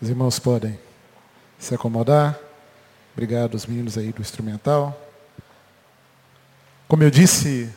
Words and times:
Os 0.00 0.10
irmãos 0.10 0.38
podem 0.38 0.78
se 1.58 1.74
acomodar. 1.74 2.38
Obrigado 3.14 3.54
aos 3.54 3.64
meninos 3.64 3.96
aí 3.96 4.12
do 4.12 4.20
instrumental. 4.20 4.94
Como 6.86 7.02
eu 7.02 7.10
disse 7.10 7.72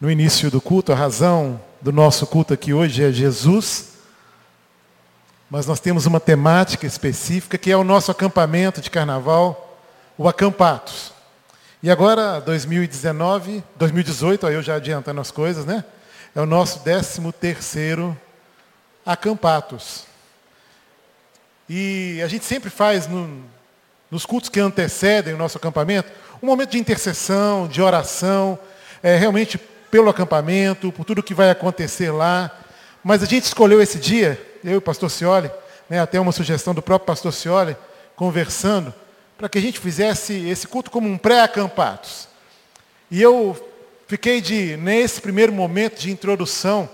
no 0.00 0.08
início 0.08 0.48
do 0.48 0.60
culto, 0.60 0.92
a 0.92 0.94
razão 0.94 1.60
do 1.80 1.90
nosso 1.90 2.24
culto 2.24 2.54
aqui 2.54 2.72
hoje 2.72 3.02
é 3.02 3.10
Jesus. 3.10 3.94
Mas 5.50 5.66
nós 5.66 5.80
temos 5.80 6.06
uma 6.06 6.20
temática 6.20 6.86
específica 6.86 7.58
que 7.58 7.72
é 7.72 7.76
o 7.76 7.82
nosso 7.82 8.12
acampamento 8.12 8.80
de 8.80 8.88
carnaval, 8.88 9.80
o 10.16 10.28
Acampatos. 10.28 11.12
E 11.82 11.90
agora, 11.90 12.40
2019, 12.40 13.64
2018, 13.74 14.46
aí 14.46 14.54
eu 14.54 14.62
já 14.62 14.76
adiantando 14.76 15.20
as 15.20 15.32
coisas, 15.32 15.66
né? 15.66 15.84
É 16.32 16.40
o 16.40 16.46
nosso 16.46 16.78
13 16.84 17.32
terceiro 17.32 18.16
Acampatos. 19.04 20.11
E 21.74 22.20
a 22.22 22.26
gente 22.26 22.44
sempre 22.44 22.68
faz 22.68 23.06
no, 23.06 23.42
nos 24.10 24.26
cultos 24.26 24.50
que 24.50 24.60
antecedem 24.60 25.32
o 25.32 25.38
nosso 25.38 25.56
acampamento, 25.56 26.12
um 26.42 26.46
momento 26.46 26.72
de 26.72 26.78
intercessão, 26.78 27.66
de 27.66 27.80
oração, 27.80 28.58
é, 29.02 29.16
realmente 29.16 29.56
pelo 29.90 30.10
acampamento, 30.10 30.92
por 30.92 31.06
tudo 31.06 31.22
que 31.22 31.32
vai 31.32 31.48
acontecer 31.48 32.10
lá. 32.10 32.54
Mas 33.02 33.22
a 33.22 33.26
gente 33.26 33.44
escolheu 33.44 33.80
esse 33.80 33.98
dia, 33.98 34.38
eu 34.62 34.72
e 34.72 34.76
o 34.76 34.82
pastor 34.82 35.10
Cioli, 35.10 35.50
né, 35.88 35.98
até 35.98 36.20
uma 36.20 36.30
sugestão 36.30 36.74
do 36.74 36.82
próprio 36.82 37.06
pastor 37.06 37.32
Cioli, 37.32 37.74
conversando, 38.14 38.92
para 39.38 39.48
que 39.48 39.56
a 39.56 39.62
gente 39.62 39.80
fizesse 39.80 40.46
esse 40.46 40.68
culto 40.68 40.90
como 40.90 41.08
um 41.08 41.16
pré-acampados. 41.16 42.28
E 43.10 43.22
eu 43.22 43.56
fiquei 44.06 44.42
de, 44.42 44.76
nesse 44.76 45.22
primeiro 45.22 45.54
momento 45.54 45.98
de 45.98 46.10
introdução, 46.10 46.86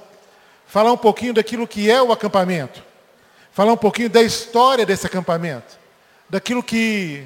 falar 0.68 0.92
um 0.92 0.96
pouquinho 0.96 1.34
daquilo 1.34 1.66
que 1.66 1.90
é 1.90 2.00
o 2.00 2.12
acampamento 2.12 2.86
falar 3.58 3.72
um 3.72 3.76
pouquinho 3.76 4.08
da 4.08 4.22
história 4.22 4.86
desse 4.86 5.04
acampamento, 5.04 5.76
daquilo 6.30 6.62
que 6.62 7.24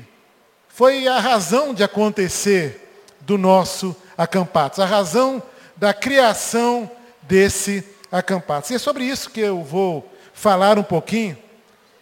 foi 0.67 1.07
a 1.07 1.19
razão 1.19 1.75
de 1.75 1.85
acontecer 1.85 3.05
do 3.21 3.37
nosso 3.37 3.95
acampados, 4.17 4.79
a 4.79 4.87
razão 4.87 5.43
da 5.77 5.93
criação 5.93 6.91
desse 7.21 7.85
acampados. 8.11 8.71
E 8.71 8.77
é 8.77 8.79
sobre 8.79 9.05
isso 9.05 9.29
que 9.29 9.41
eu 9.41 9.63
vou 9.63 10.11
falar 10.33 10.79
um 10.79 10.83
pouquinho. 10.83 11.37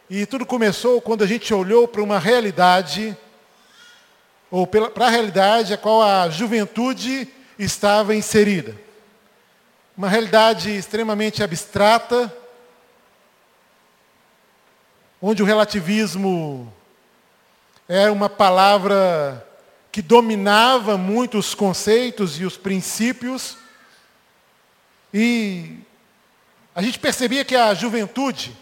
E 0.09 0.25
tudo 0.27 0.47
começou 0.47 1.01
quando 1.01 1.25
a 1.25 1.27
gente 1.27 1.53
olhou 1.53 1.89
para 1.89 2.01
uma 2.01 2.21
realidade, 2.21 3.17
ou 4.49 4.65
para 4.65 5.07
a 5.07 5.11
realidade 5.11 5.75
a 5.75 5.77
qual 5.77 6.03
a 6.03 6.31
juventude 6.31 7.27
estava 7.59 8.15
inserida. 8.15 8.77
Uma 9.97 10.09
realidade 10.09 10.71
extremamente 10.71 11.43
abstrata, 11.43 12.33
onde 15.23 15.43
o 15.43 15.47
relativismo 15.47 16.73
era 17.87 18.13
uma 18.13 18.29
palavra 18.29 19.47
que 19.93 20.01
dominava 20.01 20.97
muito 20.97 21.37
os 21.37 21.55
conceitos 21.55 22.41
e 22.41 22.45
os 22.45 22.57
princípios, 22.57 23.57
e 25.13 25.79
a 26.75 26.81
gente 26.81 26.99
percebia 26.99 27.45
que 27.45 27.55
a 27.55 27.75
juventude, 27.75 28.57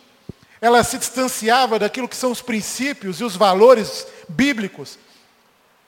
ela 0.61 0.83
se 0.83 0.99
distanciava 0.99 1.79
daquilo 1.79 2.09
que 2.09 2.17
são 2.17 2.33
os 2.33 2.43
princípios 2.43 3.21
e 3.21 3.25
os 3.25 3.37
valores 3.37 4.07
bíblicos, 4.29 4.99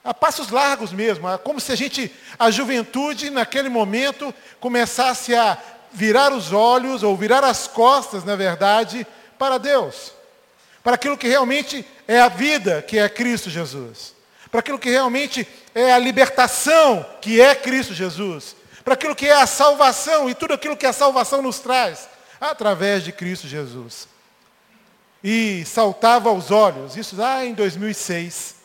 a 0.04 0.14
passos 0.14 0.50
largos 0.50 0.92
mesmo, 0.92 1.26
como 1.38 1.58
se 1.58 1.72
a 1.72 1.76
gente, 1.76 2.12
a 2.38 2.50
juventude, 2.50 3.28
naquele 3.28 3.68
momento, 3.68 4.32
começasse 4.60 5.34
a 5.34 5.58
virar 5.92 6.32
os 6.32 6.52
olhos, 6.52 7.02
ou 7.02 7.16
virar 7.16 7.42
as 7.42 7.66
costas, 7.66 8.22
na 8.22 8.36
verdade, 8.36 9.04
para 9.36 9.58
Deus 9.58 10.19
para 10.82 10.94
aquilo 10.94 11.16
que 11.16 11.28
realmente 11.28 11.84
é 12.08 12.20
a 12.20 12.28
vida, 12.28 12.82
que 12.82 12.98
é 12.98 13.08
Cristo 13.08 13.50
Jesus, 13.50 14.14
para 14.50 14.60
aquilo 14.60 14.78
que 14.78 14.90
realmente 14.90 15.46
é 15.74 15.92
a 15.92 15.98
libertação, 15.98 17.04
que 17.20 17.40
é 17.40 17.54
Cristo 17.54 17.94
Jesus, 17.94 18.56
para 18.84 18.94
aquilo 18.94 19.14
que 19.14 19.26
é 19.26 19.34
a 19.34 19.46
salvação 19.46 20.28
e 20.28 20.34
tudo 20.34 20.54
aquilo 20.54 20.76
que 20.76 20.86
a 20.86 20.92
salvação 20.92 21.42
nos 21.42 21.58
traz, 21.58 22.08
através 22.40 23.04
de 23.04 23.12
Cristo 23.12 23.46
Jesus. 23.46 24.08
E 25.22 25.64
saltava 25.66 26.30
aos 26.30 26.50
olhos, 26.50 26.96
isso 26.96 27.14
lá 27.14 27.44
em 27.44 27.52
2006, 27.52 28.56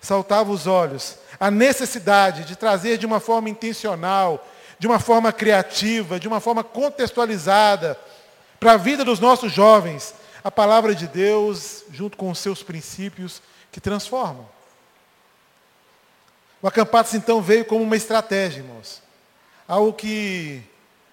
saltava 0.00 0.50
os 0.50 0.66
olhos, 0.66 1.18
a 1.38 1.50
necessidade 1.50 2.44
de 2.44 2.56
trazer 2.56 2.96
de 2.96 3.04
uma 3.04 3.20
forma 3.20 3.50
intencional, 3.50 4.44
de 4.78 4.86
uma 4.86 4.98
forma 4.98 5.32
criativa, 5.32 6.18
de 6.18 6.26
uma 6.26 6.40
forma 6.40 6.64
contextualizada, 6.64 7.96
para 8.58 8.72
a 8.72 8.76
vida 8.76 9.04
dos 9.04 9.20
nossos 9.20 9.52
jovens, 9.52 10.14
a 10.44 10.50
palavra 10.50 10.94
de 10.94 11.06
Deus 11.06 11.84
junto 11.92 12.16
com 12.16 12.30
os 12.30 12.38
seus 12.38 12.62
princípios 12.62 13.40
que 13.70 13.80
transformam. 13.80 14.48
O 16.60 16.66
acampados 16.68 17.14
então 17.14 17.42
veio 17.42 17.64
como 17.64 17.82
uma 17.82 17.96
estratégia, 17.96 18.60
irmãos. 18.60 19.02
Algo 19.66 19.92
que 19.92 20.62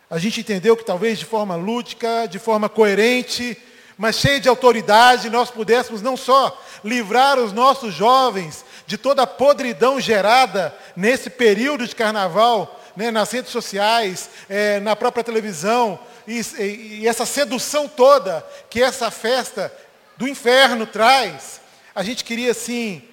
a 0.10 0.18
gente 0.18 0.42
entendeu 0.42 0.76
que 0.76 0.86
talvez 0.86 1.20
de 1.20 1.26
forma 1.26 1.56
lúdica, 1.56 2.28
de 2.28 2.40
forma 2.40 2.68
coerente, 2.68 3.58
mas 3.98 4.16
cheia 4.16 4.40
de 4.40 4.48
autoridade, 4.48 5.30
nós 5.30 5.52
pudéssemos 5.52 6.02
não 6.02 6.16
só 6.16 6.60
livrar 6.84 7.38
os 7.38 7.52
nossos 7.52 7.94
jovens 7.94 8.64
de 8.88 8.98
toda 8.98 9.24
a 9.24 9.28
podridão 9.28 10.00
gerada 10.00 10.74
nesse 10.96 11.30
período 11.30 11.86
de 11.86 11.96
carnaval, 11.96 12.80
né, 12.96 13.12
nas 13.12 13.32
redes 13.32 13.52
sociais, 13.52 14.30
é, 14.50 14.80
na 14.80 14.96
própria 14.96 15.24
televisão, 15.24 16.00
e, 16.28 16.40
e, 16.60 17.00
e 17.02 17.08
essa 17.08 17.26
sedução 17.26 17.88
toda 17.88 18.42
que 18.70 18.82
essa 18.82 19.10
festa 19.12 19.74
do 20.18 20.28
inferno 20.28 20.86
traz, 20.86 21.62
a 21.96 22.04
gente 22.04 22.24
queria 22.24 22.54
sim 22.54 23.08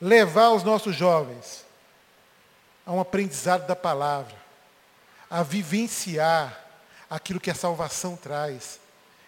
levar 0.00 0.50
os 0.50 0.62
nossos 0.62 0.96
jovens 0.96 1.64
a 2.84 2.92
um 2.92 3.00
aprendizado 3.00 3.66
da 3.66 3.76
palavra, 3.76 4.34
a 5.30 5.42
vivenciar 5.42 6.60
aquilo 7.08 7.40
que 7.40 7.50
a 7.50 7.54
salvação 7.54 8.16
traz. 8.16 8.80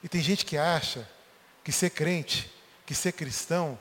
E 0.03 0.09
tem 0.09 0.21
gente 0.21 0.45
que 0.45 0.59
acha 0.59 1.09
que 1.63 1.71
ser 1.71 1.91
crente, 1.91 2.51
que 2.85 2.95
ser 2.95 3.13
cristão, 3.13 3.79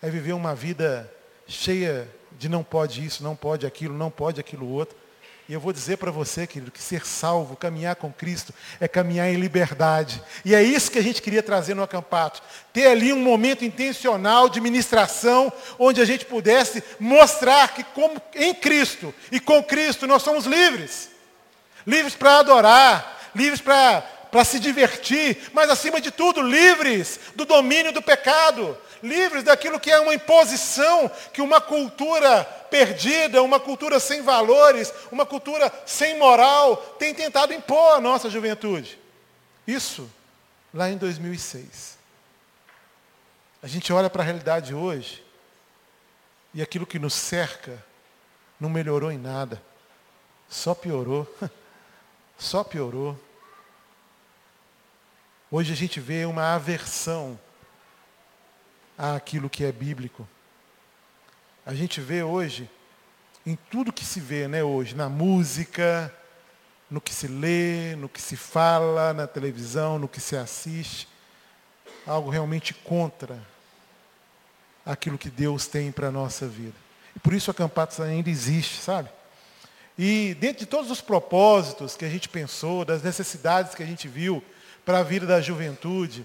é 0.00 0.08
viver 0.08 0.32
uma 0.32 0.54
vida 0.54 1.12
cheia 1.46 2.08
de 2.32 2.48
não 2.48 2.62
pode 2.62 3.04
isso, 3.04 3.22
não 3.22 3.34
pode 3.34 3.66
aquilo, 3.66 3.94
não 3.96 4.10
pode 4.10 4.40
aquilo 4.40 4.68
outro. 4.68 4.96
E 5.48 5.52
eu 5.52 5.60
vou 5.60 5.72
dizer 5.72 5.96
para 5.96 6.10
você, 6.10 6.44
querido, 6.44 6.72
que 6.72 6.82
ser 6.82 7.06
salvo, 7.06 7.54
caminhar 7.54 7.94
com 7.94 8.12
Cristo, 8.12 8.52
é 8.80 8.88
caminhar 8.88 9.28
em 9.28 9.36
liberdade. 9.36 10.20
E 10.44 10.52
é 10.52 10.62
isso 10.62 10.90
que 10.90 10.98
a 10.98 11.02
gente 11.02 11.22
queria 11.22 11.42
trazer 11.42 11.74
no 11.74 11.84
acampato. 11.84 12.42
Ter 12.72 12.88
ali 12.88 13.12
um 13.12 13.20
momento 13.20 13.64
intencional 13.64 14.48
de 14.48 14.60
ministração, 14.60 15.52
onde 15.78 16.00
a 16.00 16.04
gente 16.04 16.24
pudesse 16.24 16.82
mostrar 16.98 17.74
que 17.74 17.84
como 17.84 18.20
em 18.34 18.52
Cristo 18.54 19.14
e 19.30 19.38
com 19.38 19.62
Cristo 19.62 20.04
nós 20.04 20.22
somos 20.22 20.46
livres. 20.46 21.10
Livres 21.86 22.16
para 22.16 22.38
adorar, 22.38 23.30
livres 23.32 23.60
para 23.60 24.44
se 24.44 24.58
divertir, 24.58 25.38
mas 25.52 25.70
acima 25.70 26.00
de 26.00 26.10
tudo, 26.10 26.42
livres 26.42 27.20
do 27.36 27.44
domínio 27.44 27.92
do 27.92 28.02
pecado, 28.02 28.76
livres 29.02 29.42
daquilo 29.42 29.80
que 29.80 29.90
é 29.90 30.00
uma 30.00 30.14
imposição 30.14 31.10
que 31.32 31.40
uma 31.40 31.60
cultura 31.60 32.44
perdida, 32.70 33.42
uma 33.42 33.60
cultura 33.60 34.00
sem 34.00 34.22
valores, 34.22 34.92
uma 35.10 35.24
cultura 35.24 35.72
sem 35.84 36.18
moral 36.18 36.76
tem 36.98 37.14
tentado 37.14 37.52
impor 37.52 37.94
à 37.94 38.00
nossa 38.00 38.28
juventude. 38.28 38.98
Isso 39.66 40.10
lá 40.72 40.90
em 40.90 40.96
2006. 40.96 41.96
A 43.62 43.66
gente 43.66 43.92
olha 43.92 44.10
para 44.10 44.22
a 44.22 44.24
realidade 44.24 44.74
hoje 44.74 45.24
e 46.54 46.62
aquilo 46.62 46.86
que 46.86 46.98
nos 46.98 47.14
cerca 47.14 47.84
não 48.60 48.70
melhorou 48.70 49.10
em 49.10 49.18
nada, 49.18 49.62
só 50.48 50.74
piorou. 50.74 51.26
Só 52.38 52.62
piorou. 52.62 53.18
Hoje 55.50 55.72
a 55.72 55.76
gente 55.76 56.00
vê 56.00 56.26
uma 56.26 56.54
aversão 56.54 57.38
àquilo 58.96 59.50
que 59.50 59.64
é 59.64 59.72
bíblico. 59.72 60.26
A 61.64 61.74
gente 61.74 62.00
vê 62.00 62.22
hoje, 62.22 62.70
em 63.44 63.56
tudo 63.70 63.92
que 63.92 64.04
se 64.04 64.20
vê 64.20 64.46
né, 64.46 64.62
hoje, 64.62 64.94
na 64.94 65.08
música, 65.08 66.14
no 66.90 67.00
que 67.00 67.12
se 67.12 67.26
lê, 67.26 67.96
no 67.96 68.08
que 68.08 68.22
se 68.22 68.36
fala, 68.36 69.12
na 69.12 69.26
televisão, 69.26 69.98
no 69.98 70.08
que 70.08 70.20
se 70.20 70.36
assiste, 70.36 71.08
algo 72.06 72.30
realmente 72.30 72.72
contra 72.72 73.40
aquilo 74.84 75.18
que 75.18 75.28
Deus 75.28 75.66
tem 75.66 75.90
para 75.90 76.08
a 76.08 76.12
nossa 76.12 76.46
vida. 76.46 76.76
E 77.14 77.18
por 77.18 77.32
isso 77.32 77.50
a 77.50 77.54
Campatos 77.54 78.00
ainda 78.00 78.30
existe, 78.30 78.80
sabe? 78.80 79.08
E 79.98 80.36
dentro 80.38 80.60
de 80.60 80.66
todos 80.66 80.90
os 80.90 81.00
propósitos 81.00 81.96
que 81.96 82.04
a 82.04 82.08
gente 82.08 82.28
pensou, 82.28 82.84
das 82.84 83.02
necessidades 83.02 83.74
que 83.74 83.82
a 83.82 83.86
gente 83.86 84.06
viu, 84.06 84.44
para 84.84 85.00
a 85.00 85.02
vida 85.02 85.26
da 85.26 85.40
juventude. 85.40 86.24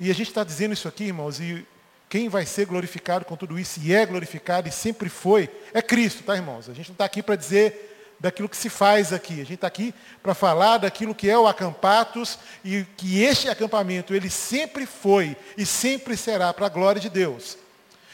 E 0.00 0.10
a 0.10 0.14
gente 0.14 0.28
está 0.28 0.42
dizendo 0.42 0.72
isso 0.72 0.88
aqui, 0.88 1.04
irmãos, 1.04 1.38
e 1.38 1.64
quem 2.12 2.28
vai 2.28 2.44
ser 2.44 2.66
glorificado 2.66 3.24
com 3.24 3.34
tudo 3.38 3.58
isso, 3.58 3.80
e 3.82 3.94
é 3.94 4.04
glorificado, 4.04 4.68
e 4.68 4.70
sempre 4.70 5.08
foi, 5.08 5.48
é 5.72 5.80
Cristo, 5.80 6.22
tá, 6.22 6.36
irmãos? 6.36 6.68
A 6.68 6.74
gente 6.74 6.90
não 6.90 6.92
está 6.92 7.06
aqui 7.06 7.22
para 7.22 7.36
dizer 7.36 8.14
daquilo 8.20 8.50
que 8.50 8.56
se 8.58 8.68
faz 8.68 9.14
aqui. 9.14 9.32
A 9.32 9.44
gente 9.44 9.54
está 9.54 9.66
aqui 9.66 9.94
para 10.22 10.34
falar 10.34 10.76
daquilo 10.76 11.14
que 11.14 11.30
é 11.30 11.38
o 11.38 11.46
acampatos 11.46 12.38
e 12.62 12.84
que 12.98 13.22
este 13.22 13.48
acampamento, 13.48 14.12
ele 14.12 14.28
sempre 14.28 14.84
foi 14.84 15.34
e 15.56 15.64
sempre 15.64 16.14
será 16.14 16.52
para 16.52 16.66
a 16.66 16.68
glória 16.68 17.00
de 17.00 17.08
Deus. 17.08 17.56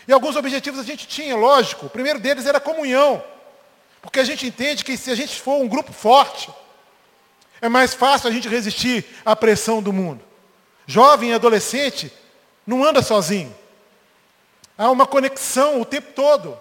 E 0.07 0.13
alguns 0.13 0.37
objetivos 0.37 0.79
a 0.79 0.85
gente 0.85 1.09
tinha, 1.09 1.35
lógico. 1.35 1.87
O 1.87 1.91
primeiro 1.91 2.21
deles 2.21 2.47
era 2.47 2.59
a 2.59 2.61
comunhão. 2.61 3.21
Porque 4.01 4.21
a 4.21 4.25
gente 4.25 4.47
entende 4.47 4.85
que 4.85 4.97
se 4.97 5.11
a 5.11 5.17
gente 5.17 5.41
for 5.41 5.61
um 5.61 5.67
grupo 5.67 5.93
forte, 5.93 6.49
é 7.61 7.69
mais 7.69 7.95
fácil 7.95 8.29
a 8.29 8.33
gente 8.33 8.49
resistir 8.49 9.05
à 9.25 9.35
pressão 9.35 9.83
do 9.83 9.93
mundo. 9.93 10.25
Jovem 10.87 11.31
e 11.31 11.35
adolescente 11.35 12.13
não 12.65 12.85
anda 12.85 13.03
sozinho. 13.03 13.53
Há 14.79 14.89
uma 14.91 15.07
conexão 15.07 15.81
o 15.81 15.85
tempo 15.85 16.13
todo. 16.15 16.57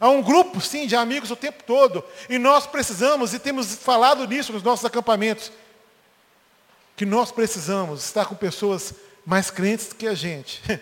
Há 0.00 0.08
um 0.08 0.22
grupo, 0.22 0.60
sim, 0.60 0.86
de 0.86 0.96
amigos 0.96 1.30
o 1.30 1.36
tempo 1.36 1.62
todo. 1.64 2.02
E 2.30 2.38
nós 2.38 2.66
precisamos, 2.66 3.34
e 3.34 3.38
temos 3.38 3.74
falado 3.74 4.26
nisso 4.26 4.52
nos 4.52 4.62
nossos 4.62 4.86
acampamentos, 4.86 5.52
que 6.96 7.04
nós 7.04 7.30
precisamos 7.30 8.02
estar 8.02 8.24
com 8.24 8.34
pessoas 8.34 8.94
mais 9.24 9.50
crentes 9.50 9.88
do 9.88 9.94
que 9.94 10.06
a 10.06 10.14
gente, 10.14 10.62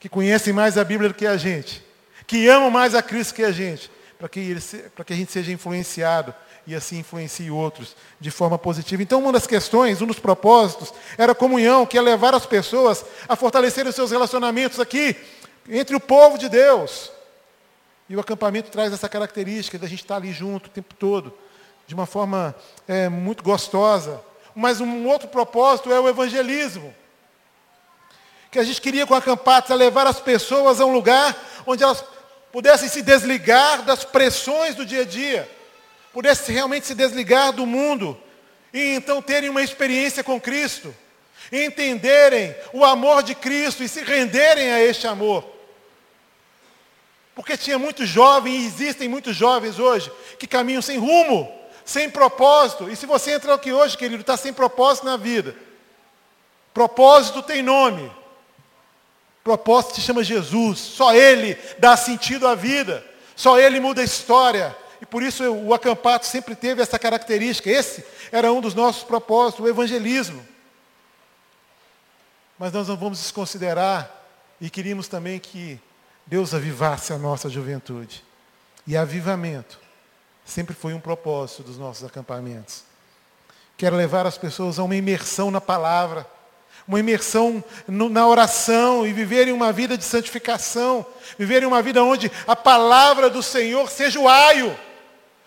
que 0.00 0.08
conhecem 0.08 0.52
mais 0.52 0.78
a 0.78 0.84
Bíblia 0.84 1.10
do 1.10 1.14
que 1.14 1.26
a 1.26 1.36
gente, 1.36 1.84
que 2.26 2.48
amam 2.48 2.70
mais 2.70 2.94
a 2.94 3.02
Cristo 3.02 3.34
que 3.34 3.44
a 3.44 3.52
gente, 3.52 3.90
para 4.18 4.28
que, 4.28 4.54
para 4.94 5.04
que 5.04 5.12
a 5.12 5.16
gente 5.16 5.32
seja 5.32 5.52
influenciado 5.52 6.34
e 6.66 6.74
assim 6.74 6.98
influencie 6.98 7.50
outros 7.50 7.96
de 8.20 8.30
forma 8.30 8.58
positiva. 8.58 9.02
Então, 9.02 9.20
uma 9.20 9.32
das 9.32 9.46
questões, 9.46 10.00
um 10.00 10.06
dos 10.06 10.18
propósitos, 10.18 10.92
era 11.18 11.32
a 11.32 11.34
comunhão, 11.34 11.86
que 11.86 11.98
é 11.98 12.00
levar 12.00 12.34
as 12.34 12.46
pessoas 12.46 13.04
a 13.28 13.34
fortalecer 13.34 13.86
os 13.86 13.94
seus 13.94 14.10
relacionamentos 14.10 14.78
aqui, 14.78 15.16
entre 15.68 15.94
o 15.94 16.00
povo 16.00 16.38
de 16.38 16.48
Deus. 16.48 17.10
E 18.08 18.16
o 18.16 18.20
acampamento 18.20 18.70
traz 18.70 18.92
essa 18.92 19.08
característica 19.08 19.78
da 19.78 19.86
gente 19.86 20.02
estar 20.02 20.16
ali 20.16 20.32
junto 20.32 20.66
o 20.66 20.70
tempo 20.70 20.94
todo, 20.94 21.36
de 21.86 21.94
uma 21.94 22.06
forma 22.06 22.54
é, 22.88 23.08
muito 23.08 23.42
gostosa. 23.42 24.20
Mas 24.54 24.80
um 24.80 25.06
outro 25.06 25.28
propósito 25.28 25.92
é 25.92 26.00
o 26.00 26.08
evangelismo. 26.08 26.94
Que 28.50 28.58
a 28.58 28.64
gente 28.64 28.80
queria 28.80 29.06
com 29.06 29.14
acampados 29.14 29.70
é 29.70 29.74
levar 29.74 30.06
as 30.06 30.18
pessoas 30.18 30.80
a 30.80 30.86
um 30.86 30.92
lugar 30.92 31.36
onde 31.66 31.84
elas 31.84 32.04
pudessem 32.50 32.88
se 32.88 33.00
desligar 33.00 33.82
das 33.82 34.04
pressões 34.04 34.74
do 34.74 34.84
dia 34.84 35.02
a 35.02 35.04
dia, 35.04 35.48
pudessem 36.12 36.54
realmente 36.54 36.86
se 36.86 36.94
desligar 36.94 37.52
do 37.52 37.64
mundo 37.64 38.18
e 38.72 38.94
então 38.94 39.22
terem 39.22 39.48
uma 39.48 39.62
experiência 39.62 40.22
com 40.22 40.40
Cristo, 40.40 40.94
entenderem 41.52 42.54
o 42.72 42.84
amor 42.84 43.22
de 43.22 43.34
Cristo 43.34 43.82
e 43.82 43.88
se 43.88 44.02
renderem 44.02 44.70
a 44.70 44.80
este 44.82 45.06
amor. 45.06 45.44
Porque 47.34 47.56
tinha 47.56 47.78
muitos 47.78 48.08
jovens, 48.08 48.54
e 48.54 48.66
existem 48.66 49.08
muitos 49.08 49.34
jovens 49.34 49.78
hoje, 49.78 50.12
que 50.38 50.46
caminham 50.46 50.82
sem 50.82 50.98
rumo, 50.98 51.50
sem 51.84 52.10
propósito. 52.10 52.90
E 52.90 52.96
se 52.96 53.06
você 53.06 53.32
entrar 53.32 53.54
aqui 53.54 53.72
hoje, 53.72 53.96
querido, 53.96 54.20
está 54.20 54.36
sem 54.36 54.52
propósito 54.52 55.06
na 55.06 55.16
vida. 55.16 55.54
Propósito 56.72 57.42
tem 57.42 57.62
nome. 57.62 58.10
Propósito 59.42 59.94
se 59.94 60.02
chama 60.02 60.22
Jesus. 60.22 60.78
Só 60.78 61.14
Ele 61.14 61.56
dá 61.78 61.96
sentido 61.96 62.46
à 62.46 62.54
vida. 62.54 63.04
Só 63.34 63.58
Ele 63.58 63.80
muda 63.80 64.02
a 64.02 64.04
história. 64.04 64.76
E 65.00 65.06
por 65.06 65.22
isso 65.22 65.42
o 65.50 65.72
acampato 65.72 66.26
sempre 66.26 66.54
teve 66.54 66.82
essa 66.82 66.98
característica. 66.98 67.70
Esse 67.70 68.04
era 68.30 68.52
um 68.52 68.60
dos 68.60 68.74
nossos 68.74 69.02
propósitos, 69.02 69.64
o 69.64 69.68
evangelismo. 69.68 70.46
Mas 72.60 72.74
nós 72.74 72.88
não 72.88 72.94
vamos 72.94 73.18
desconsiderar, 73.18 74.14
e 74.60 74.68
queríamos 74.68 75.08
também 75.08 75.40
que 75.40 75.80
Deus 76.26 76.52
avivasse 76.52 77.10
a 77.10 77.16
nossa 77.16 77.48
juventude. 77.48 78.22
E 78.86 78.98
avivamento 78.98 79.80
sempre 80.44 80.74
foi 80.74 80.92
um 80.92 81.00
propósito 81.00 81.62
dos 81.62 81.78
nossos 81.78 82.04
acampamentos. 82.04 82.84
Quero 83.78 83.96
levar 83.96 84.26
as 84.26 84.36
pessoas 84.36 84.78
a 84.78 84.82
uma 84.82 84.94
imersão 84.94 85.50
na 85.50 85.58
palavra 85.58 86.26
uma 86.86 86.98
imersão 86.98 87.62
no, 87.86 88.08
na 88.08 88.26
oração 88.26 89.06
e 89.06 89.12
viverem 89.12 89.52
uma 89.52 89.72
vida 89.72 89.96
de 89.96 90.02
santificação, 90.02 91.06
viverem 91.38 91.68
uma 91.68 91.80
vida 91.80 92.02
onde 92.02 92.30
a 92.46 92.56
palavra 92.56 93.30
do 93.30 93.42
Senhor 93.42 93.88
seja 93.88 94.18
o 94.18 94.28
aio, 94.28 94.76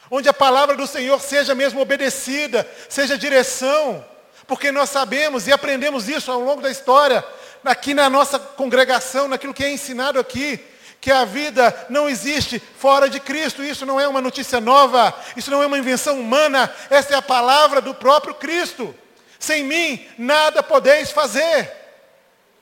onde 0.09 0.29
a 0.29 0.33
palavra 0.33 0.75
do 0.75 0.87
Senhor 0.87 1.19
seja 1.19 1.53
mesmo 1.53 1.81
obedecida, 1.81 2.65
seja 2.87 3.17
direção, 3.17 4.05
porque 4.47 4.71
nós 4.71 4.89
sabemos 4.89 5.47
e 5.47 5.51
aprendemos 5.51 6.09
isso 6.09 6.31
ao 6.31 6.39
longo 6.39 6.61
da 6.61 6.69
história, 6.69 7.23
aqui 7.63 7.93
na 7.93 8.09
nossa 8.09 8.37
congregação, 8.37 9.27
naquilo 9.27 9.53
que 9.53 9.63
é 9.63 9.71
ensinado 9.71 10.19
aqui, 10.19 10.59
que 10.99 11.11
a 11.11 11.25
vida 11.25 11.87
não 11.89 12.09
existe 12.09 12.59
fora 12.59 13.09
de 13.09 13.19
Cristo. 13.19 13.63
Isso 13.63 13.85
não 13.85 13.99
é 13.99 14.07
uma 14.07 14.21
notícia 14.21 14.61
nova, 14.61 15.13
isso 15.35 15.51
não 15.51 15.61
é 15.61 15.65
uma 15.65 15.77
invenção 15.77 16.19
humana, 16.19 16.73
essa 16.89 17.13
é 17.13 17.17
a 17.17 17.21
palavra 17.21 17.81
do 17.81 17.93
próprio 17.93 18.33
Cristo. 18.35 18.95
Sem 19.37 19.63
mim 19.63 20.05
nada 20.17 20.63
podeis 20.63 21.11
fazer. 21.11 21.71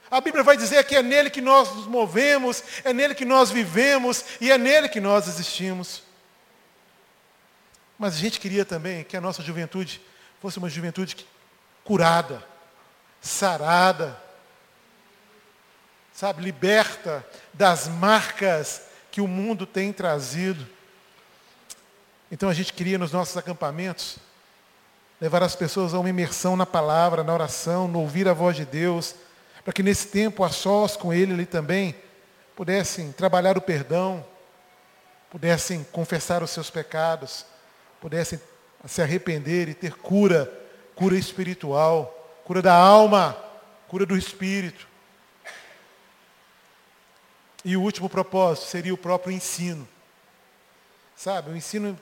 A 0.10 0.20
Bíblia 0.20 0.44
vai 0.44 0.58
dizer 0.58 0.84
que 0.84 0.96
é 0.96 1.04
nele 1.04 1.30
que 1.30 1.40
nós 1.40 1.74
nos 1.74 1.86
movemos, 1.86 2.64
é 2.84 2.92
nele 2.92 3.16
que 3.16 3.26
nós 3.26 3.52
vivemos 3.52 4.26
e 4.42 4.52
é 4.52 4.58
nele 4.58 4.90
que 4.90 5.00
nós 5.00 5.28
existimos. 5.28 6.04
Mas 7.98 8.16
a 8.16 8.18
gente 8.18 8.40
queria 8.40 8.66
também 8.66 9.04
que 9.04 9.16
a 9.16 9.22
nossa 9.22 9.44
juventude 9.44 10.02
fosse 10.42 10.58
uma 10.58 10.68
juventude 10.68 11.16
curada, 11.92 12.42
sarada, 13.20 14.18
sabe, 16.14 16.42
liberta 16.42 17.28
das 17.54 17.90
marcas 17.90 18.84
que 19.12 19.20
o 19.20 19.28
mundo 19.28 19.66
tem 19.66 19.92
trazido. 19.92 20.66
Então 22.32 22.48
a 22.48 22.54
gente 22.54 22.72
queria 22.72 22.98
nos 22.98 23.12
nossos 23.12 23.36
acampamentos 23.36 24.20
levar 25.20 25.44
as 25.44 25.54
pessoas 25.54 25.94
a 25.94 26.00
uma 26.00 26.10
imersão 26.10 26.56
na 26.56 26.66
palavra, 26.66 27.26
na 27.26 27.34
oração, 27.34 27.90
no 27.90 28.00
ouvir 28.00 28.26
a 28.26 28.34
voz 28.34 28.56
de 28.56 28.64
Deus, 28.64 29.14
para 29.62 29.74
que 29.74 29.84
nesse 29.84 30.08
tempo, 30.08 30.46
a 30.46 30.50
sós 30.50 30.96
com 30.96 31.14
Ele 31.14 31.34
ali 31.34 31.46
também, 31.46 31.94
pudessem 32.56 33.12
trabalhar 33.12 33.58
o 33.58 33.62
perdão, 33.62 34.26
pudessem 35.30 35.86
confessar 35.92 36.42
os 36.42 36.52
seus 36.52 36.70
pecados, 36.70 37.46
pudessem 38.00 38.40
se 38.88 39.02
arrepender 39.02 39.68
e 39.68 39.74
ter 39.74 39.96
cura, 39.96 40.61
cura 41.02 41.18
espiritual, 41.18 42.14
cura 42.46 42.62
da 42.62 42.76
alma, 42.76 43.36
cura 43.88 44.06
do 44.06 44.16
espírito. 44.16 44.88
E 47.66 47.76
o 47.76 47.82
último 47.82 48.08
propósito 48.08 48.68
seria 48.68 48.94
o 48.94 48.98
próprio 48.98 49.34
ensino. 49.34 49.90
Sabe, 51.16 51.50
o 51.50 51.58
ensino 51.58 52.00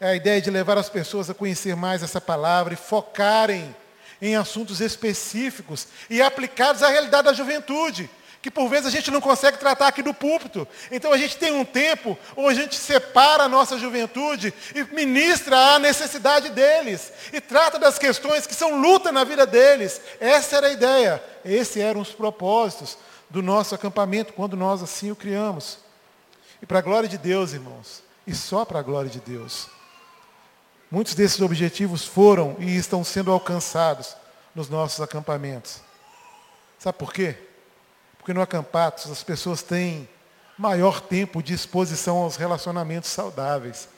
é 0.00 0.08
a 0.08 0.16
ideia 0.16 0.40
de 0.40 0.50
levar 0.50 0.76
as 0.76 0.88
pessoas 0.88 1.30
a 1.30 1.34
conhecer 1.34 1.76
mais 1.76 2.02
essa 2.02 2.20
palavra 2.20 2.74
e 2.74 2.76
focarem 2.76 3.72
em 4.20 4.34
assuntos 4.34 4.80
específicos 4.80 5.86
e 6.10 6.20
aplicados 6.20 6.82
à 6.82 6.88
realidade 6.88 7.26
da 7.26 7.32
juventude, 7.32 8.10
que 8.42 8.50
por 8.50 8.68
vezes 8.68 8.86
a 8.86 8.90
gente 8.90 9.10
não 9.10 9.20
consegue 9.20 9.58
tratar 9.58 9.88
aqui 9.88 10.02
do 10.02 10.14
púlpito. 10.14 10.66
Então 10.90 11.12
a 11.12 11.18
gente 11.18 11.36
tem 11.36 11.52
um 11.52 11.64
tempo 11.64 12.18
onde 12.36 12.58
a 12.58 12.62
gente 12.62 12.76
separa 12.76 13.44
a 13.44 13.48
nossa 13.48 13.78
juventude 13.78 14.54
e 14.74 14.82
ministra 14.94 15.74
a 15.74 15.78
necessidade 15.78 16.48
deles 16.48 17.12
e 17.32 17.40
trata 17.40 17.78
das 17.78 17.98
questões 17.98 18.46
que 18.46 18.54
são 18.54 18.80
luta 18.80 19.12
na 19.12 19.24
vida 19.24 19.46
deles. 19.46 20.00
Essa 20.18 20.56
era 20.56 20.68
a 20.68 20.72
ideia, 20.72 21.22
esses 21.44 21.76
eram 21.76 22.00
os 22.00 22.12
propósitos 22.12 22.96
do 23.28 23.42
nosso 23.42 23.74
acampamento 23.74 24.32
quando 24.32 24.56
nós 24.56 24.82
assim 24.82 25.10
o 25.10 25.16
criamos. 25.16 25.78
E 26.62 26.66
para 26.66 26.78
a 26.78 26.82
glória 26.82 27.08
de 27.08 27.18
Deus, 27.18 27.52
irmãos, 27.52 28.02
e 28.26 28.34
só 28.34 28.64
para 28.64 28.78
a 28.78 28.82
glória 28.82 29.10
de 29.10 29.20
Deus. 29.20 29.68
Muitos 30.90 31.14
desses 31.14 31.40
objetivos 31.40 32.04
foram 32.04 32.56
e 32.58 32.76
estão 32.76 33.04
sendo 33.04 33.30
alcançados 33.30 34.16
nos 34.54 34.68
nossos 34.68 35.00
acampamentos. 35.00 35.80
Sabe 36.78 36.98
por 36.98 37.12
quê? 37.12 37.36
Porque 38.20 38.34
no 38.34 38.42
acampados 38.42 39.10
as 39.10 39.22
pessoas 39.22 39.62
têm 39.62 40.06
maior 40.58 41.00
tempo 41.00 41.42
de 41.42 41.54
exposição 41.54 42.18
aos 42.18 42.36
relacionamentos 42.36 43.08
saudáveis. 43.08 43.88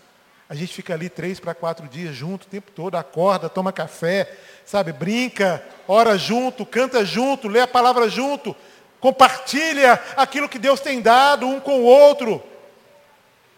A 0.48 0.54
gente 0.54 0.72
fica 0.72 0.94
ali 0.94 1.08
três 1.08 1.40
para 1.40 1.56
quatro 1.56 1.88
dias 1.88 2.14
junto 2.14 2.44
o 2.44 2.48
tempo 2.48 2.70
todo, 2.70 2.94
acorda, 2.94 3.48
toma 3.48 3.72
café, 3.72 4.32
sabe, 4.64 4.92
brinca, 4.92 5.60
ora 5.88 6.16
junto, 6.16 6.64
canta 6.64 7.04
junto, 7.04 7.48
lê 7.48 7.60
a 7.60 7.66
palavra 7.66 8.08
junto, 8.08 8.54
compartilha 9.00 10.00
aquilo 10.16 10.48
que 10.48 10.58
Deus 10.58 10.78
tem 10.78 11.00
dado 11.00 11.44
um 11.44 11.58
com 11.58 11.80
o 11.80 11.84
outro. 11.84 12.40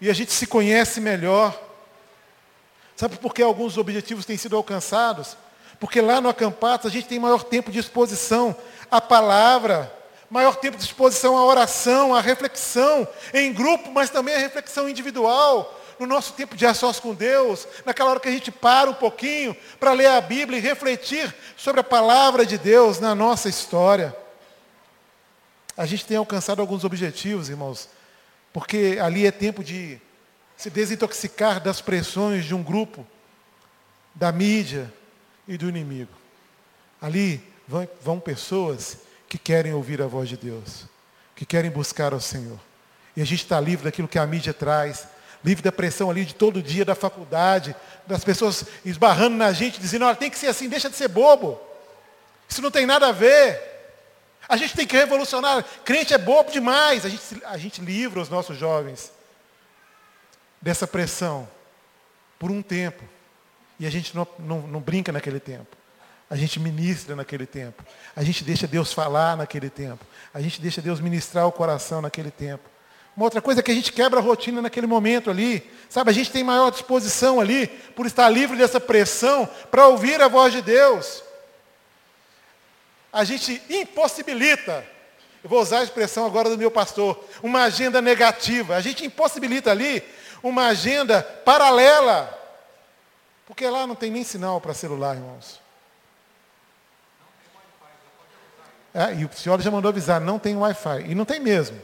E 0.01 0.09
a 0.09 0.15
gente 0.15 0.33
se 0.33 0.47
conhece 0.47 0.99
melhor. 0.99 1.55
Sabe 2.97 3.19
por 3.19 3.35
que 3.35 3.43
alguns 3.43 3.77
objetivos 3.77 4.25
têm 4.25 4.39
sido 4.39 4.57
alcançados? 4.57 5.37
Porque 5.79 6.01
lá 6.01 6.23
no 6.23 6.29
acampados 6.31 6.87
a 6.87 6.91
gente 6.91 7.07
tem 7.07 7.19
maior 7.19 7.43
tempo 7.43 7.71
de 7.71 7.81
exposição 7.81 8.57
à 8.91 8.99
palavra, 8.99 9.93
maior 10.35 10.57
tempo 10.57 10.77
de 10.77 10.83
exposição 10.83 11.39
à 11.39 11.45
oração, 11.45 12.13
à 12.13 12.21
reflexão, 12.21 13.07
em 13.33 13.53
grupo, 13.53 13.93
mas 13.93 14.11
também 14.11 14.35
à 14.35 14.39
reflexão 14.39 14.89
individual, 14.89 15.81
no 15.97 16.09
nosso 16.09 16.33
tempo 16.33 16.57
de 16.57 16.67
ações 16.67 16.99
com 16.99 17.15
Deus, 17.15 17.69
naquela 17.87 18.11
hora 18.11 18.19
que 18.19 18.27
a 18.27 18.33
gente 18.33 18.51
para 18.51 18.91
um 18.91 18.95
pouquinho 18.95 19.57
para 19.79 19.93
ler 19.93 20.07
a 20.09 20.21
Bíblia 20.21 20.59
e 20.59 20.61
refletir 20.61 21.33
sobre 21.57 21.83
a 21.83 21.85
palavra 21.85 22.45
de 22.45 22.59
Deus 22.59 22.99
na 22.99 23.15
nossa 23.15 23.49
história. 23.49 24.13
A 25.77 25.87
gente 25.87 26.05
tem 26.05 26.17
alcançado 26.17 26.61
alguns 26.61 26.83
objetivos, 26.83 27.49
irmãos, 27.49 27.89
porque 28.53 28.99
ali 29.01 29.29
é 29.29 29.31
tempo 29.31 29.63
de 29.63 30.01
se 30.57 30.69
desintoxicar 30.69 31.61
das 31.61 31.81
pressões 31.81 32.45
de 32.45 32.57
um 32.57 32.63
grupo, 32.63 33.07
da 34.13 34.33
mídia 34.33 34.93
e 35.47 35.57
do 35.57 35.69
inimigo. 35.69 36.11
Ali 37.01 37.41
vão, 37.69 37.89
vão 38.03 38.19
pessoas 38.19 38.99
que 39.35 39.39
querem 39.39 39.75
ouvir 39.75 40.01
a 40.01 40.07
voz 40.07 40.29
de 40.29 40.37
Deus, 40.37 40.85
que 41.35 41.45
querem 41.45 41.69
buscar 41.69 42.13
ao 42.13 42.21
Senhor. 42.21 42.57
E 43.17 43.21
a 43.21 43.25
gente 43.25 43.43
está 43.43 43.61
livre 43.61 43.83
daquilo 43.83 44.07
que 44.07 44.17
a 44.17 44.25
mídia 44.25 44.55
traz, 44.55 45.09
livre 45.45 45.61
da 45.61 45.73
pressão 45.73 46.09
ali 46.09 46.25
de 46.25 46.37
todo 46.37 46.63
dia 46.63 46.85
da 46.85 46.95
faculdade, 46.95 47.75
das 48.07 48.23
pessoas 48.23 48.65
esbarrando 48.85 49.37
na 49.37 49.53
gente, 49.53 49.81
dizendo, 49.81 50.05
olha, 50.05 50.15
tem 50.15 50.31
que 50.31 50.39
ser 50.39 50.47
assim, 50.47 50.69
deixa 50.69 50.89
de 50.89 50.95
ser 50.95 51.09
bobo. 51.09 51.61
Isso 52.49 52.63
não 52.63 52.71
tem 52.71 52.87
nada 52.87 53.09
a 53.09 53.13
ver. 53.13 53.61
A 54.49 54.57
gente 54.57 54.77
tem 54.77 54.87
que 54.87 54.97
revolucionar. 54.97 55.65
Crente 55.85 56.15
é 56.15 56.19
bobo 56.19 56.53
demais. 56.53 57.05
A 57.05 57.09
gente, 57.09 57.43
a 57.45 57.59
gente 57.59 57.81
livra 57.81 58.21
os 58.21 58.29
nossos 58.29 58.57
jovens 58.57 59.11
dessa 60.63 60.87
pressão 60.87 61.49
por 62.39 62.53
um 62.53 62.63
tempo. 62.63 63.03
E 63.81 63.87
a 63.87 63.91
gente 63.91 64.15
não, 64.15 64.29
não, 64.39 64.61
não 64.61 64.81
brinca 64.81 65.11
naquele 65.11 65.41
tempo. 65.41 65.77
A 66.35 66.37
gente 66.37 66.59
ministra 66.59 67.15
naquele 67.15 67.47
tempo. 67.47 67.85
A 68.17 68.25
gente 68.25 68.43
deixa 68.43 68.67
Deus 68.67 68.93
falar 68.93 69.37
naquele 69.37 69.71
tempo. 69.71 70.05
A 70.35 70.41
gente 70.41 70.61
deixa 70.61 70.83
Deus 70.83 70.99
ministrar 70.99 71.47
o 71.47 71.53
coração 71.53 72.03
naquele 72.03 72.33
tempo. 72.33 72.69
Uma 73.17 73.27
outra 73.27 73.41
coisa 73.41 73.61
é 73.61 73.63
que 73.63 73.71
a 73.71 73.75
gente 73.75 73.93
quebra 73.93 74.19
a 74.19 74.23
rotina 74.23 74.61
naquele 74.61 74.89
momento 74.89 75.31
ali. 75.31 75.63
Sabe, 75.89 76.11
a 76.11 76.13
gente 76.13 76.33
tem 76.33 76.43
maior 76.43 76.73
disposição 76.73 77.41
ali, 77.41 77.69
por 77.69 78.05
estar 78.05 78.29
livre 78.31 78.57
dessa 78.57 78.81
pressão, 78.81 79.49
para 79.71 79.87
ouvir 79.87 80.21
a 80.21 80.27
voz 80.27 80.53
de 80.53 80.61
Deus. 80.61 81.23
A 83.13 83.23
gente 83.23 83.63
impossibilita, 83.71 84.85
eu 85.45 85.49
vou 85.49 85.63
usar 85.63 85.79
a 85.79 85.85
expressão 85.85 86.27
agora 86.27 86.51
do 86.51 86.59
meu 86.59 86.69
pastor, 86.69 87.25
uma 87.45 87.63
agenda 87.63 88.03
negativa. 88.03 88.75
A 88.75 88.81
gente 88.81 89.07
impossibilita 89.07 89.71
ali 89.71 90.03
uma 90.43 90.67
agenda 90.67 91.23
paralela. 91.23 92.29
Porque 93.47 93.65
lá 93.69 93.87
não 93.87 93.95
tem 93.95 94.11
nem 94.11 94.25
sinal 94.25 94.61
para 94.61 94.75
celular, 94.75 95.15
irmãos. 95.15 95.63
É, 98.95 99.13
e 99.13 99.25
o 99.25 99.31
senhor 99.35 99.61
já 99.61 99.73
mandou 99.73 99.89
avisar, 99.89 100.21
não 100.21 100.39
tem 100.39 100.57
Wi-Fi. 100.57 101.07
E 101.09 101.15
não 101.17 101.25
tem 101.25 101.41
mesmo. 101.41 101.77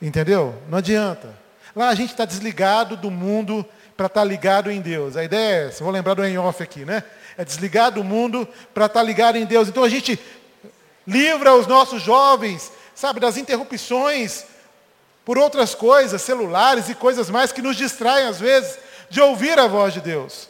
Entendeu? 0.00 0.60
Não 0.68 0.78
adianta. 0.78 1.28
Lá 1.76 1.90
a 1.90 1.94
gente 1.94 2.10
está 2.10 2.24
desligado 2.24 2.96
do 2.96 3.10
mundo 3.10 3.66
para 3.94 4.06
estar 4.06 4.20
tá 4.20 4.24
ligado 4.24 4.70
em 4.70 4.80
Deus. 4.80 5.14
A 5.16 5.22
ideia 5.22 5.64
é 5.64 5.68
essa, 5.68 5.84
vou 5.84 5.92
lembrar 5.92 6.14
do 6.14 6.24
em-off 6.24 6.62
aqui, 6.62 6.84
né? 6.86 7.04
É 7.36 7.44
desligar 7.44 7.92
do 7.92 8.02
mundo 8.02 8.48
para 8.72 8.86
estar 8.86 9.00
tá 9.00 9.04
ligado 9.04 9.36
em 9.36 9.44
Deus. 9.44 9.68
Então 9.68 9.84
a 9.84 9.88
gente 9.88 10.18
livra 11.06 11.54
os 11.54 11.66
nossos 11.66 12.00
jovens, 12.00 12.72
sabe, 12.94 13.20
das 13.20 13.36
interrupções 13.36 14.46
por 15.24 15.38
outras 15.38 15.74
coisas, 15.74 16.22
celulares 16.22 16.88
e 16.88 16.94
coisas 16.94 17.28
mais 17.28 17.52
que 17.52 17.62
nos 17.62 17.76
distraem 17.76 18.26
às 18.26 18.40
vezes 18.40 18.78
de 19.10 19.20
ouvir 19.20 19.58
a 19.58 19.66
voz 19.66 19.92
de 19.92 20.00
Deus. 20.00 20.48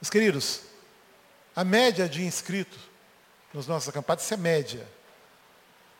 Meus 0.00 0.10
queridos, 0.10 0.60
a 1.54 1.64
média 1.64 2.08
de 2.08 2.24
inscritos 2.24 2.87
nos 3.58 3.66
nossos 3.66 3.88
acampados, 3.88 4.22
isso 4.22 4.34
é 4.34 4.36
média. 4.36 4.86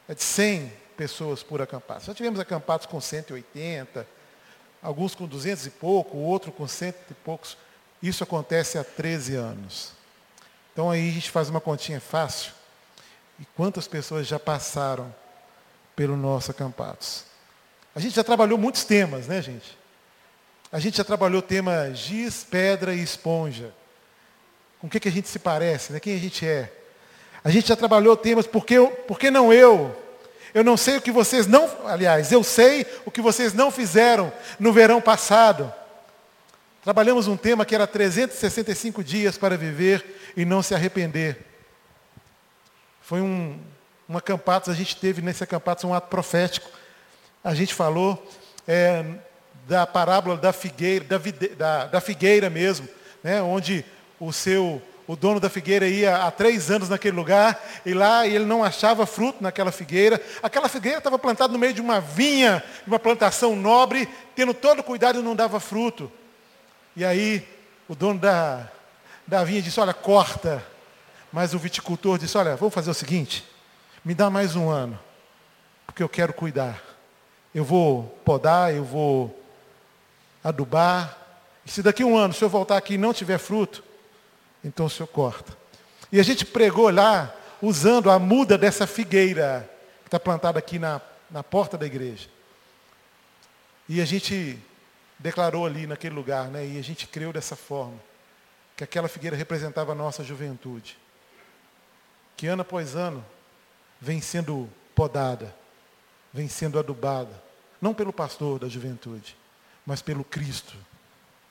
É 0.08 0.14
de 0.14 0.22
100 0.22 0.72
pessoas 0.96 1.42
por 1.42 1.60
acampado. 1.60 2.04
Já 2.04 2.14
tivemos 2.14 2.38
acampados 2.38 2.86
com 2.86 3.00
180, 3.00 4.06
alguns 4.80 5.12
com 5.16 5.26
200 5.26 5.66
e 5.66 5.70
pouco, 5.70 6.18
outro 6.18 6.52
com 6.52 6.68
cento 6.68 6.96
e 7.10 7.14
poucos. 7.14 7.56
Isso 8.00 8.22
acontece 8.22 8.78
há 8.78 8.84
13 8.84 9.34
anos. 9.34 9.90
Então 10.72 10.88
aí 10.88 11.08
a 11.08 11.12
gente 11.12 11.32
faz 11.32 11.48
uma 11.48 11.60
continha 11.60 12.00
fácil. 12.00 12.52
E 13.40 13.44
quantas 13.56 13.88
pessoas 13.88 14.28
já 14.28 14.38
passaram 14.38 15.12
pelo 15.96 16.16
nosso 16.16 16.52
acampados? 16.52 17.24
A 17.92 17.98
gente 17.98 18.14
já 18.14 18.22
trabalhou 18.22 18.56
muitos 18.56 18.84
temas, 18.84 19.26
né, 19.26 19.42
gente? 19.42 19.76
A 20.70 20.78
gente 20.78 20.96
já 20.96 21.04
trabalhou 21.04 21.40
o 21.40 21.42
tema 21.42 21.92
giz, 21.92 22.44
pedra 22.44 22.94
e 22.94 23.02
esponja. 23.02 23.74
Com 24.78 24.86
o 24.86 24.90
que, 24.90 25.00
que 25.00 25.08
a 25.08 25.12
gente 25.12 25.28
se 25.28 25.40
parece, 25.40 25.92
né? 25.92 25.98
Quem 25.98 26.14
a 26.14 26.20
gente 26.20 26.46
é? 26.46 26.77
A 27.42 27.50
gente 27.50 27.68
já 27.68 27.76
trabalhou 27.76 28.16
temas, 28.16 28.46
por 28.46 28.64
que, 28.64 28.80
por 29.06 29.18
que 29.18 29.30
não 29.30 29.52
eu? 29.52 29.96
Eu 30.54 30.64
não 30.64 30.76
sei 30.76 30.96
o 30.96 31.00
que 31.00 31.12
vocês 31.12 31.46
não, 31.46 31.70
aliás, 31.86 32.32
eu 32.32 32.42
sei 32.42 32.86
o 33.04 33.10
que 33.10 33.20
vocês 33.20 33.52
não 33.52 33.70
fizeram 33.70 34.32
no 34.58 34.72
verão 34.72 35.00
passado. 35.00 35.72
Trabalhamos 36.82 37.28
um 37.28 37.36
tema 37.36 37.64
que 37.66 37.74
era 37.74 37.86
365 37.86 39.04
dias 39.04 39.36
para 39.36 39.56
viver 39.56 40.32
e 40.36 40.44
não 40.44 40.62
se 40.62 40.74
arrepender. 40.74 41.44
Foi 43.02 43.20
um, 43.20 43.60
um 44.08 44.16
acampatos, 44.16 44.70
a 44.70 44.74
gente 44.74 44.96
teve 44.96 45.20
nesse 45.20 45.44
acampatos 45.44 45.84
um 45.84 45.92
ato 45.92 46.08
profético. 46.08 46.68
A 47.44 47.54
gente 47.54 47.74
falou 47.74 48.26
é, 48.66 49.04
da 49.66 49.86
parábola 49.86 50.36
da 50.36 50.52
figueira, 50.52 51.04
da, 51.04 51.18
da, 51.56 51.84
da 51.86 52.00
figueira 52.00 52.48
mesmo, 52.48 52.88
né, 53.22 53.42
onde 53.42 53.84
o 54.18 54.32
seu 54.32 54.82
o 55.08 55.16
dono 55.16 55.40
da 55.40 55.48
figueira 55.48 55.88
ia 55.88 56.18
há 56.18 56.30
três 56.30 56.70
anos 56.70 56.90
naquele 56.90 57.16
lugar, 57.16 57.58
e 57.86 57.94
lá 57.94 58.26
ele 58.26 58.44
não 58.44 58.62
achava 58.62 59.06
fruto 59.06 59.42
naquela 59.42 59.72
figueira. 59.72 60.22
Aquela 60.42 60.68
figueira 60.68 60.98
estava 60.98 61.18
plantada 61.18 61.50
no 61.50 61.58
meio 61.58 61.72
de 61.72 61.80
uma 61.80 61.98
vinha, 61.98 62.62
uma 62.86 62.98
plantação 62.98 63.56
nobre, 63.56 64.06
tendo 64.36 64.52
todo 64.52 64.82
cuidado 64.82 65.18
e 65.18 65.22
não 65.22 65.34
dava 65.34 65.58
fruto. 65.58 66.12
E 66.94 67.06
aí 67.06 67.48
o 67.88 67.94
dono 67.94 68.20
da, 68.20 68.68
da 69.26 69.42
vinha 69.44 69.62
disse, 69.62 69.80
olha, 69.80 69.94
corta. 69.94 70.62
Mas 71.32 71.54
o 71.54 71.58
viticultor 71.58 72.18
disse, 72.18 72.36
olha, 72.36 72.54
vamos 72.54 72.74
fazer 72.74 72.90
o 72.90 72.94
seguinte, 72.94 73.46
me 74.04 74.14
dá 74.14 74.28
mais 74.28 74.56
um 74.56 74.68
ano, 74.68 74.98
porque 75.86 76.02
eu 76.02 76.08
quero 76.08 76.34
cuidar. 76.34 76.82
Eu 77.54 77.64
vou 77.64 78.04
podar, 78.26 78.74
eu 78.74 78.84
vou 78.84 79.42
adubar. 80.44 81.16
E 81.64 81.70
se 81.70 81.82
daqui 81.82 82.02
a 82.02 82.06
um 82.06 82.16
ano, 82.16 82.34
se 82.34 82.44
eu 82.44 82.48
voltar 82.50 82.76
aqui 82.76 82.94
e 82.94 82.98
não 82.98 83.14
tiver 83.14 83.38
fruto, 83.38 83.87
então 84.62 84.86
o 84.86 84.90
senhor 84.90 85.06
corta. 85.06 85.56
E 86.10 86.18
a 86.18 86.22
gente 86.22 86.44
pregou 86.44 86.90
lá 86.90 87.34
usando 87.60 88.10
a 88.10 88.18
muda 88.18 88.56
dessa 88.56 88.86
figueira 88.86 89.68
que 90.02 90.08
está 90.08 90.18
plantada 90.18 90.58
aqui 90.58 90.78
na, 90.78 91.00
na 91.30 91.42
porta 91.42 91.76
da 91.76 91.86
igreja. 91.86 92.28
E 93.88 94.00
a 94.00 94.04
gente 94.04 94.58
declarou 95.18 95.66
ali 95.66 95.86
naquele 95.86 96.14
lugar, 96.14 96.48
né? 96.48 96.66
E 96.66 96.78
a 96.78 96.82
gente 96.82 97.06
creu 97.06 97.32
dessa 97.32 97.56
forma, 97.56 97.98
que 98.76 98.84
aquela 98.84 99.08
figueira 99.08 99.36
representava 99.36 99.92
a 99.92 99.94
nossa 99.94 100.22
juventude. 100.22 100.96
Que 102.36 102.46
ano 102.46 102.62
após 102.62 102.94
ano 102.94 103.24
vem 104.00 104.20
sendo 104.20 104.68
podada, 104.94 105.54
vem 106.32 106.48
sendo 106.48 106.78
adubada, 106.78 107.42
não 107.80 107.92
pelo 107.92 108.12
pastor 108.12 108.58
da 108.58 108.68
juventude, 108.68 109.36
mas 109.84 110.02
pelo 110.02 110.24
Cristo, 110.24 110.74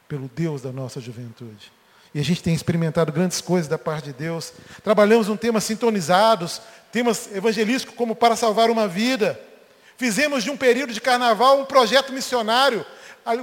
pelo 0.08 0.30
Deus 0.30 0.62
da 0.62 0.72
nossa 0.72 1.02
juventude. 1.02 1.72
E 2.18 2.20
a 2.20 2.24
gente 2.24 2.42
tem 2.42 2.56
experimentado 2.56 3.12
grandes 3.12 3.40
coisas 3.42 3.68
da 3.68 3.78
parte 3.78 4.06
de 4.06 4.14
Deus. 4.14 4.52
Trabalhamos 4.84 5.30
um 5.30 5.38
tema 5.38 5.62
sintonizados, 5.62 6.60
temas 6.92 7.30
evangelísticos 7.32 7.96
como 7.96 8.16
para 8.16 8.36
salvar 8.36 8.72
uma 8.72 8.88
vida. 8.88 9.40
Fizemos 9.98 10.44
de 10.44 10.50
um 10.50 10.58
período 10.58 10.92
de 10.92 11.00
carnaval 11.00 11.60
um 11.60 11.66
projeto 11.66 12.12
missionário, 12.12 12.84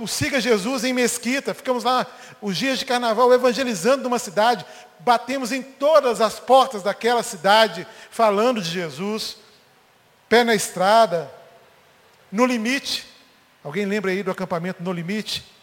o 0.02 0.09
Siga 0.09 0.40
Jesus 0.40 0.83
em 0.83 0.93
Mesquita. 0.93 1.54
Ficamos 1.54 1.85
lá 1.85 2.04
os 2.43 2.57
dias 2.57 2.81
de 2.81 2.85
carnaval 2.85 3.33
evangelizando 3.33 4.09
uma 4.09 4.19
cidade. 4.19 4.66
Batemos 4.99 5.52
em 5.52 5.62
todas 5.62 6.21
as 6.21 6.40
portas 6.40 6.83
daquela 6.83 7.23
cidade, 7.23 7.87
falando 8.11 8.61
de 8.61 8.71
Jesus. 8.71 9.37
Pé 10.28 10.43
na 10.43 10.52
estrada, 10.52 11.31
no 12.33 12.45
limite. 12.45 13.07
Alguém 13.62 13.87
lembra 13.87 14.11
aí 14.11 14.25
do 14.25 14.33
acampamento 14.33 14.83
No 14.83 14.93
Limite? 14.93 15.53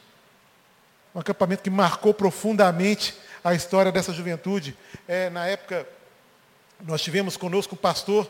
Um 1.13 1.19
acampamento 1.19 1.63
que 1.63 1.69
marcou 1.69 2.13
profundamente 2.13 3.15
a 3.43 3.53
história 3.53 3.91
dessa 3.91 4.13
juventude. 4.13 4.77
É, 5.07 5.29
na 5.29 5.45
época, 5.47 5.87
nós 6.81 7.01
tivemos 7.01 7.35
conosco 7.35 7.75
o 7.75 7.77
pastor 7.77 8.29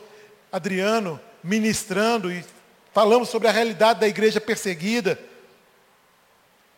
Adriano 0.50 1.20
ministrando 1.42 2.30
e 2.30 2.44
falamos 2.92 3.28
sobre 3.28 3.48
a 3.48 3.52
realidade 3.52 4.00
da 4.00 4.08
igreja 4.08 4.40
perseguida. 4.40 5.18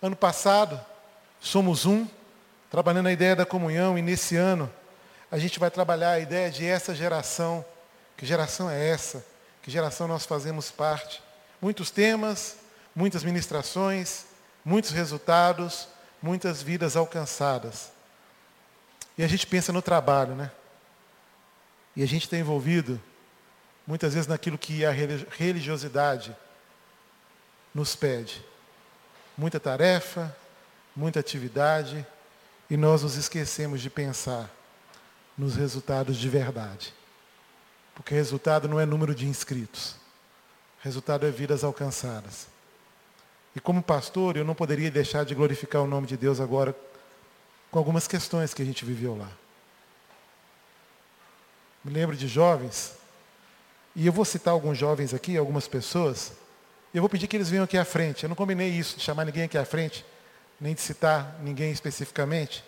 Ano 0.00 0.14
passado, 0.14 0.80
somos 1.40 1.86
um, 1.86 2.06
trabalhando 2.70 3.06
a 3.06 3.12
ideia 3.12 3.34
da 3.34 3.46
comunhão, 3.46 3.98
e 3.98 4.02
nesse 4.02 4.36
ano, 4.36 4.70
a 5.30 5.38
gente 5.38 5.58
vai 5.58 5.70
trabalhar 5.70 6.10
a 6.10 6.20
ideia 6.20 6.50
de 6.50 6.66
essa 6.66 6.94
geração. 6.94 7.64
Que 8.16 8.26
geração 8.26 8.70
é 8.70 8.88
essa? 8.88 9.24
Que 9.62 9.70
geração 9.70 10.06
nós 10.06 10.26
fazemos 10.26 10.70
parte? 10.70 11.22
Muitos 11.60 11.90
temas, 11.90 12.56
muitas 12.94 13.24
ministrações, 13.24 14.26
muitos 14.64 14.90
resultados, 14.90 15.88
muitas 16.24 16.62
vidas 16.62 16.96
alcançadas. 16.96 17.92
E 19.18 19.22
a 19.22 19.28
gente 19.28 19.46
pensa 19.46 19.70
no 19.74 19.82
trabalho, 19.82 20.34
né? 20.34 20.50
E 21.94 22.02
a 22.02 22.06
gente 22.06 22.22
está 22.22 22.38
envolvido, 22.38 22.98
muitas 23.86 24.14
vezes, 24.14 24.26
naquilo 24.26 24.56
que 24.56 24.86
a 24.86 24.90
religiosidade 24.90 26.34
nos 27.74 27.94
pede. 27.94 28.42
Muita 29.36 29.60
tarefa, 29.60 30.34
muita 30.96 31.20
atividade, 31.20 32.06
e 32.70 32.76
nós 32.78 33.02
nos 33.02 33.16
esquecemos 33.16 33.82
de 33.82 33.90
pensar 33.90 34.50
nos 35.36 35.56
resultados 35.56 36.16
de 36.16 36.28
verdade. 36.30 36.94
Porque 37.94 38.14
resultado 38.14 38.66
não 38.66 38.80
é 38.80 38.86
número 38.86 39.14
de 39.14 39.26
inscritos. 39.26 39.96
Resultado 40.80 41.26
é 41.26 41.30
vidas 41.30 41.62
alcançadas. 41.62 42.53
E 43.54 43.60
como 43.60 43.82
pastor, 43.82 44.36
eu 44.36 44.44
não 44.44 44.54
poderia 44.54 44.90
deixar 44.90 45.24
de 45.24 45.34
glorificar 45.34 45.82
o 45.82 45.86
nome 45.86 46.06
de 46.06 46.16
Deus 46.16 46.40
agora 46.40 46.74
com 47.70 47.78
algumas 47.78 48.08
questões 48.08 48.52
que 48.52 48.62
a 48.62 48.64
gente 48.64 48.84
viveu 48.84 49.16
lá. 49.16 49.28
Me 51.84 51.92
lembro 51.92 52.16
de 52.16 52.26
jovens, 52.26 52.96
e 53.94 54.06
eu 54.06 54.12
vou 54.12 54.24
citar 54.24 54.52
alguns 54.52 54.78
jovens 54.78 55.14
aqui, 55.14 55.36
algumas 55.36 55.68
pessoas, 55.68 56.32
eu 56.92 57.02
vou 57.02 57.08
pedir 57.08 57.26
que 57.26 57.36
eles 57.36 57.50
venham 57.50 57.64
aqui 57.64 57.76
à 57.76 57.84
frente. 57.84 58.22
Eu 58.22 58.28
não 58.28 58.36
combinei 58.36 58.68
isso, 58.68 58.96
de 58.96 59.02
chamar 59.02 59.24
ninguém 59.24 59.42
aqui 59.44 59.58
à 59.58 59.64
frente, 59.64 60.04
nem 60.60 60.74
de 60.74 60.80
citar 60.80 61.38
ninguém 61.42 61.70
especificamente, 61.72 62.64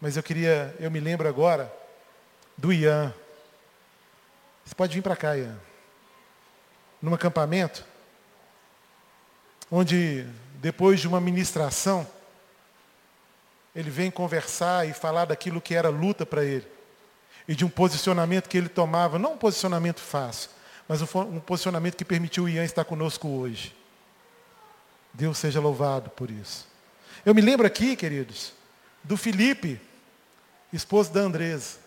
mas 0.00 0.16
eu 0.16 0.22
queria, 0.22 0.74
eu 0.80 0.90
me 0.90 0.98
lembro 1.00 1.28
agora 1.28 1.72
do 2.56 2.72
Ian. 2.72 3.12
Você 4.64 4.74
pode 4.74 4.94
vir 4.94 5.02
para 5.02 5.16
cá, 5.16 5.36
Ian. 5.36 5.58
Num 7.00 7.14
acampamento, 7.14 7.84
onde 9.74 10.26
depois 10.60 11.00
de 11.00 11.08
uma 11.08 11.18
ministração, 11.18 12.06
ele 13.74 13.88
vem 13.88 14.10
conversar 14.10 14.86
e 14.86 14.92
falar 14.92 15.24
daquilo 15.24 15.62
que 15.62 15.74
era 15.74 15.88
luta 15.88 16.26
para 16.26 16.44
ele. 16.44 16.66
E 17.48 17.54
de 17.54 17.64
um 17.64 17.70
posicionamento 17.70 18.48
que 18.48 18.58
ele 18.58 18.68
tomava, 18.68 19.18
não 19.18 19.32
um 19.32 19.38
posicionamento 19.38 19.98
fácil, 19.98 20.50
mas 20.86 21.00
um, 21.00 21.40
posicionamento 21.40 21.96
que 21.96 22.04
permitiu 22.04 22.44
o 22.44 22.48
Ian 22.48 22.64
estar 22.64 22.84
conosco 22.84 23.26
hoje. 23.26 23.74
Deus 25.12 25.38
seja 25.38 25.58
louvado 25.58 26.10
por 26.10 26.30
isso. 26.30 26.68
Eu 27.24 27.34
me 27.34 27.40
lembro 27.40 27.66
aqui, 27.66 27.96
queridos, 27.96 28.52
do 29.02 29.16
Felipe, 29.16 29.80
esposo 30.70 31.10
da 31.12 31.20
Andresa, 31.20 31.78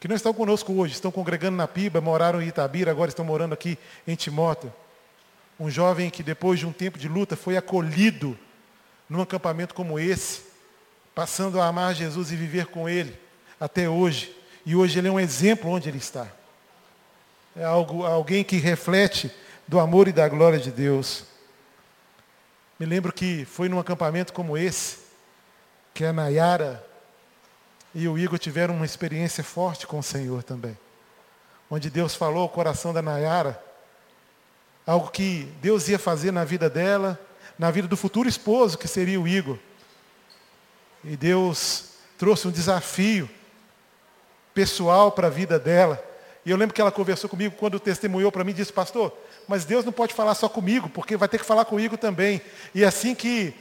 que 0.00 0.08
não 0.08 0.16
estão 0.16 0.34
conosco 0.34 0.72
hoje, 0.72 0.94
estão 0.94 1.12
congregando 1.12 1.56
na 1.56 1.68
Piba, 1.68 2.00
moraram 2.00 2.42
em 2.42 2.48
Itabira, 2.48 2.90
agora 2.90 3.08
estão 3.08 3.24
morando 3.24 3.52
aqui 3.52 3.78
em 4.06 4.16
Timóteo. 4.16 4.72
Um 5.58 5.70
jovem 5.70 6.10
que 6.10 6.22
depois 6.22 6.58
de 6.58 6.66
um 6.66 6.72
tempo 6.72 6.98
de 6.98 7.08
luta 7.08 7.36
foi 7.36 7.56
acolhido 7.56 8.36
num 9.08 9.22
acampamento 9.22 9.74
como 9.74 9.98
esse, 9.98 10.42
passando 11.14 11.60
a 11.60 11.66
amar 11.66 11.94
Jesus 11.94 12.32
e 12.32 12.36
viver 12.36 12.66
com 12.66 12.88
Ele 12.88 13.16
até 13.60 13.88
hoje. 13.88 14.34
E 14.66 14.74
hoje 14.74 14.98
ele 14.98 15.08
é 15.08 15.10
um 15.10 15.20
exemplo 15.20 15.70
onde 15.70 15.88
ele 15.88 15.98
está. 15.98 16.26
É 17.54 17.64
algo, 17.64 18.04
alguém 18.04 18.42
que 18.42 18.56
reflete 18.56 19.30
do 19.68 19.78
amor 19.78 20.08
e 20.08 20.12
da 20.12 20.28
glória 20.28 20.58
de 20.58 20.70
Deus. 20.70 21.24
Me 22.78 22.86
lembro 22.86 23.12
que 23.12 23.44
foi 23.44 23.68
num 23.68 23.78
acampamento 23.78 24.32
como 24.32 24.56
esse, 24.56 24.98
que 25.92 26.04
a 26.04 26.12
Nayara 26.12 26.84
e 27.94 28.08
o 28.08 28.18
Igor 28.18 28.38
tiveram 28.38 28.74
uma 28.74 28.84
experiência 28.84 29.44
forte 29.44 29.86
com 29.86 29.98
o 29.98 30.02
Senhor 30.02 30.42
também. 30.42 30.76
Onde 31.70 31.88
Deus 31.88 32.14
falou 32.14 32.42
ao 32.42 32.48
coração 32.48 32.92
da 32.92 33.00
Nayara 33.00 33.62
algo 34.86 35.10
que 35.10 35.48
Deus 35.60 35.88
ia 35.88 35.98
fazer 35.98 36.30
na 36.30 36.44
vida 36.44 36.68
dela, 36.68 37.18
na 37.58 37.70
vida 37.70 37.88
do 37.88 37.96
futuro 37.96 38.28
esposo, 38.28 38.76
que 38.76 38.88
seria 38.88 39.20
o 39.20 39.26
Igor. 39.26 39.58
E 41.02 41.16
Deus 41.16 41.90
trouxe 42.18 42.48
um 42.48 42.50
desafio 42.50 43.28
pessoal 44.52 45.10
para 45.12 45.28
a 45.28 45.30
vida 45.30 45.58
dela. 45.58 46.02
E 46.44 46.50
eu 46.50 46.56
lembro 46.56 46.74
que 46.74 46.80
ela 46.80 46.92
conversou 46.92 47.28
comigo 47.28 47.56
quando 47.58 47.80
testemunhou 47.80 48.30
para 48.30 48.44
mim 48.44 48.50
e 48.50 48.54
disse, 48.54 48.72
pastor, 48.72 49.12
mas 49.48 49.64
Deus 49.64 49.84
não 49.84 49.92
pode 49.92 50.14
falar 50.14 50.34
só 50.34 50.48
comigo, 50.48 50.88
porque 50.88 51.16
vai 51.16 51.28
ter 51.28 51.38
que 51.38 51.44
falar 51.44 51.64
com 51.64 51.76
o 51.76 51.80
Igor 51.80 51.98
também. 51.98 52.40
E 52.74 52.84
assim 52.84 53.14
que 53.14 53.54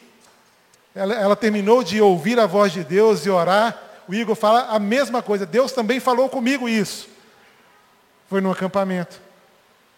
ela, 0.94 1.14
ela 1.14 1.36
terminou 1.36 1.84
de 1.84 2.02
ouvir 2.02 2.40
a 2.40 2.46
voz 2.46 2.72
de 2.72 2.84
Deus 2.84 3.26
e 3.26 3.30
orar, 3.30 3.82
o 4.08 4.14
Igor 4.14 4.36
fala 4.36 4.68
a 4.68 4.80
mesma 4.80 5.22
coisa. 5.22 5.46
Deus 5.46 5.72
também 5.72 6.00
falou 6.00 6.28
comigo 6.28 6.68
isso. 6.68 7.08
Foi 8.30 8.42
no 8.42 8.52
acampamento 8.52 9.22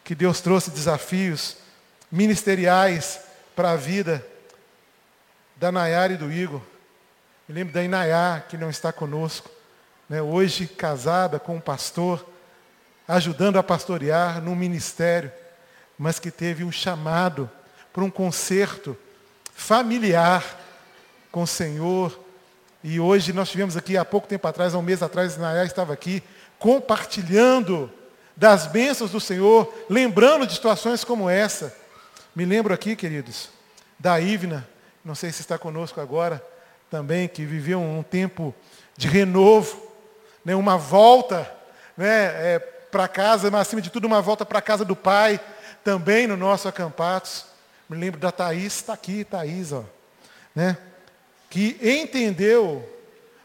que 0.05 0.13
Deus 0.13 0.39
trouxe 0.39 0.69
desafios 0.69 1.57
ministeriais 2.11 3.19
para 3.55 3.71
a 3.71 3.75
vida 3.75 4.25
da 5.55 5.71
Nayara 5.71 6.13
e 6.13 6.17
do 6.17 6.31
Igor. 6.31 6.61
Me 7.49 7.55
lembro 7.55 7.73
da 7.73 7.83
Inayá, 7.83 8.43
que 8.47 8.55
não 8.55 8.69
está 8.69 8.93
conosco, 8.93 9.49
né, 10.07 10.21
hoje 10.21 10.67
casada 10.67 11.39
com 11.39 11.55
um 11.55 11.59
pastor, 11.59 12.23
ajudando 13.07 13.57
a 13.57 13.63
pastorear 13.63 14.39
num 14.39 14.55
ministério, 14.55 15.31
mas 15.97 16.19
que 16.19 16.29
teve 16.29 16.63
um 16.63 16.71
chamado 16.71 17.49
para 17.91 18.03
um 18.03 18.11
concerto 18.11 18.95
familiar 19.55 20.43
com 21.31 21.41
o 21.41 21.47
Senhor. 21.47 22.19
E 22.83 22.99
hoje 22.99 23.33
nós 23.33 23.49
tivemos 23.49 23.75
aqui, 23.75 23.97
há 23.97 24.05
pouco 24.05 24.27
tempo 24.27 24.47
atrás, 24.47 24.75
há 24.75 24.77
um 24.77 24.83
mês 24.83 25.01
atrás, 25.01 25.35
Inayá 25.35 25.65
estava 25.65 25.93
aqui, 25.93 26.21
compartilhando 26.59 27.91
das 28.35 28.67
bênçãos 28.67 29.11
do 29.11 29.19
Senhor, 29.19 29.73
lembrando 29.89 30.45
de 30.45 30.53
situações 30.53 31.03
como 31.03 31.29
essa. 31.29 31.75
Me 32.35 32.43
lembro 32.43 32.73
aqui, 32.73 32.95
queridos, 32.95 33.49
da 33.97 34.19
Ivna, 34.19 34.67
não 35.03 35.15
sei 35.15 35.31
se 35.31 35.41
está 35.41 35.57
conosco 35.57 36.01
agora, 36.01 36.43
também, 36.89 37.27
que 37.27 37.45
viveu 37.45 37.79
um 37.79 38.03
tempo 38.03 38.53
de 38.97 39.07
renovo, 39.07 39.91
né, 40.43 40.55
uma 40.55 40.77
volta 40.77 41.49
né, 41.95 42.55
é, 42.55 42.59
para 42.91 43.07
casa, 43.07 43.49
mas 43.49 43.61
acima 43.61 43.81
de 43.81 43.89
tudo 43.89 44.05
uma 44.05 44.21
volta 44.21 44.45
para 44.45 44.59
a 44.59 44.61
casa 44.61 44.83
do 44.83 44.95
Pai, 44.95 45.39
também 45.83 46.27
no 46.27 46.35
nosso 46.35 46.67
acampados. 46.67 47.45
Me 47.89 47.97
lembro 47.97 48.19
da 48.19 48.31
Thaís, 48.31 48.75
está 48.75 48.93
aqui, 48.93 49.23
Thaís, 49.23 49.71
ó, 49.71 49.83
né, 50.53 50.77
que 51.49 51.77
entendeu 51.81 52.87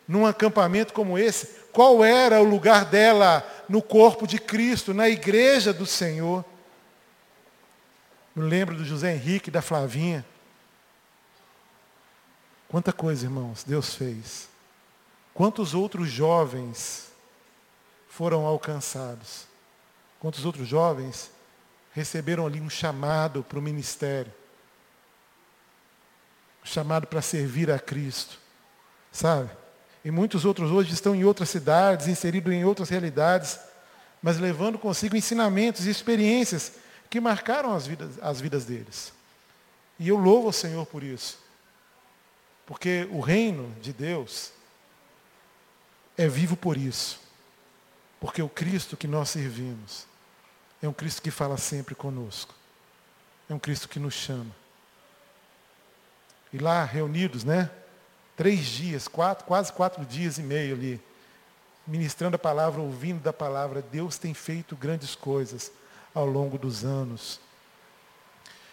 num 0.07 0.27
acampamento 0.27 0.93
como 0.93 1.17
esse, 1.17 1.60
qual 1.73 2.05
era 2.05 2.41
o 2.41 2.45
lugar 2.45 2.85
dela 2.85 3.45
no 3.69 3.81
corpo 3.81 4.27
de 4.27 4.39
Cristo, 4.39 4.93
na 4.93 5.09
igreja 5.09 5.73
do 5.73 5.87
Senhor. 5.87 6.45
Me 8.35 8.43
lembro 8.43 8.77
do 8.77 8.85
José 8.85 9.15
Henrique, 9.15 9.51
da 9.51 9.63
Flavinha. 9.63 10.25
Quanta 12.69 12.93
coisa, 12.93 13.27
irmãos, 13.27 13.65
Deus 13.65 13.95
fez. 13.95 14.49
Quantos 15.35 15.75
outros 15.75 16.09
jovens 16.09 17.13
foram 18.09 18.47
alcançados? 18.47 19.47
Quantos 20.19 20.45
outros 20.45 20.69
jovens 20.69 21.31
receberam 21.93 22.47
ali 22.47 22.61
um 22.61 22.71
chamado 22.71 23.43
para 23.43 23.59
o 23.59 23.63
ministério? 23.63 24.33
Um 26.63 26.67
chamado 26.67 27.07
para 27.07 27.23
servir 27.23 27.71
a 27.71 27.79
Cristo. 27.79 28.39
Sabe? 29.11 29.51
E 30.05 30.11
muitos 30.11 30.45
outros 30.45 30.71
hoje 30.71 30.93
estão 30.93 31.15
em 31.15 31.25
outras 31.25 31.51
cidades, 31.51 32.09
inseridos 32.09 32.53
em 32.53 32.65
outras 32.65 32.89
realidades, 32.89 33.59
mas 34.23 34.39
levando 34.39 34.79
consigo 34.79 35.17
ensinamentos 35.17 35.87
e 35.87 35.91
experiências 35.91 36.73
que 37.09 37.21
marcaram 37.21 37.75
as 37.75 37.87
vidas, 37.87 38.19
as 38.23 38.41
vidas 38.41 38.65
deles. 38.65 39.13
E 39.99 40.09
eu 40.09 40.17
louvo 40.17 40.49
o 40.49 40.53
Senhor 40.53 40.87
por 40.87 41.03
isso. 41.03 41.39
Porque 42.65 43.07
o 43.11 43.21
reino 43.21 43.75
de 43.83 43.93
Deus 43.93 44.53
é 46.17 46.29
vivo 46.29 46.57
por 46.57 46.77
isso. 46.77 47.21
Porque 48.21 48.41
o 48.41 48.49
Cristo 48.49 48.97
que 48.97 49.07
nós 49.07 49.31
servimos 49.31 50.07
é 50.81 50.89
um 50.89 50.93
Cristo 50.93 51.21
que 51.21 51.31
fala 51.31 51.57
sempre 51.57 51.95
conosco. 51.95 52.55
É 53.49 53.55
um 53.55 53.59
Cristo 53.59 53.89
que 53.89 53.99
nos 53.99 54.15
chama. 54.15 54.55
E 56.53 56.59
lá, 56.59 56.85
reunidos, 56.85 57.45
né? 57.45 57.71
Três 58.41 58.65
dias, 58.65 59.07
quatro, 59.07 59.45
quase 59.45 59.71
quatro 59.71 60.03
dias 60.03 60.39
e 60.39 60.43
meio 60.43 60.75
ali, 60.75 60.99
ministrando 61.87 62.37
a 62.37 62.39
palavra, 62.39 62.81
ouvindo 62.81 63.21
da 63.21 63.35
palavra. 63.35 63.85
Deus 63.93 64.17
tem 64.17 64.33
feito 64.33 64.75
grandes 64.75 65.15
coisas 65.15 65.71
ao 66.15 66.25
longo 66.25 66.57
dos 66.57 66.83
anos. 66.83 67.39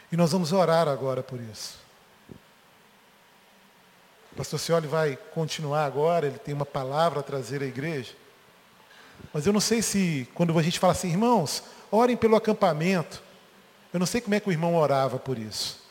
E 0.10 0.16
nós 0.16 0.32
vamos 0.32 0.54
orar 0.54 0.88
agora 0.88 1.22
por 1.22 1.42
isso. 1.42 1.78
O 4.32 4.38
pastor 4.38 4.58
Cioli 4.58 4.88
vai 4.88 5.18
continuar 5.34 5.84
agora, 5.84 6.28
ele 6.28 6.40
tem 6.40 6.54
uma 6.54 6.66
palavra 6.66 7.20
a 7.20 7.24
trazer 7.24 7.62
à 7.62 7.66
igreja. 7.66 8.14
Mas 9.34 9.46
eu 9.46 9.52
não 9.52 9.60
sei 9.60 9.82
se, 9.82 10.30
quando 10.34 10.58
a 10.58 10.64
gente 10.64 10.80
fala 10.80 10.94
assim, 10.94 11.10
irmãos, 11.10 11.62
orem 11.92 12.16
pelo 12.16 12.38
acampamento. 12.38 13.22
Eu 13.92 14.00
não 14.00 14.08
sei 14.08 14.22
como 14.22 14.34
é 14.34 14.40
que 14.40 14.48
o 14.48 14.52
irmão 14.54 14.76
orava 14.76 15.20
por 15.20 15.38
isso. 15.38 15.87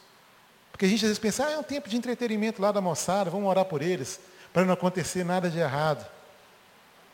Porque 0.76 0.84
a 0.84 0.88
gente 0.90 1.06
às 1.06 1.08
vezes 1.08 1.18
pensa, 1.18 1.46
ah, 1.46 1.52
é 1.52 1.56
um 1.58 1.62
tempo 1.62 1.88
de 1.88 1.96
entretenimento 1.96 2.60
lá 2.60 2.70
da 2.70 2.82
moçada, 2.82 3.30
vamos 3.30 3.48
orar 3.48 3.64
por 3.64 3.80
eles, 3.80 4.20
para 4.52 4.62
não 4.62 4.74
acontecer 4.74 5.24
nada 5.24 5.48
de 5.48 5.58
errado. 5.58 6.06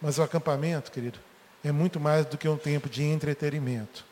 Mas 0.00 0.18
o 0.18 0.22
acampamento, 0.24 0.90
querido, 0.90 1.20
é 1.62 1.70
muito 1.70 2.00
mais 2.00 2.26
do 2.26 2.36
que 2.36 2.48
um 2.48 2.56
tempo 2.56 2.88
de 2.90 3.04
entretenimento. 3.04 4.04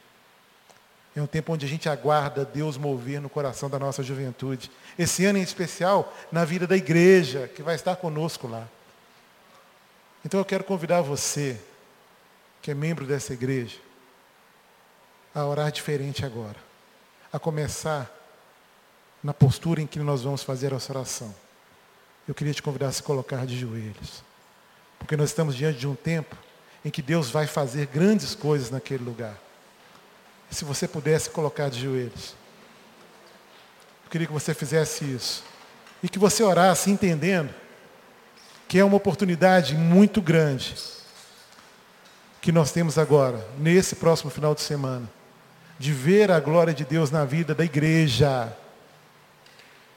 É 1.16 1.20
um 1.20 1.26
tempo 1.26 1.52
onde 1.52 1.66
a 1.66 1.68
gente 1.68 1.88
aguarda 1.88 2.44
Deus 2.44 2.76
mover 2.76 3.20
no 3.20 3.28
coração 3.28 3.68
da 3.68 3.76
nossa 3.76 4.04
juventude. 4.04 4.70
Esse 4.96 5.24
ano 5.24 5.40
em 5.40 5.42
especial, 5.42 6.14
na 6.30 6.44
vida 6.44 6.64
da 6.64 6.76
igreja, 6.76 7.50
que 7.52 7.60
vai 7.60 7.74
estar 7.74 7.96
conosco 7.96 8.46
lá. 8.46 8.68
Então 10.24 10.38
eu 10.38 10.44
quero 10.44 10.62
convidar 10.62 11.00
você, 11.00 11.60
que 12.62 12.70
é 12.70 12.74
membro 12.74 13.04
dessa 13.04 13.32
igreja, 13.32 13.78
a 15.34 15.44
orar 15.44 15.72
diferente 15.72 16.24
agora. 16.24 16.56
A 17.32 17.38
começar 17.40 18.19
na 19.22 19.35
postura 19.35 19.80
em 19.80 19.87
que 19.87 19.98
nós 19.98 20.22
vamos 20.22 20.42
fazer 20.42 20.72
essa 20.72 20.92
oração. 20.92 21.35
Eu 22.26 22.35
queria 22.35 22.54
te 22.54 22.62
convidar 22.62 22.88
a 22.88 22.92
se 22.92 23.02
colocar 23.02 23.46
de 23.46 23.59
joelhos. 23.59 24.22
Porque 24.98 25.16
nós 25.16 25.30
estamos 25.30 25.54
diante 25.54 25.78
de 25.78 25.87
um 25.87 25.94
tempo 25.94 26.37
em 26.85 26.90
que 26.90 27.02
Deus 27.02 27.30
vai 27.30 27.46
fazer 27.46 27.87
grandes 27.87 28.35
coisas 28.35 28.70
naquele 28.70 29.04
lugar. 29.04 29.37
Se 30.50 30.64
você 30.64 30.88
pudesse 30.88 31.30
colocar 31.30 31.68
de 31.68 31.80
joelhos. 31.80 32.35
Eu 34.04 34.11
queria 34.11 34.26
que 34.26 34.33
você 34.33 34.54
fizesse 34.54 35.04
isso. 35.04 35.44
E 36.02 36.09
que 36.09 36.18
você 36.18 36.42
orasse 36.42 36.90
entendendo 36.90 37.54
que 38.66 38.78
é 38.78 38.85
uma 38.85 38.96
oportunidade 38.96 39.74
muito 39.74 40.22
grande 40.22 40.74
que 42.40 42.50
nós 42.50 42.72
temos 42.72 42.96
agora, 42.96 43.46
nesse 43.59 43.96
próximo 43.96 44.30
final 44.30 44.54
de 44.54 44.62
semana, 44.62 45.11
de 45.78 45.92
ver 45.92 46.30
a 46.30 46.40
glória 46.40 46.72
de 46.72 46.85
Deus 46.85 47.11
na 47.11 47.24
vida 47.24 47.54
da 47.54 47.64
igreja 47.64 48.56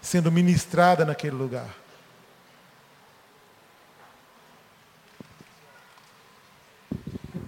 sendo 0.03 0.29
ministrada 0.29 1.05
naquele 1.05 1.35
lugar. 1.35 1.73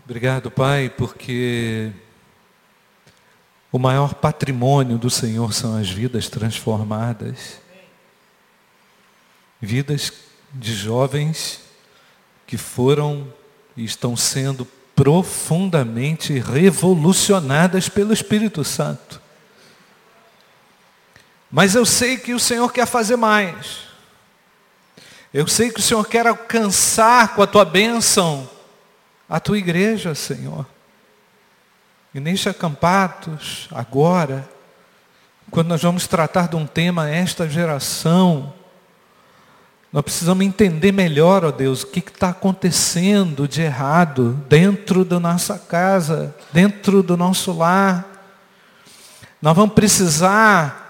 Obrigado, 0.05 0.49
Pai, 0.49 0.89
porque 0.89 1.91
o 3.71 3.77
maior 3.77 4.13
patrimônio 4.15 4.97
do 4.97 5.09
Senhor 5.09 5.51
são 5.53 5.75
as 5.77 5.89
vidas 5.89 6.29
transformadas. 6.29 7.59
Vidas 9.59 10.13
de 10.53 10.73
jovens 10.73 11.59
que 12.47 12.55
foram 12.55 13.27
e 13.75 13.83
estão 13.83 14.15
sendo 14.15 14.65
profundamente 14.95 16.39
revolucionadas 16.39 17.89
pelo 17.89 18.13
Espírito 18.13 18.63
Santo. 18.63 19.24
Mas 21.55 21.73
eu 21.73 21.85
sei 21.85 22.17
que 22.17 22.33
o 22.33 22.39
Senhor 22.39 22.69
quer 22.73 22.85
fazer 22.85 23.15
mais. 23.15 23.83
Eu 25.33 25.47
sei 25.47 25.71
que 25.71 25.79
o 25.79 25.81
Senhor 25.81 26.05
quer 26.05 26.27
alcançar 26.27 27.33
com 27.33 27.41
a 27.41 27.47
tua 27.47 27.63
bênção 27.63 28.49
a 29.29 29.39
tua 29.39 29.57
igreja, 29.57 30.13
Senhor. 30.13 30.65
E 32.13 32.19
neste 32.19 32.49
acampados, 32.49 33.69
agora, 33.71 34.45
quando 35.49 35.69
nós 35.69 35.81
vamos 35.81 36.05
tratar 36.07 36.49
de 36.49 36.57
um 36.57 36.67
tema, 36.67 37.09
esta 37.09 37.47
geração, 37.47 38.53
nós 39.93 40.03
precisamos 40.03 40.45
entender 40.45 40.91
melhor, 40.91 41.45
ó 41.45 41.51
Deus, 41.51 41.83
o 41.83 41.87
que 41.87 41.99
está 41.99 42.31
acontecendo 42.31 43.47
de 43.47 43.61
errado 43.61 44.33
dentro 44.49 45.05
da 45.05 45.21
nossa 45.21 45.57
casa, 45.57 46.35
dentro 46.51 47.01
do 47.01 47.15
nosso 47.15 47.53
lar. 47.53 48.05
Nós 49.41 49.55
vamos 49.55 49.73
precisar 49.73 50.84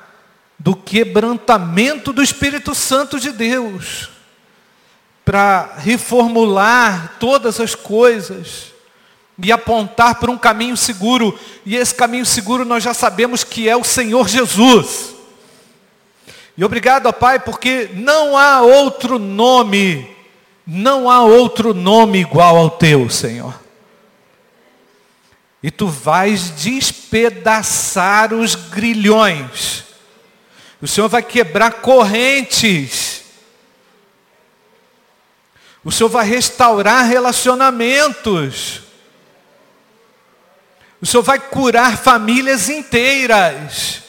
do 0.58 0.76
quebrantamento 0.76 2.14
do 2.14 2.24
Espírito 2.24 2.74
Santo 2.74 3.20
de 3.20 3.32
Deus 3.32 4.10
para 5.26 5.74
reformular 5.78 7.16
todas 7.20 7.60
as 7.60 7.74
coisas 7.74 8.74
e 9.42 9.52
apontar 9.52 10.16
para 10.16 10.32
um 10.32 10.38
caminho 10.38 10.78
seguro. 10.78 11.38
E 11.66 11.76
esse 11.76 11.94
caminho 11.94 12.26
seguro 12.26 12.64
nós 12.64 12.84
já 12.84 12.94
sabemos 12.94 13.44
que 13.44 13.68
é 13.68 13.76
o 13.76 13.84
Senhor 13.84 14.28
Jesus. 14.28 15.16
E 16.58 16.64
obrigado, 16.64 17.08
ó 17.08 17.12
Pai, 17.12 17.40
porque 17.40 17.90
não 17.96 18.38
há 18.38 18.62
outro 18.62 19.20
nome, 19.20 20.10
não 20.66 21.10
há 21.10 21.22
outro 21.22 21.74
nome 21.74 22.20
igual 22.20 22.56
ao 22.56 22.70
teu, 22.70 23.10
Senhor. 23.10 23.60
E 25.62 25.72
tu 25.72 25.88
vais 25.88 26.52
despedaçar 26.52 28.32
os 28.32 28.54
grilhões. 28.54 29.85
O 30.82 30.88
Senhor 30.88 31.08
vai 31.08 31.24
quebrar 31.24 31.82
correntes. 31.82 33.24
O 35.84 35.92
Senhor 35.92 36.10
vai 36.10 36.26
restaurar 36.26 37.06
relacionamentos. 37.06 38.82
O 41.02 41.06
Senhor 41.06 41.22
vai 41.22 41.40
curar 41.40 41.98
famílias 41.98 42.70
inteiras. 42.70 44.02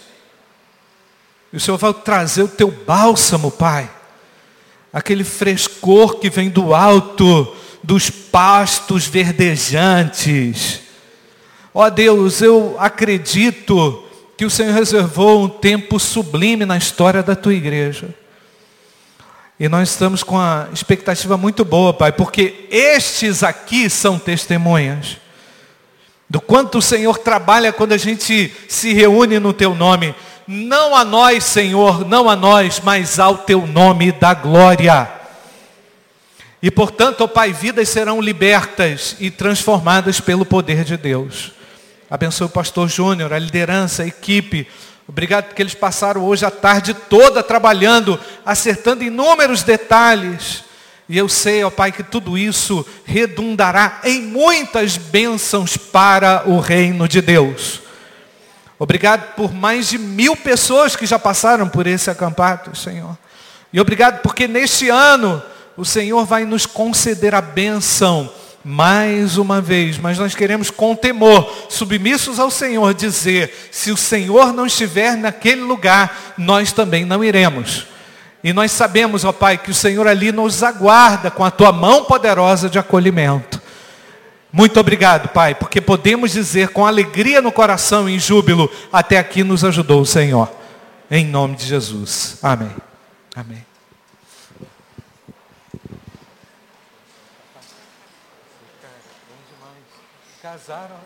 O 1.52 1.60
Senhor 1.60 1.76
vai 1.76 1.92
trazer 1.92 2.42
o 2.42 2.48
teu 2.48 2.70
bálsamo, 2.70 3.50
Pai. 3.50 3.90
Aquele 4.92 5.24
frescor 5.24 6.18
que 6.18 6.30
vem 6.30 6.48
do 6.48 6.74
alto, 6.74 7.54
dos 7.82 8.08
pastos 8.08 9.06
verdejantes. 9.06 10.80
Ó 11.74 11.90
Deus, 11.90 12.40
eu 12.40 12.76
acredito 12.78 14.05
que 14.36 14.44
o 14.44 14.50
Senhor 14.50 14.74
reservou 14.74 15.44
um 15.44 15.48
tempo 15.48 15.98
sublime 15.98 16.66
na 16.66 16.76
história 16.76 17.22
da 17.22 17.34
tua 17.34 17.54
igreja. 17.54 18.14
E 19.58 19.68
nós 19.68 19.90
estamos 19.90 20.22
com 20.22 20.38
a 20.38 20.68
expectativa 20.72 21.36
muito 21.36 21.64
boa, 21.64 21.94
Pai, 21.94 22.12
porque 22.12 22.66
estes 22.70 23.42
aqui 23.42 23.88
são 23.88 24.18
testemunhas 24.18 25.16
do 26.28 26.40
quanto 26.40 26.78
o 26.78 26.82
Senhor 26.82 27.18
trabalha 27.18 27.72
quando 27.72 27.92
a 27.92 27.96
gente 27.96 28.52
se 28.68 28.92
reúne 28.92 29.38
no 29.38 29.52
teu 29.52 29.74
nome. 29.74 30.14
Não 30.46 30.94
a 30.94 31.04
nós, 31.04 31.44
Senhor, 31.44 32.06
não 32.06 32.28
a 32.28 32.36
nós, 32.36 32.80
mas 32.84 33.18
ao 33.18 33.38
teu 33.38 33.66
nome 33.66 34.12
da 34.12 34.34
glória. 34.34 35.10
E 36.62 36.70
portanto, 36.70 37.22
ó 37.22 37.26
Pai, 37.26 37.52
vidas 37.52 37.88
serão 37.88 38.20
libertas 38.20 39.16
e 39.20 39.30
transformadas 39.30 40.20
pelo 40.20 40.44
poder 40.44 40.84
de 40.84 40.96
Deus. 40.96 41.52
Abençoe 42.10 42.46
o 42.46 42.50
pastor 42.50 42.88
Júnior, 42.88 43.32
a 43.32 43.38
liderança, 43.38 44.02
a 44.02 44.06
equipe. 44.06 44.68
Obrigado 45.08 45.46
porque 45.46 45.62
eles 45.62 45.74
passaram 45.74 46.24
hoje 46.24 46.44
a 46.44 46.50
tarde 46.50 46.94
toda 46.94 47.42
trabalhando, 47.42 48.18
acertando 48.44 49.04
inúmeros 49.04 49.62
detalhes 49.62 50.66
e 51.08 51.16
eu 51.16 51.28
sei, 51.28 51.62
ó 51.62 51.70
Pai, 51.70 51.92
que 51.92 52.02
tudo 52.02 52.36
isso 52.36 52.84
redundará 53.04 54.00
em 54.04 54.22
muitas 54.22 54.96
bênçãos 54.96 55.76
para 55.76 56.42
o 56.46 56.58
reino 56.58 57.06
de 57.06 57.20
Deus. 57.20 57.80
Obrigado 58.78 59.34
por 59.34 59.54
mais 59.54 59.88
de 59.88 59.98
mil 59.98 60.36
pessoas 60.36 60.96
que 60.96 61.06
já 61.06 61.18
passaram 61.18 61.68
por 61.68 61.86
esse 61.86 62.10
acampado, 62.10 62.76
Senhor. 62.76 63.16
E 63.72 63.80
obrigado 63.80 64.20
porque 64.20 64.48
neste 64.48 64.88
ano 64.88 65.40
o 65.76 65.84
Senhor 65.84 66.24
vai 66.26 66.44
nos 66.44 66.66
conceder 66.66 67.34
a 67.34 67.40
bênção 67.40 68.30
mais 68.68 69.38
uma 69.38 69.60
vez, 69.60 69.96
mas 69.96 70.18
nós 70.18 70.34
queremos 70.34 70.72
com 70.72 70.96
temor, 70.96 71.68
submissos 71.68 72.40
ao 72.40 72.50
Senhor, 72.50 72.92
dizer: 72.92 73.68
se 73.70 73.92
o 73.92 73.96
Senhor 73.96 74.52
não 74.52 74.66
estiver 74.66 75.16
naquele 75.16 75.60
lugar, 75.60 76.34
nós 76.36 76.72
também 76.72 77.04
não 77.04 77.22
iremos. 77.22 77.86
E 78.42 78.52
nós 78.52 78.72
sabemos, 78.72 79.24
ó 79.24 79.30
Pai, 79.30 79.56
que 79.56 79.70
o 79.70 79.74
Senhor 79.74 80.08
ali 80.08 80.32
nos 80.32 80.64
aguarda 80.64 81.30
com 81.30 81.44
a 81.44 81.50
tua 81.50 81.70
mão 81.70 82.06
poderosa 82.06 82.68
de 82.68 82.76
acolhimento. 82.76 83.62
Muito 84.52 84.80
obrigado, 84.80 85.28
Pai, 85.28 85.54
porque 85.54 85.80
podemos 85.80 86.32
dizer 86.32 86.70
com 86.70 86.84
alegria 86.84 87.40
no 87.40 87.52
coração 87.52 88.08
e 88.08 88.16
em 88.16 88.18
júbilo, 88.18 88.68
até 88.92 89.16
aqui 89.16 89.44
nos 89.44 89.64
ajudou 89.64 90.00
o 90.00 90.06
Senhor. 90.06 90.50
Em 91.08 91.24
nome 91.24 91.54
de 91.54 91.66
Jesus. 91.66 92.38
Amém. 92.42 92.74
Amém. 93.36 93.75
Casaram? 100.42 101.00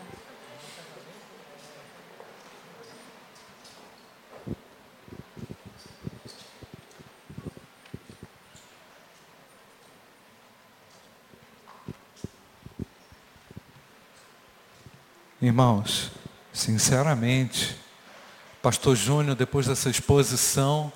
Irmãos, 15.42 16.10
sinceramente, 16.52 17.74
Pastor 18.60 18.94
Júnior, 18.94 19.34
depois 19.34 19.66
dessa 19.66 19.88
exposição, 19.88 20.92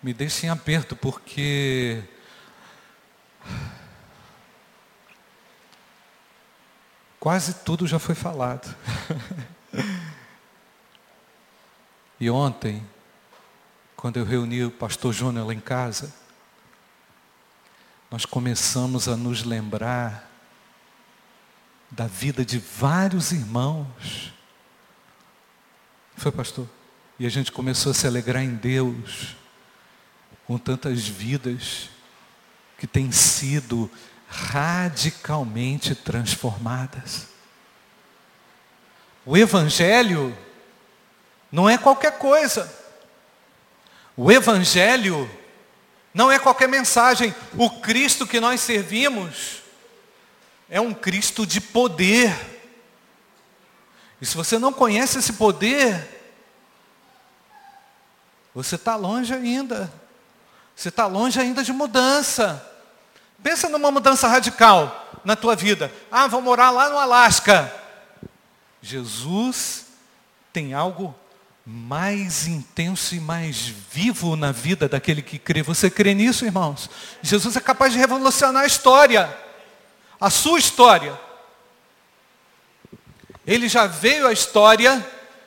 me 0.00 0.14
deixa 0.14 0.46
em 0.46 0.50
aperto, 0.50 0.94
porque 0.94 2.00
quase 7.22 7.54
tudo 7.54 7.86
já 7.86 8.00
foi 8.00 8.16
falado. 8.16 8.74
e 12.18 12.28
ontem, 12.28 12.84
quando 13.94 14.16
eu 14.16 14.24
reuni 14.24 14.64
o 14.64 14.72
pastor 14.72 15.12
Júnior 15.12 15.46
lá 15.46 15.54
em 15.54 15.60
casa, 15.60 16.12
nós 18.10 18.24
começamos 18.24 19.06
a 19.06 19.16
nos 19.16 19.44
lembrar 19.44 20.28
da 21.88 22.08
vida 22.08 22.44
de 22.44 22.58
vários 22.58 23.30
irmãos. 23.30 24.34
Foi, 26.16 26.32
pastor? 26.32 26.68
E 27.20 27.24
a 27.24 27.28
gente 27.28 27.52
começou 27.52 27.92
a 27.92 27.94
se 27.94 28.04
alegrar 28.04 28.42
em 28.42 28.56
Deus 28.56 29.36
com 30.44 30.58
tantas 30.58 31.06
vidas 31.06 31.88
que 32.76 32.86
têm 32.88 33.12
sido 33.12 33.88
radicalmente 34.32 35.94
transformadas. 35.94 37.26
O 39.26 39.36
Evangelho 39.36 40.36
não 41.50 41.68
é 41.68 41.76
qualquer 41.76 42.18
coisa. 42.18 42.72
O 44.16 44.32
Evangelho 44.32 45.30
não 46.14 46.32
é 46.32 46.38
qualquer 46.38 46.68
mensagem. 46.68 47.34
O 47.56 47.68
Cristo 47.80 48.26
que 48.26 48.40
nós 48.40 48.60
servimos 48.62 49.62
é 50.68 50.80
um 50.80 50.94
Cristo 50.94 51.46
de 51.46 51.60
poder. 51.60 52.34
E 54.18 54.24
se 54.24 54.34
você 54.34 54.58
não 54.58 54.72
conhece 54.72 55.18
esse 55.18 55.34
poder, 55.34 56.08
Você 58.54 58.74
está 58.74 58.96
longe 58.96 59.32
ainda. 59.32 59.92
Você 60.76 60.88
está 60.88 61.06
longe 61.06 61.40
ainda 61.40 61.62
de 61.62 61.72
mudança. 61.72 62.71
Pensa 63.42 63.68
numa 63.68 63.90
mudança 63.90 64.28
radical 64.28 65.20
na 65.24 65.34
tua 65.36 65.56
vida. 65.56 65.92
Ah, 66.10 66.26
vou 66.26 66.40
morar 66.40 66.70
lá 66.70 66.88
no 66.88 66.98
Alasca. 66.98 67.72
Jesus 68.80 69.86
tem 70.52 70.74
algo 70.74 71.14
mais 71.64 72.46
intenso 72.46 73.14
e 73.14 73.20
mais 73.20 73.56
vivo 73.66 74.34
na 74.36 74.50
vida 74.50 74.88
daquele 74.88 75.22
que 75.22 75.38
crê. 75.38 75.62
Você 75.62 75.88
crê 75.88 76.14
nisso, 76.14 76.44
irmãos? 76.44 76.90
Jesus 77.22 77.56
é 77.56 77.60
capaz 77.60 77.92
de 77.92 77.98
revolucionar 77.98 78.64
a 78.64 78.66
história, 78.66 79.36
a 80.20 80.28
sua 80.28 80.58
história. 80.58 81.18
Ele 83.46 83.68
já 83.68 83.86
veio 83.86 84.26
à 84.26 84.32
história 84.32 85.04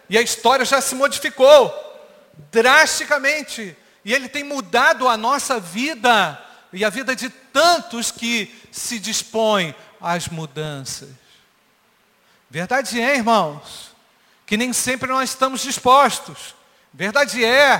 e 0.09 0.17
a 0.17 0.21
história 0.21 0.65
já 0.65 0.81
se 0.81 0.95
modificou 0.95 1.73
drasticamente. 2.51 3.75
E 4.03 4.13
ele 4.13 4.29
tem 4.29 4.43
mudado 4.43 5.07
a 5.07 5.17
nossa 5.17 5.59
vida 5.59 6.44
e 6.75 6.83
a 6.83 6.89
vida 6.89 7.15
de 7.15 7.29
tantos 7.29 8.11
que 8.11 8.53
se 8.69 8.99
dispõem 8.99 9.73
às 10.01 10.27
mudanças. 10.27 11.07
Verdade 12.49 12.99
é, 12.99 13.15
irmãos, 13.15 13.95
que 14.45 14.57
nem 14.57 14.73
sempre 14.73 15.07
nós 15.07 15.29
estamos 15.29 15.61
dispostos. 15.61 16.53
Verdade 16.93 17.45
é 17.45 17.79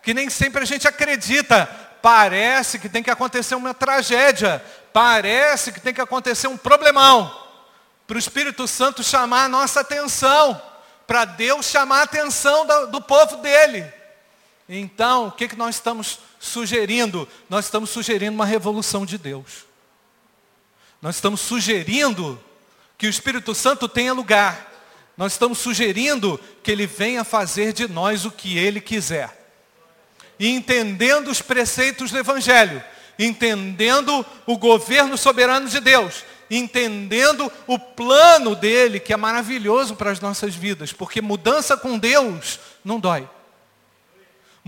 que 0.00 0.14
nem 0.14 0.30
sempre 0.30 0.62
a 0.62 0.64
gente 0.64 0.86
acredita. 0.86 1.66
Parece 2.00 2.78
que 2.78 2.88
tem 2.88 3.02
que 3.02 3.10
acontecer 3.10 3.56
uma 3.56 3.74
tragédia. 3.74 4.64
Parece 4.92 5.72
que 5.72 5.80
tem 5.80 5.92
que 5.92 6.00
acontecer 6.00 6.46
um 6.46 6.56
problemão. 6.56 7.36
Para 8.06 8.14
o 8.14 8.18
Espírito 8.18 8.68
Santo 8.68 9.02
chamar 9.02 9.46
a 9.46 9.48
nossa 9.48 9.80
atenção. 9.80 10.62
Para 11.04 11.24
Deus 11.24 11.66
chamar 11.66 11.98
a 11.98 12.04
atenção 12.04 12.64
do, 12.64 12.86
do 12.92 13.00
povo 13.00 13.38
dele. 13.38 13.92
Então, 14.68 15.28
o 15.28 15.32
que, 15.32 15.48
que 15.48 15.56
nós 15.56 15.76
estamos 15.76 16.18
sugerindo? 16.40 17.28
Nós 17.48 17.66
estamos 17.66 17.90
sugerindo 17.90 18.34
uma 18.34 18.44
revolução 18.44 19.06
de 19.06 19.16
Deus. 19.16 19.64
Nós 21.00 21.16
estamos 21.16 21.40
sugerindo 21.40 22.40
que 22.98 23.06
o 23.06 23.10
Espírito 23.10 23.54
Santo 23.54 23.88
tenha 23.88 24.12
lugar. 24.12 24.72
Nós 25.16 25.32
estamos 25.32 25.58
sugerindo 25.58 26.40
que 26.62 26.70
ele 26.70 26.86
venha 26.86 27.22
fazer 27.22 27.72
de 27.72 27.86
nós 27.88 28.24
o 28.24 28.30
que 28.30 28.58
ele 28.58 28.80
quiser. 28.80 29.46
E 30.38 30.48
entendendo 30.48 31.28
os 31.28 31.40
preceitos 31.40 32.10
do 32.10 32.18
Evangelho, 32.18 32.82
entendendo 33.18 34.26
o 34.46 34.58
governo 34.58 35.16
soberano 35.16 35.68
de 35.68 35.80
Deus, 35.80 36.24
entendendo 36.50 37.50
o 37.66 37.78
plano 37.78 38.54
dele, 38.54 39.00
que 39.00 39.12
é 39.12 39.16
maravilhoso 39.16 39.96
para 39.96 40.10
as 40.10 40.20
nossas 40.20 40.54
vidas, 40.54 40.92
porque 40.92 41.22
mudança 41.22 41.76
com 41.76 41.98
Deus 41.98 42.58
não 42.84 43.00
dói. 43.00 43.28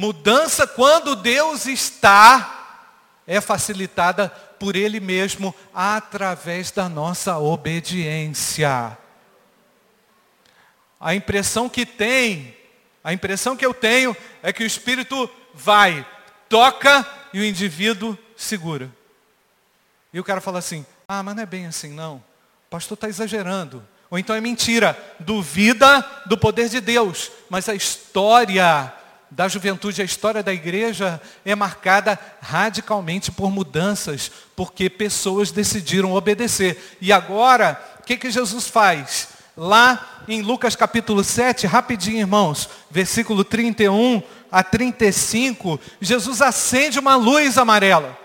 Mudança 0.01 0.65
quando 0.65 1.17
Deus 1.17 1.67
está 1.67 2.87
é 3.27 3.41
facilitada 3.41 4.29
por 4.57 4.77
Ele 4.77 5.01
mesmo 5.01 5.53
através 5.75 6.71
da 6.71 6.89
nossa 6.89 7.37
obediência. 7.37 8.97
A 11.01 11.17
impressão 11.17 11.69
que 11.69 11.85
tem, 11.85 12.57
a 13.03 13.13
impressão 13.13 13.57
que 13.57 13.67
eu 13.67 13.75
tenho 13.75 14.17
é 14.41 14.53
que 14.53 14.63
o 14.63 14.67
Espírito 14.67 15.29
vai, 15.53 16.07
toca 16.49 17.05
e 17.35 17.41
o 17.41 17.45
indivíduo 17.45 18.17
segura. 18.37 18.89
E 20.15 20.21
o 20.21 20.25
cara 20.25 20.41
fala 20.41 20.61
assim, 20.61 20.87
ah, 21.09 21.25
mas 21.25 21.35
não 21.35 21.43
é 21.43 21.47
bem 21.47 21.67
assim 21.67 21.93
não. 21.93 22.19
O 22.69 22.71
pastor 22.71 22.95
está 22.95 23.09
exagerando. 23.09 23.85
Ou 24.09 24.17
então 24.17 24.37
é 24.37 24.41
mentira. 24.41 24.97
Duvida 25.19 26.09
do 26.25 26.39
poder 26.39 26.69
de 26.69 26.81
Deus. 26.81 27.33
Mas 27.51 27.69
a 27.69 27.75
história 27.75 28.95
da 29.31 29.47
juventude, 29.47 30.01
a 30.01 30.05
história 30.05 30.43
da 30.43 30.53
igreja 30.53 31.21
é 31.45 31.55
marcada 31.55 32.19
radicalmente 32.41 33.31
por 33.31 33.51
mudanças, 33.51 34.31
porque 34.57 34.89
pessoas 34.89 35.51
decidiram 35.51 36.15
obedecer. 36.15 36.97
E 37.01 37.13
agora, 37.13 37.81
o 38.01 38.03
que, 38.05 38.17
que 38.17 38.31
Jesus 38.31 38.69
faz? 38.69 39.29
Lá 39.57 40.23
em 40.27 40.41
Lucas 40.41 40.75
capítulo 40.75 41.23
7, 41.23 41.67
rapidinho 41.67 42.19
irmãos, 42.19 42.69
versículo 42.91 43.45
31 43.45 44.23
a 44.51 44.63
35, 44.63 45.79
Jesus 46.01 46.41
acende 46.41 46.99
uma 46.99 47.17
luz 47.17 47.59
amarela. 47.59 48.17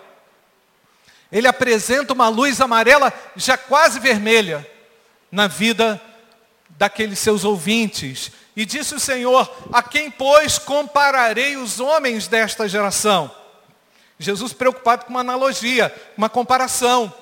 Ele 1.31 1.47
apresenta 1.47 2.13
uma 2.13 2.29
luz 2.29 2.61
amarela 2.61 3.11
já 3.35 3.57
quase 3.57 3.99
vermelha 3.99 4.65
na 5.31 5.47
vida 5.47 5.99
daqueles 6.77 7.19
seus 7.19 7.43
ouvintes. 7.43 8.31
E 8.55 8.65
disse 8.65 8.93
o 8.93 8.99
Senhor: 8.99 9.51
A 9.71 9.81
quem, 9.81 10.11
pois, 10.11 10.57
compararei 10.57 11.57
os 11.57 11.79
homens 11.79 12.27
desta 12.27 12.67
geração? 12.67 13.31
Jesus 14.19 14.53
preocupado 14.53 15.05
com 15.05 15.11
uma 15.11 15.19
analogia, 15.19 15.93
uma 16.17 16.29
comparação. 16.29 17.13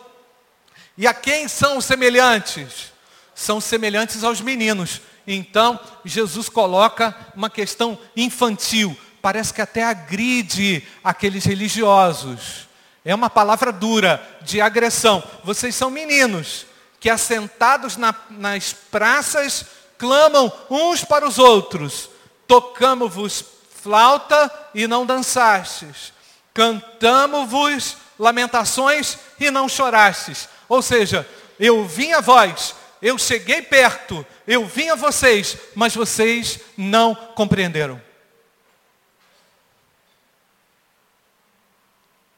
E 0.97 1.07
a 1.07 1.13
quem 1.13 1.47
são 1.47 1.81
semelhantes? 1.81 2.91
São 3.33 3.61
semelhantes 3.61 4.23
aos 4.23 4.41
meninos. 4.41 5.01
Então, 5.25 5.79
Jesus 6.03 6.49
coloca 6.49 7.15
uma 7.35 7.49
questão 7.49 7.97
infantil. 8.15 8.95
Parece 9.21 9.53
que 9.53 9.61
até 9.61 9.83
agride 9.83 10.85
aqueles 11.03 11.45
religiosos. 11.45 12.67
É 13.05 13.15
uma 13.15 13.29
palavra 13.29 13.71
dura, 13.71 14.21
de 14.41 14.61
agressão. 14.61 15.23
Vocês 15.43 15.75
são 15.75 15.89
meninos 15.89 16.65
que 16.99 17.09
assentados 17.09 17.97
na, 17.97 18.13
nas 18.29 18.73
praças 18.73 19.65
clamam 20.01 20.51
uns 20.67 21.05
para 21.05 21.27
os 21.27 21.37
outros. 21.37 22.09
Tocamos-vos 22.47 23.45
flauta 23.69 24.51
e 24.73 24.87
não 24.87 25.05
dançastes. 25.05 26.11
Cantamos-vos 26.55 27.97
lamentações 28.17 29.19
e 29.39 29.51
não 29.51 29.69
chorastes. 29.69 30.49
Ou 30.67 30.81
seja, 30.81 31.29
eu 31.59 31.85
vim 31.87 32.13
a 32.13 32.19
vós, 32.19 32.73
eu 32.99 33.15
cheguei 33.19 33.61
perto, 33.61 34.25
eu 34.47 34.65
vim 34.65 34.89
a 34.89 34.95
vocês, 34.95 35.55
mas 35.75 35.93
vocês 35.93 36.59
não 36.75 37.13
compreenderam. 37.13 38.01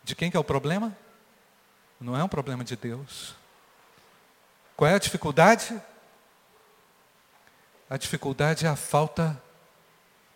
De 0.04 0.14
quem 0.14 0.30
que 0.30 0.36
é 0.36 0.40
o 0.40 0.44
problema? 0.44 0.94
Não 1.98 2.18
é 2.18 2.22
um 2.22 2.28
problema 2.28 2.62
de 2.66 2.76
Deus. 2.76 3.34
Qual 4.76 4.92
é 4.92 4.96
a 4.96 5.00
dificuldade? 5.00 5.82
A 7.94 7.98
dificuldade 7.98 8.66
é 8.66 8.70
a 8.70 8.76
falta 8.76 9.40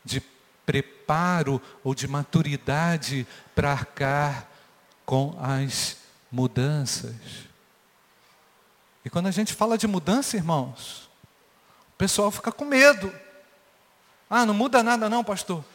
de 0.06 0.22
preparo 0.63 1.60
ou 1.84 1.96
de 1.96 2.08
maturidade 2.08 3.26
para 3.56 3.72
arcar 3.72 4.48
com 5.04 5.36
as 5.41 5.98
mudanças. 6.32 7.15
E 9.04 9.10
quando 9.10 9.26
a 9.26 9.32
gente 9.32 9.56
fala 9.56 9.76
de 9.76 9.88
mudança, 9.88 10.38
irmãos, 10.38 11.10
o 11.96 11.98
pessoal 11.98 12.30
fica 12.30 12.52
com 12.52 12.63
medo. 12.63 13.12
Ah, 14.30 14.46
não 14.46 14.54
muda 14.54 14.84
nada 14.84 15.10
não, 15.10 15.24
pastor. 15.24 15.65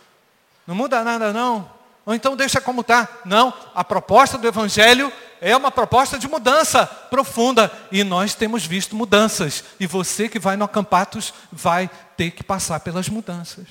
Não 0.65 0.77
muda 0.77 1.03
nada 1.03 1.33
não. 1.33 1.69
Ou 2.05 2.15
então 2.15 2.37
deixa 2.37 2.61
como 2.61 2.81
está. 2.81 3.09
Não, 3.25 3.55
a 3.75 3.85
proposta 3.85 4.37
do 4.37 4.47
Evangelho 4.47 5.13
é 5.41 5.57
uma 5.57 5.71
proposta 5.71 6.19
de 6.19 6.29
mudança 6.29 6.87
profunda. 6.87 7.71
E 7.91 8.03
nós 8.03 8.35
temos 8.35 8.67
visto 8.67 8.97
mudanças. 8.97 9.65
E 9.79 9.87
você 9.87 10.29
que 10.29 10.39
vai 10.39 10.57
no 10.57 10.65
Acampatos 10.65 11.33
vai 11.51 11.91
ter 12.17 12.33
que 12.33 12.43
passar 12.43 12.81
pelas 12.81 13.09
mudanças. 13.09 13.67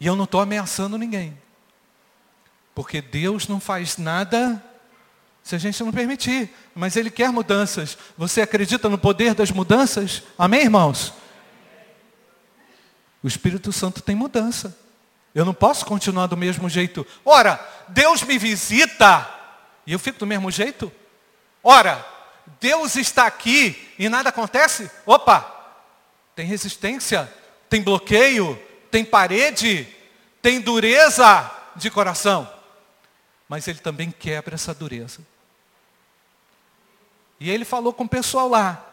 E 0.00 0.06
eu 0.06 0.16
não 0.16 0.24
estou 0.24 0.40
ameaçando 0.40 0.98
ninguém. 0.98 1.36
Porque 2.74 3.00
Deus 3.00 3.48
não 3.48 3.58
faz 3.58 3.96
nada 3.96 4.62
se 5.42 5.54
a 5.54 5.58
gente 5.58 5.82
não 5.82 5.92
permitir. 5.92 6.52
Mas 6.74 6.96
Ele 6.96 7.10
quer 7.10 7.30
mudanças. 7.30 7.96
Você 8.18 8.42
acredita 8.42 8.88
no 8.88 8.98
poder 8.98 9.34
das 9.34 9.50
mudanças? 9.50 10.22
Amém, 10.36 10.62
irmãos? 10.62 11.12
O 13.22 13.28
Espírito 13.28 13.72
Santo 13.72 14.02
tem 14.02 14.14
mudança. 14.14 14.85
Eu 15.36 15.44
não 15.44 15.52
posso 15.52 15.84
continuar 15.84 16.28
do 16.28 16.36
mesmo 16.36 16.66
jeito. 16.66 17.06
Ora, 17.22 17.60
Deus 17.88 18.22
me 18.22 18.38
visita 18.38 19.30
e 19.86 19.92
eu 19.92 19.98
fico 19.98 20.18
do 20.18 20.26
mesmo 20.26 20.50
jeito? 20.50 20.90
Ora, 21.62 22.02
Deus 22.58 22.96
está 22.96 23.26
aqui 23.26 23.92
e 23.98 24.08
nada 24.08 24.30
acontece? 24.30 24.90
Opa! 25.04 25.44
Tem 26.34 26.46
resistência, 26.46 27.30
tem 27.68 27.82
bloqueio, 27.82 28.58
tem 28.90 29.04
parede, 29.04 29.86
tem 30.40 30.58
dureza 30.58 31.50
de 31.76 31.90
coração. 31.90 32.50
Mas 33.46 33.68
ele 33.68 33.80
também 33.80 34.10
quebra 34.10 34.54
essa 34.54 34.72
dureza. 34.72 35.20
E 37.38 37.50
ele 37.50 37.66
falou 37.66 37.92
com 37.92 38.04
o 38.04 38.08
pessoal 38.08 38.48
lá. 38.48 38.86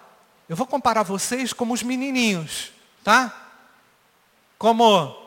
Eu 0.49 0.57
vou 0.57 0.67
comparar 0.67 1.03
vocês 1.03 1.53
como 1.53 1.73
os 1.73 1.83
menininhos, 1.83 2.73
tá? 3.01 3.33
Como 4.57 5.22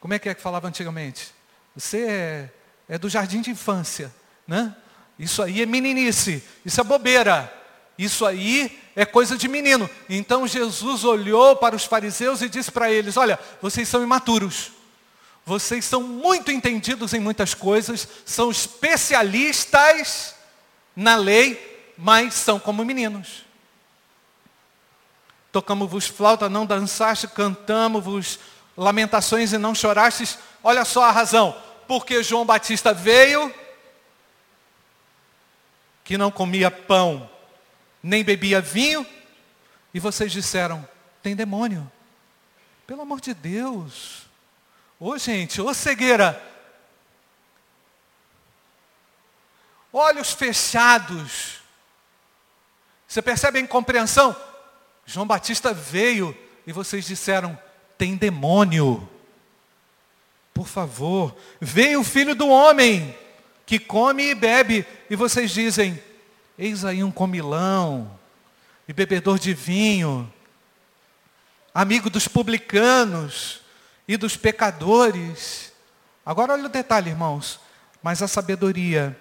como 0.00 0.14
é 0.14 0.18
que 0.18 0.28
é 0.28 0.34
que 0.34 0.40
falava 0.40 0.68
antigamente? 0.68 1.34
Você 1.74 1.98
é, 1.98 2.50
é 2.88 2.98
do 2.98 3.08
jardim 3.08 3.40
de 3.40 3.50
infância, 3.50 4.14
né? 4.46 4.74
Isso 5.18 5.42
aí 5.42 5.62
é 5.62 5.66
meninice, 5.66 6.42
isso 6.64 6.80
é 6.80 6.84
bobeira, 6.84 7.52
isso 7.98 8.24
aí 8.24 8.80
é 8.94 9.04
coisa 9.04 9.36
de 9.36 9.48
menino. 9.48 9.90
Então 10.08 10.46
Jesus 10.46 11.04
olhou 11.04 11.56
para 11.56 11.74
os 11.74 11.84
fariseus 11.84 12.40
e 12.40 12.48
disse 12.48 12.70
para 12.70 12.90
eles: 12.90 13.16
Olha, 13.16 13.38
vocês 13.60 13.88
são 13.88 14.02
imaturos, 14.02 14.70
vocês 15.44 15.84
são 15.84 16.02
muito 16.02 16.52
entendidos 16.52 17.12
em 17.12 17.20
muitas 17.20 17.54
coisas, 17.54 18.06
são 18.24 18.50
especialistas 18.50 20.34
na 20.94 21.16
lei, 21.16 21.92
mas 21.96 22.34
são 22.34 22.60
como 22.60 22.84
meninos. 22.84 23.44
Tocamos-vos 25.50 26.06
flauta, 26.06 26.48
não 26.48 26.66
dançaste, 26.66 27.26
cantamos-vos 27.26 28.38
lamentações 28.78 29.52
e 29.52 29.58
não 29.58 29.74
chorastes. 29.74 30.38
Olha 30.62 30.84
só 30.84 31.02
a 31.02 31.10
razão. 31.10 31.60
Porque 31.88 32.22
João 32.22 32.46
Batista 32.46 32.94
veio, 32.94 33.52
que 36.04 36.16
não 36.16 36.30
comia 36.30 36.70
pão, 36.70 37.28
nem 38.02 38.22
bebia 38.22 38.60
vinho, 38.60 39.04
e 39.92 39.98
vocês 39.98 40.30
disseram, 40.30 40.86
tem 41.22 41.34
demônio. 41.34 41.90
Pelo 42.86 43.02
amor 43.02 43.20
de 43.20 43.34
Deus. 43.34 44.28
Ô 45.00 45.18
gente, 45.18 45.60
ô 45.60 45.74
cegueira. 45.74 46.40
Olhos 49.92 50.32
fechados. 50.32 51.58
Você 53.06 53.20
percebe 53.20 53.58
a 53.58 53.62
incompreensão? 53.62 54.36
João 55.04 55.26
Batista 55.26 55.72
veio 55.72 56.36
e 56.66 56.72
vocês 56.72 57.06
disseram, 57.06 57.58
tem 57.98 58.16
demônio. 58.16 59.06
Por 60.54 60.66
favor, 60.66 61.36
veio 61.60 62.00
o 62.00 62.04
filho 62.04 62.34
do 62.34 62.48
homem 62.48 63.14
que 63.66 63.78
come 63.78 64.30
e 64.30 64.34
bebe, 64.34 64.86
e 65.10 65.16
vocês 65.16 65.50
dizem, 65.50 66.02
eis 66.58 66.84
aí 66.84 67.04
um 67.04 67.10
comilão 67.10 68.18
e 68.88 68.92
bebedor 68.94 69.38
de 69.38 69.52
vinho, 69.52 70.32
amigo 71.74 72.08
dos 72.08 72.26
publicanos 72.26 73.60
e 74.06 74.16
dos 74.16 74.36
pecadores. 74.36 75.70
Agora 76.24 76.54
olha 76.54 76.64
o 76.64 76.70
detalhe, 76.70 77.10
irmãos. 77.10 77.60
Mas 78.02 78.22
a 78.22 78.28
sabedoria 78.28 79.18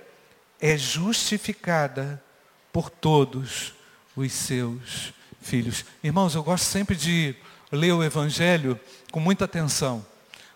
é 0.61 0.77
justificada 0.77 2.23
por 2.71 2.89
todos 2.89 3.73
os 4.15 4.31
seus 4.31 5.13
filhos. 5.41 5.83
Irmãos, 6.03 6.35
eu 6.35 6.43
gosto 6.43 6.63
sempre 6.63 6.95
de 6.95 7.35
ler 7.71 7.91
o 7.91 8.03
Evangelho 8.03 8.79
com 9.11 9.19
muita 9.19 9.45
atenção. 9.45 10.05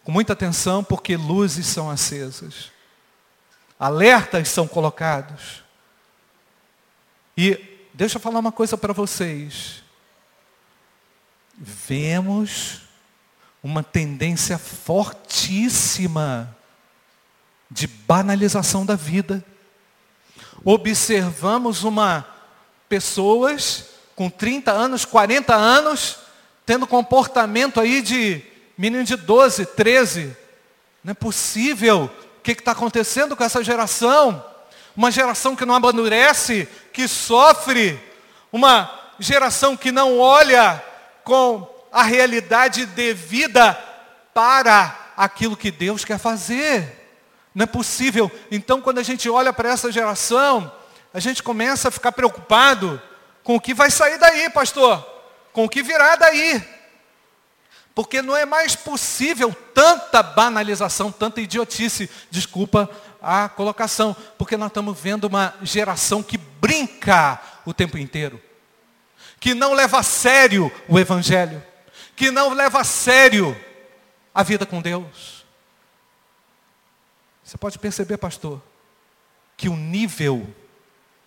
Com 0.04 0.12
muita 0.12 0.34
atenção, 0.34 0.84
porque 0.84 1.16
luzes 1.16 1.68
são 1.68 1.90
acesas, 1.90 2.72
alertas 3.80 4.50
são 4.50 4.68
colocados. 4.68 5.64
E 7.38 7.88
deixa 7.94 8.18
eu 8.18 8.22
falar 8.22 8.40
uma 8.40 8.52
coisa 8.52 8.78
para 8.78 8.94
vocês. 8.94 9.84
Vemos 11.58 12.82
uma 13.62 13.84
tendência 13.84 14.58
fortíssima 14.58 16.56
de 17.70 17.86
banalização 17.86 18.86
da 18.86 18.96
vida. 18.96 19.46
Observamos 20.64 21.84
uma 21.84 22.26
pessoas 22.90 23.86
com 24.16 24.30
30 24.30 24.72
anos, 24.72 25.06
40 25.06 25.56
anos, 25.56 26.18
tendo 26.72 26.88
comportamento 26.88 27.82
aí 27.82 28.02
de 28.02 28.42
menino 28.78 29.04
de 29.04 29.18
12, 29.18 29.66
13. 29.66 30.38
Não 31.04 31.12
é 31.12 31.14
possível. 31.14 32.10
O 32.38 32.42
que 32.42 32.54
está 32.54 32.72
acontecendo 32.72 33.36
com 33.36 33.44
essa 33.44 33.62
geração? 33.62 34.42
Uma 34.96 35.12
geração 35.12 35.54
que 35.54 35.66
não 35.66 35.76
amadurece, 35.76 36.70
que 36.94 37.10
sofre. 37.10 38.00
Uma 38.54 38.90
geração 39.20 39.76
que 39.76 39.92
não 39.92 40.18
olha 40.18 40.82
com 41.26 41.70
a 41.92 42.04
realidade 42.04 42.86
devida 42.86 43.78
para 44.34 45.12
aquilo 45.18 45.58
que 45.58 45.72
Deus 45.72 46.06
quer 46.06 46.20
fazer. 46.20 47.12
Não 47.54 47.64
é 47.64 47.68
possível. 47.68 48.32
Então, 48.50 48.80
quando 48.80 49.00
a 49.00 49.04
gente 49.04 49.30
olha 49.30 49.52
para 49.52 49.72
essa 49.72 49.92
geração, 49.92 50.72
a 51.14 51.20
gente 51.20 51.44
começa 51.44 51.90
a 51.90 51.92
ficar 51.92 52.14
preocupado 52.14 53.02
com 53.44 53.58
o 53.58 53.60
que 53.60 53.74
vai 53.74 53.92
sair 53.92 54.18
daí, 54.18 54.50
pastor. 54.50 55.11
Com 55.54 55.66
o 55.66 55.70
que 55.70 55.84
virá 55.84 56.16
daí. 56.16 56.64
Porque 57.94 58.22
não 58.22 58.36
é 58.36 58.46
mais 58.46 58.76
possível 58.76 59.54
tanta 59.74 60.24
banalização, 60.24 61.12
tanta 61.12 61.42
idiotice. 61.42 62.10
Desculpa 62.30 62.90
a 63.22 63.50
colocação. 63.50 64.16
Porque 64.38 64.56
nós 64.56 64.68
estamos 64.68 65.00
vendo 65.00 65.26
uma 65.26 65.54
geração 65.62 66.24
que 66.24 66.38
brinca 66.38 67.42
o 67.66 67.74
tempo 67.74 67.98
inteiro. 67.98 68.42
Que 69.40 69.54
não 69.54 69.74
leva 69.74 70.00
a 70.00 70.04
sério 70.04 70.72
o 70.88 70.98
Evangelho 71.00 71.62
que 72.22 72.30
não 72.30 72.54
leva 72.54 72.82
a 72.82 72.84
sério 72.84 73.60
a 74.32 74.44
vida 74.44 74.64
com 74.64 74.80
Deus. 74.80 75.44
Você 77.44 77.58
pode 77.58 77.80
perceber, 77.80 78.18
pastor, 78.18 78.62
que 79.58 79.68
o 79.68 79.76
nível 79.76 80.48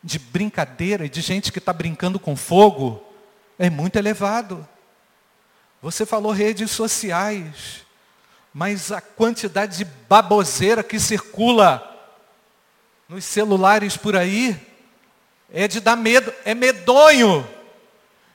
de 0.05 0.21
brincadeira 0.21 1.05
e 1.05 1.09
de 1.09 1.21
gente 1.21 1.51
que 1.51 1.59
está 1.59 1.73
brincando 1.73 2.21
com 2.21 2.37
fogo 2.37 3.04
é 3.59 3.71
muito 3.71 3.97
elevado. 3.97 4.67
Você 5.83 6.07
falou 6.07 6.33
redes 6.33 6.71
sociais, 6.71 7.85
mas 8.53 8.91
a 8.91 9.01
quantidade 9.01 9.79
de 9.79 9.85
baboseira 9.85 10.83
que 10.83 10.99
circula 10.99 11.91
nos 13.09 13.25
celulares 13.25 13.97
por 13.97 14.17
aí 14.17 14.59
é 15.53 15.69
de 15.69 15.81
dar 15.81 15.97
medo, 15.97 16.33
é 16.45 16.55
medonho. 16.55 17.47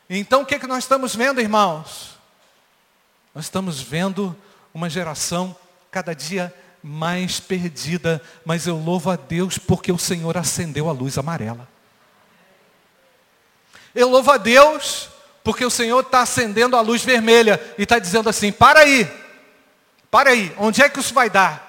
Então 0.10 0.42
o 0.42 0.46
que, 0.46 0.56
é 0.56 0.60
que 0.60 0.68
nós 0.68 0.84
estamos 0.84 1.16
vendo, 1.16 1.42
irmãos? 1.42 2.18
Nós 3.34 3.46
estamos 3.46 3.82
vendo 3.82 4.36
uma 4.74 4.90
geração 4.90 5.56
cada 5.92 6.14
dia 6.14 6.54
mais 6.82 7.40
perdida, 7.40 8.22
mas 8.46 8.68
eu 8.68 8.78
louvo 8.78 9.10
a 9.10 9.16
Deus 9.16 9.58
porque 9.58 9.92
o 9.92 9.98
Senhor 9.98 10.38
acendeu 10.38 10.90
a 10.90 10.92
luz 10.92 11.18
amarela. 11.18 11.68
Eu 13.94 14.10
louvo 14.10 14.32
a 14.32 14.38
Deus 14.38 15.10
porque 15.44 15.66
o 15.66 15.70
Senhor 15.70 16.02
está 16.02 16.22
acendendo 16.22 16.76
a 16.76 16.82
luz 16.82 17.04
vermelha 17.04 17.60
e 17.78 17.84
está 17.84 17.98
dizendo 18.00 18.30
assim: 18.30 18.52
para 18.52 18.82
aí, 18.82 19.10
para 20.12 20.32
aí, 20.32 20.54
onde 20.58 20.82
é 20.82 20.90
que 20.90 21.00
isso 21.00 21.14
vai 21.14 21.30
dar? 21.30 21.68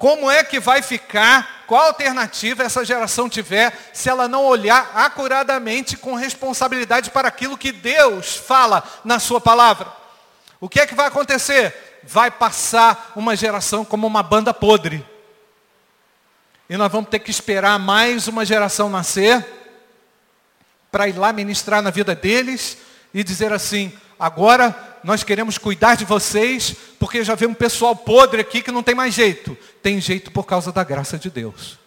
Como 0.00 0.28
é 0.28 0.42
que 0.42 0.58
vai 0.58 0.82
ficar? 0.82 1.64
Qual 1.68 1.86
alternativa 1.86 2.64
essa 2.64 2.84
geração 2.84 3.28
tiver 3.28 3.72
se 3.92 4.08
ela 4.08 4.26
não 4.26 4.44
olhar 4.44 4.90
acuradamente 4.94 5.96
com 5.96 6.16
responsabilidade 6.16 7.10
para 7.10 7.28
aquilo 7.28 7.56
que 7.56 7.70
Deus 7.70 8.34
fala 8.34 8.82
na 9.04 9.20
sua 9.20 9.40
palavra? 9.40 9.86
O 10.60 10.68
que 10.68 10.80
é 10.80 10.86
que 10.86 10.94
vai 10.94 11.06
acontecer? 11.06 12.00
Vai 12.02 12.32
passar 12.32 13.12
uma 13.14 13.36
geração 13.36 13.84
como 13.84 14.08
uma 14.08 14.24
banda 14.24 14.52
podre. 14.52 15.06
E 16.68 16.76
nós 16.76 16.90
vamos 16.90 17.08
ter 17.08 17.20
que 17.20 17.30
esperar 17.30 17.78
mais 17.78 18.26
uma 18.26 18.44
geração 18.44 18.90
nascer 18.90 19.44
para 20.90 21.08
ir 21.08 21.16
lá 21.16 21.32
ministrar 21.32 21.82
na 21.82 21.90
vida 21.90 22.14
deles 22.14 22.78
e 23.14 23.22
dizer 23.22 23.52
assim: 23.52 23.92
agora 24.18 24.98
nós 25.02 25.22
queremos 25.22 25.56
cuidar 25.58 25.94
de 25.94 26.04
vocês, 26.04 26.74
porque 26.98 27.24
já 27.24 27.34
vê 27.34 27.46
um 27.46 27.54
pessoal 27.54 27.96
podre 27.96 28.40
aqui 28.40 28.62
que 28.62 28.72
não 28.72 28.82
tem 28.82 28.94
mais 28.94 29.14
jeito. 29.14 29.56
Tem 29.82 30.00
jeito 30.00 30.30
por 30.30 30.44
causa 30.44 30.72
da 30.72 30.84
graça 30.84 31.18
de 31.18 31.30
Deus. 31.30 31.78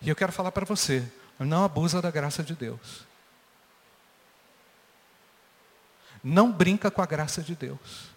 E 0.00 0.08
eu 0.08 0.16
quero 0.16 0.32
falar 0.32 0.52
para 0.52 0.64
você: 0.64 1.02
não 1.38 1.64
abusa 1.64 2.00
da 2.02 2.10
graça 2.10 2.42
de 2.42 2.54
Deus. 2.54 3.06
Não 6.22 6.52
brinca 6.52 6.90
com 6.90 7.00
a 7.00 7.06
graça 7.06 7.42
de 7.42 7.54
Deus. 7.54 8.10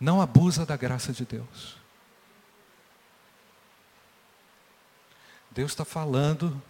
Não 0.00 0.20
abusa 0.20 0.64
da 0.64 0.76
graça 0.76 1.12
de 1.12 1.24
Deus. 1.24 1.83
Deus 5.54 5.70
está 5.70 5.84
falando 5.84 6.60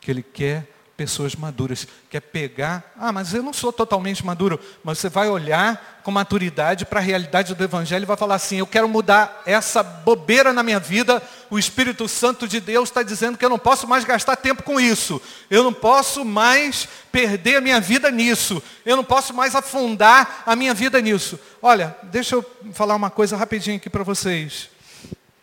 que 0.00 0.10
Ele 0.10 0.22
quer 0.22 0.68
pessoas 0.96 1.36
maduras. 1.36 1.86
Quer 2.10 2.20
pegar, 2.20 2.92
ah, 2.98 3.12
mas 3.12 3.32
eu 3.32 3.42
não 3.42 3.52
sou 3.52 3.72
totalmente 3.72 4.24
maduro, 4.24 4.58
mas 4.82 4.98
você 4.98 5.08
vai 5.08 5.28
olhar 5.28 6.00
com 6.02 6.10
maturidade 6.10 6.84
para 6.84 6.98
a 6.98 7.02
realidade 7.02 7.54
do 7.54 7.62
Evangelho 7.62 8.02
e 8.02 8.06
vai 8.06 8.16
falar 8.16 8.34
assim, 8.36 8.56
eu 8.56 8.66
quero 8.66 8.88
mudar 8.88 9.42
essa 9.46 9.82
bobeira 9.82 10.52
na 10.52 10.62
minha 10.62 10.80
vida, 10.80 11.22
o 11.50 11.58
Espírito 11.58 12.08
Santo 12.08 12.48
de 12.48 12.60
Deus 12.60 12.88
está 12.88 13.02
dizendo 13.02 13.36
que 13.36 13.44
eu 13.44 13.50
não 13.50 13.58
posso 13.58 13.86
mais 13.86 14.04
gastar 14.04 14.36
tempo 14.36 14.62
com 14.62 14.80
isso, 14.80 15.20
eu 15.50 15.62
não 15.62 15.72
posso 15.72 16.24
mais 16.24 16.88
perder 17.12 17.56
a 17.56 17.60
minha 17.60 17.80
vida 17.80 18.10
nisso, 18.10 18.62
eu 18.84 18.96
não 18.96 19.04
posso 19.04 19.34
mais 19.34 19.54
afundar 19.54 20.42
a 20.46 20.56
minha 20.56 20.74
vida 20.74 21.00
nisso. 21.00 21.38
Olha, 21.62 21.94
deixa 22.04 22.34
eu 22.34 22.44
falar 22.72 22.96
uma 22.96 23.10
coisa 23.10 23.36
rapidinho 23.36 23.76
aqui 23.76 23.90
para 23.90 24.02
vocês. 24.02 24.70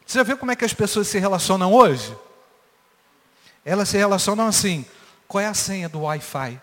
Você 0.06 0.18
já 0.18 0.24
viu 0.24 0.38
como 0.38 0.52
é 0.52 0.56
que 0.56 0.66
as 0.66 0.74
pessoas 0.74 1.08
se 1.08 1.18
relacionam 1.18 1.72
hoje? 1.72 2.14
Elas 3.66 3.90
se 3.90 3.98
relacionam 3.98 4.48
assim, 4.48 4.86
qual 5.28 5.42
é 5.42 5.48
a 5.48 5.54
senha 5.54 5.88
do 5.88 6.02
Wi-Fi? 6.02 6.62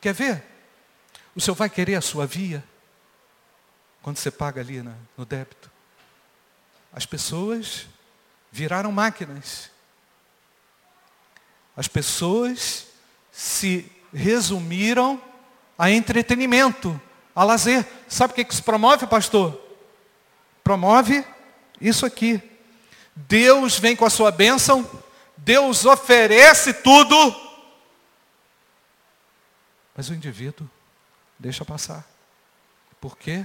Quer 0.00 0.12
ver? 0.12 0.44
O 1.34 1.40
senhor 1.40 1.54
vai 1.54 1.70
querer 1.70 1.94
a 1.94 2.00
sua 2.00 2.26
via? 2.26 2.62
Quando 4.02 4.16
você 4.16 4.30
paga 4.30 4.60
ali 4.60 4.82
no 5.16 5.24
débito. 5.24 5.70
As 6.92 7.06
pessoas 7.06 7.86
viraram 8.50 8.92
máquinas. 8.92 9.70
As 11.76 11.88
pessoas 11.88 12.88
se 13.30 13.90
resumiram 14.12 15.22
a 15.78 15.90
entretenimento, 15.90 17.00
a 17.34 17.44
lazer. 17.44 17.86
Sabe 18.08 18.32
o 18.32 18.34
que 18.34 18.52
isso 18.52 18.62
promove, 18.62 19.06
pastor? 19.06 19.58
Promove 20.62 21.24
isso 21.82 22.06
aqui. 22.06 22.40
Deus 23.14 23.78
vem 23.78 23.94
com 23.94 24.06
a 24.06 24.10
sua 24.10 24.30
bênção, 24.30 24.88
Deus 25.36 25.84
oferece 25.84 26.72
tudo, 26.72 27.14
mas 29.94 30.08
o 30.08 30.14
indivíduo 30.14 30.68
deixa 31.38 31.64
passar. 31.64 32.08
Por 33.00 33.18
quê? 33.18 33.44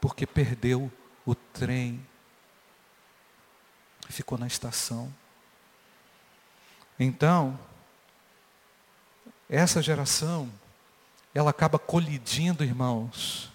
Porque 0.00 0.26
perdeu 0.26 0.92
o 1.24 1.34
trem, 1.34 2.04
ficou 4.08 4.36
na 4.36 4.46
estação. 4.46 5.14
Então, 6.98 7.58
essa 9.48 9.80
geração, 9.80 10.52
ela 11.34 11.50
acaba 11.50 11.78
colidindo, 11.78 12.64
irmãos, 12.64 13.50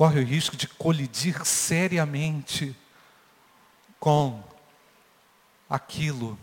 corre 0.00 0.18
o 0.18 0.24
risco 0.24 0.56
de 0.56 0.66
colidir 0.66 1.44
seriamente 1.44 2.74
com 3.98 4.42
aquilo 5.68 6.38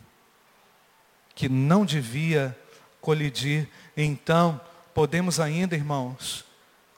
que 1.34 1.50
não 1.50 1.84
devia 1.84 2.56
colidir. 3.02 3.68
Então, 3.98 4.62
podemos 4.94 5.40
ainda, 5.40 5.76
irmãos, 5.76 6.46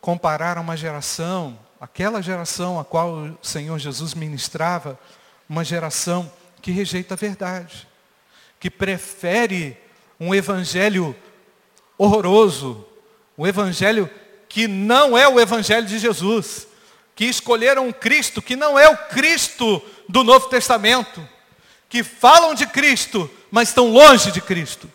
comparar 0.01 0.57
uma 0.57 0.75
geração, 0.75 1.57
aquela 1.79 2.21
geração 2.21 2.77
a 2.77 2.83
qual 2.83 3.13
o 3.13 3.37
Senhor 3.41 3.79
Jesus 3.79 4.13
ministrava, 4.13 4.99
uma 5.47 5.63
geração 5.63 6.29
que 6.61 6.71
rejeita 6.71 7.13
a 7.13 7.17
verdade, 7.17 7.87
que 8.59 8.69
prefere 8.69 9.77
um 10.19 10.35
evangelho 10.35 11.15
horroroso, 11.97 12.85
um 13.37 13.47
evangelho 13.47 14.09
que 14.49 14.67
não 14.67 15.15
é 15.15 15.27
o 15.27 15.39
evangelho 15.39 15.85
de 15.85 15.99
Jesus, 15.99 16.67
que 17.15 17.25
escolheram 17.25 17.87
um 17.87 17.91
Cristo 17.93 18.41
que 18.41 18.55
não 18.55 18.77
é 18.77 18.89
o 18.89 18.97
Cristo 18.97 19.81
do 20.09 20.23
Novo 20.23 20.49
Testamento, 20.49 21.25
que 21.87 22.03
falam 22.03 22.55
de 22.55 22.65
Cristo, 22.65 23.29
mas 23.51 23.69
estão 23.69 23.91
longe 23.91 24.31
de 24.31 24.41
Cristo, 24.41 24.91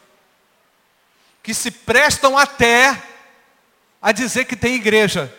que 1.43 1.55
se 1.55 1.71
prestam 1.71 2.37
até 2.37 3.01
a 4.03 4.11
dizer 4.11 4.45
que 4.45 4.57
tem 4.57 4.75
igreja, 4.75 5.33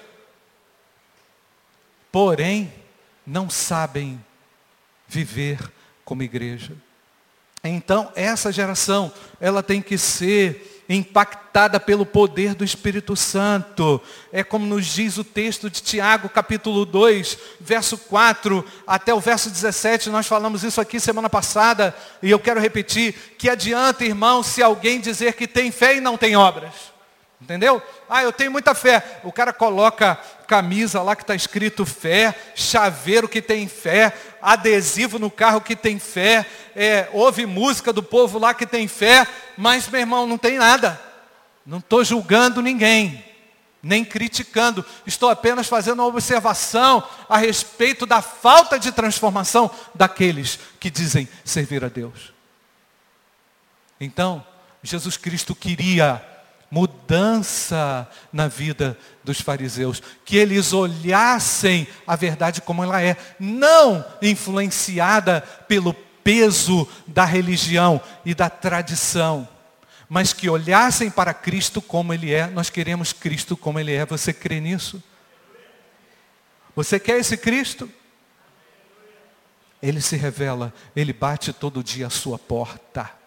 porém 2.12 2.74
não 3.28 3.50
sabem 3.50 4.24
viver 5.08 5.60
como 6.04 6.24
igreja. 6.24 6.74
Então, 7.64 8.12
essa 8.16 8.52
geração, 8.52 9.12
ela 9.40 9.64
tem 9.64 9.82
que 9.82 9.98
ser 9.98 10.75
impactada 10.88 11.80
pelo 11.80 12.06
poder 12.06 12.54
do 12.54 12.64
Espírito 12.64 13.16
Santo. 13.16 14.02
É 14.32 14.44
como 14.44 14.66
nos 14.66 14.86
diz 14.86 15.18
o 15.18 15.24
texto 15.24 15.70
de 15.70 15.82
Tiago, 15.82 16.30
capítulo 16.30 16.86
2, 16.86 17.38
verso 17.60 17.98
4 17.98 18.64
até 18.86 19.14
o 19.14 19.20
verso 19.20 19.50
17. 19.50 20.10
Nós 20.10 20.28
falamos 20.28 20.64
isso 20.64 20.80
aqui 20.80 21.00
semana 21.00 21.30
passada 21.30 21.96
e 22.22 22.30
eu 22.30 22.40
quero 22.40 22.60
repetir: 22.60 23.14
que 23.38 23.50
adianta, 23.50 24.06
irmão, 24.06 24.44
se 24.44 24.62
alguém 24.62 25.00
dizer 25.00 25.34
que 25.34 25.48
tem 25.48 25.72
fé 25.72 25.98
e 25.98 26.02
não 26.02 26.18
tem 26.18 26.36
obras? 26.36 26.96
Entendeu? 27.42 27.82
Ah, 28.10 28.24
eu 28.24 28.32
tenho 28.32 28.52
muita 28.52 28.74
fé. 28.74 29.20
O 29.24 29.32
cara 29.32 29.52
coloca 29.52 30.18
camisa 30.48 31.02
lá 31.02 31.16
que 31.16 31.24
está 31.24 31.36
escrito 31.36 31.86
fé, 31.86 32.34
chaveiro 32.56 33.28
que 33.28 33.42
tem 33.42 33.68
fé, 33.68 34.14
adesivo 34.46 35.18
no 35.18 35.32
carro 35.32 35.60
que 35.60 35.76
tem 35.76 35.98
fé, 35.98 36.46
é, 36.76 37.10
ouve 37.12 37.48
música 37.48 37.92
do 37.92 38.04
povo 38.04 38.38
lá 38.38 38.54
que 38.54 38.68
tem 38.68 38.88
fé, 38.88 39.28
mas 39.58 39.90
meu 39.90 40.00
irmão, 40.00 40.28
não 40.28 40.38
tem 40.38 40.60
nada. 40.60 41.02
Não 41.66 41.80
estou 41.80 42.04
julgando 42.04 42.62
ninguém, 42.62 43.26
nem 43.82 44.06
criticando. 44.06 44.86
Estou 45.04 45.32
apenas 45.32 45.68
fazendo 45.68 46.00
uma 46.00 46.08
observação 46.08 47.04
a 47.28 47.38
respeito 47.38 48.06
da 48.06 48.22
falta 48.22 48.78
de 48.78 48.92
transformação 48.92 49.72
daqueles 49.96 50.60
que 50.80 50.92
dizem 50.92 51.28
servir 51.44 51.84
a 51.84 51.90
Deus. 51.90 52.32
Então, 54.00 54.46
Jesus 54.84 55.18
Cristo 55.18 55.56
queria 55.56 56.24
mudança 56.70 58.08
na 58.32 58.48
vida 58.48 58.98
dos 59.24 59.40
fariseus, 59.40 60.02
que 60.24 60.38
eles 60.38 60.74
olhassem 60.74 61.88
a 62.06 62.16
verdade 62.16 62.62
como 62.62 62.84
ela 62.84 63.02
é, 63.02 63.18
não 63.40 64.06
influenciada 64.22 65.42
pelo 65.68 65.94
peso 66.24 66.88
da 67.06 67.24
religião 67.24 68.02
e 68.26 68.34
da 68.34 68.50
tradição, 68.50 69.48
mas 70.10 70.34
que 70.34 70.50
olhassem 70.50 71.10
para 71.10 71.34
Cristo 71.34 71.82
como 71.82 72.14
ele 72.14 72.34
é. 72.34 72.48
Nós 72.48 72.70
queremos 72.70 73.14
Cristo 73.14 73.56
como 73.56 73.80
ele 73.80 73.94
é. 73.94 74.06
Você 74.06 74.34
crê 74.34 74.60
nisso? 74.60 75.02
Você 76.76 77.00
quer 77.00 77.20
esse 77.20 77.38
Cristo? 77.38 77.90
Ele 79.82 80.02
se 80.02 80.16
revela, 80.16 80.74
ele 80.96 81.14
bate 81.14 81.54
todo 81.54 81.84
dia 81.84 82.08
a 82.08 82.10
sua 82.10 82.38
porta. 82.40 83.25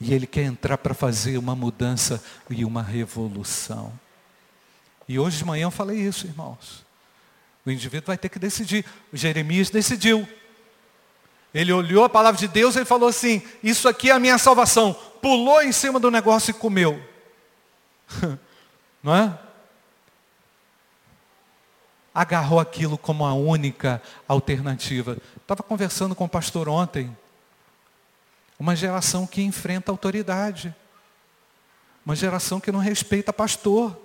E 0.00 0.14
ele 0.14 0.26
quer 0.26 0.42
entrar 0.42 0.78
para 0.78 0.94
fazer 0.94 1.38
uma 1.38 1.56
mudança 1.56 2.22
e 2.48 2.64
uma 2.64 2.82
revolução. 2.82 3.92
E 5.08 5.18
hoje 5.18 5.38
de 5.38 5.44
manhã 5.44 5.64
eu 5.64 5.70
falei 5.70 5.98
isso, 5.98 6.26
irmãos. 6.26 6.84
O 7.64 7.70
indivíduo 7.70 8.06
vai 8.06 8.18
ter 8.18 8.28
que 8.28 8.38
decidir. 8.38 8.84
O 9.12 9.16
Jeremias 9.16 9.70
decidiu. 9.70 10.28
Ele 11.52 11.72
olhou 11.72 12.04
a 12.04 12.08
palavra 12.08 12.38
de 12.38 12.46
Deus 12.46 12.76
e 12.76 12.84
falou 12.84 13.08
assim: 13.08 13.42
Isso 13.62 13.88
aqui 13.88 14.10
é 14.10 14.12
a 14.12 14.18
minha 14.18 14.38
salvação. 14.38 14.94
Pulou 15.20 15.62
em 15.62 15.72
cima 15.72 15.98
do 15.98 16.10
negócio 16.10 16.50
e 16.50 16.54
comeu. 16.54 17.02
Não 19.02 19.14
é? 19.14 19.38
Agarrou 22.14 22.60
aquilo 22.60 22.98
como 22.98 23.24
a 23.24 23.32
única 23.32 24.02
alternativa. 24.26 25.16
Estava 25.36 25.62
conversando 25.62 26.14
com 26.14 26.24
o 26.24 26.28
pastor 26.28 26.68
ontem. 26.68 27.16
Uma 28.58 28.74
geração 28.74 29.26
que 29.26 29.42
enfrenta 29.42 29.92
autoridade. 29.92 30.74
Uma 32.04 32.16
geração 32.16 32.58
que 32.58 32.72
não 32.72 32.80
respeita 32.80 33.32
pastor. 33.32 33.96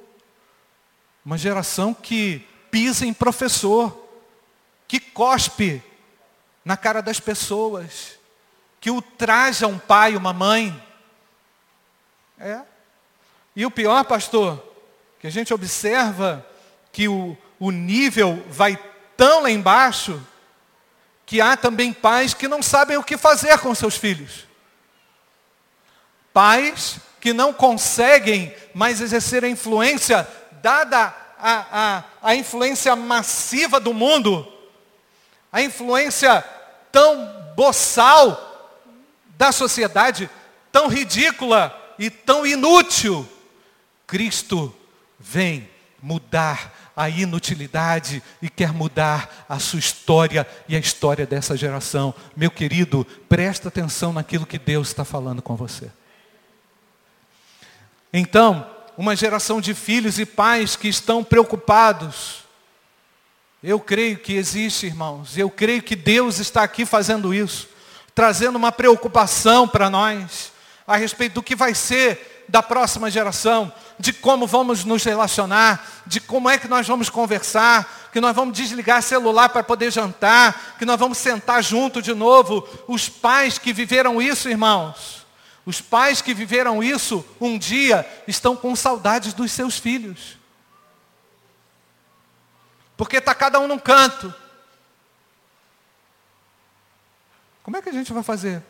Uma 1.25 1.37
geração 1.37 1.93
que 1.93 2.47
pisa 2.69 3.05
em 3.05 3.13
professor. 3.13 4.07
Que 4.87 4.99
cospe 4.99 5.81
na 6.63 6.77
cara 6.77 7.01
das 7.01 7.19
pessoas. 7.19 8.19
Que 8.79 8.91
ultraja 8.91 9.65
um 9.67 9.79
pai, 9.79 10.15
uma 10.15 10.33
mãe. 10.33 10.81
É. 12.37 12.61
E 13.55 13.65
o 13.65 13.71
pior, 13.71 14.03
pastor, 14.03 14.63
que 15.19 15.27
a 15.27 15.29
gente 15.31 15.53
observa 15.53 16.45
que 16.91 17.07
o, 17.07 17.37
o 17.59 17.71
nível 17.71 18.43
vai 18.49 18.77
tão 19.15 19.43
lá 19.43 19.49
embaixo 19.49 20.21
que 21.33 21.41
há 21.41 21.57
também 21.57 21.91
pais 21.91 22.35
que 22.35 22.47
não 22.47 22.61
sabem 22.61 22.95
o 22.95 23.03
que 23.03 23.17
fazer 23.17 23.57
com 23.57 23.73
seus 23.73 23.97
filhos. 23.97 24.47
Pais 26.31 26.97
que 27.19 27.33
não 27.33 27.51
conseguem 27.51 28.55
mais 28.71 29.01
exercer 29.01 29.43
a 29.43 29.49
influência, 29.49 30.27
dada 30.61 31.11
a, 31.39 31.65
a, 31.71 32.03
a 32.21 32.35
influência 32.35 32.95
massiva 32.95 33.79
do 33.79 33.95
mundo, 33.95 34.47
a 35.51 35.59
influência 35.63 36.45
tão 36.91 37.25
boçal 37.55 38.85
da 39.35 39.51
sociedade, 39.51 40.29
tão 40.71 40.87
ridícula 40.87 41.75
e 41.97 42.11
tão 42.11 42.45
inútil. 42.45 43.27
Cristo 44.05 44.71
vem 45.17 45.67
mudar 45.99 46.82
a 46.95 47.09
inutilidade 47.09 48.21
e 48.41 48.49
quer 48.49 48.71
mudar 48.71 49.45
a 49.49 49.59
sua 49.59 49.79
história 49.79 50.47
e 50.67 50.75
a 50.75 50.79
história 50.79 51.25
dessa 51.25 51.57
geração. 51.57 52.13
Meu 52.35 52.51
querido, 52.51 53.05
presta 53.27 53.67
atenção 53.67 54.13
naquilo 54.13 54.45
que 54.45 54.59
Deus 54.59 54.89
está 54.89 55.03
falando 55.03 55.41
com 55.41 55.55
você. 55.55 55.91
Então, 58.11 58.69
uma 58.97 59.15
geração 59.15 59.59
de 59.59 59.73
filhos 59.73 60.19
e 60.19 60.25
pais 60.25 60.75
que 60.75 60.87
estão 60.87 61.23
preocupados. 61.23 62.43
Eu 63.63 63.79
creio 63.79 64.17
que 64.17 64.33
existe, 64.33 64.85
irmãos. 64.85 65.37
Eu 65.37 65.49
creio 65.49 65.81
que 65.81 65.95
Deus 65.95 66.39
está 66.39 66.63
aqui 66.63 66.85
fazendo 66.85 67.33
isso, 67.33 67.67
trazendo 68.13 68.55
uma 68.55 68.71
preocupação 68.71 69.67
para 69.67 69.89
nós 69.89 70.51
a 70.85 70.97
respeito 70.97 71.33
do 71.33 71.43
que 71.43 71.55
vai 71.55 71.73
ser 71.73 72.32
da 72.53 72.61
próxima 72.61 73.09
geração, 73.09 73.73
de 73.97 74.13
como 74.13 74.45
vamos 74.45 74.85
nos 74.85 75.03
relacionar, 75.03 76.03
de 76.05 76.21
como 76.21 76.47
é 76.47 76.55
que 76.55 76.67
nós 76.67 76.87
vamos 76.87 77.09
conversar, 77.09 78.11
que 78.13 78.21
nós 78.21 78.35
vamos 78.35 78.55
desligar 78.55 79.01
celular 79.01 79.49
para 79.49 79.63
poder 79.63 79.89
jantar, 79.91 80.75
que 80.77 80.85
nós 80.85 80.99
vamos 80.99 81.17
sentar 81.17 81.63
junto 81.63 81.99
de 81.99 82.13
novo. 82.13 82.69
Os 82.87 83.09
pais 83.09 83.57
que 83.57 83.73
viveram 83.73 84.21
isso, 84.21 84.47
irmãos, 84.47 85.25
os 85.65 85.81
pais 85.81 86.21
que 86.21 86.31
viveram 86.31 86.83
isso 86.83 87.25
um 87.41 87.57
dia 87.57 88.07
estão 88.27 88.55
com 88.55 88.75
saudades 88.75 89.33
dos 89.33 89.51
seus 89.51 89.79
filhos. 89.79 90.37
Porque 92.95 93.17
está 93.17 93.33
cada 93.33 93.59
um 93.59 93.67
num 93.67 93.79
canto. 93.79 94.31
Como 97.63 97.77
é 97.77 97.81
que 97.81 97.89
a 97.89 97.93
gente 97.93 98.13
vai 98.13 98.21
fazer? 98.21 98.61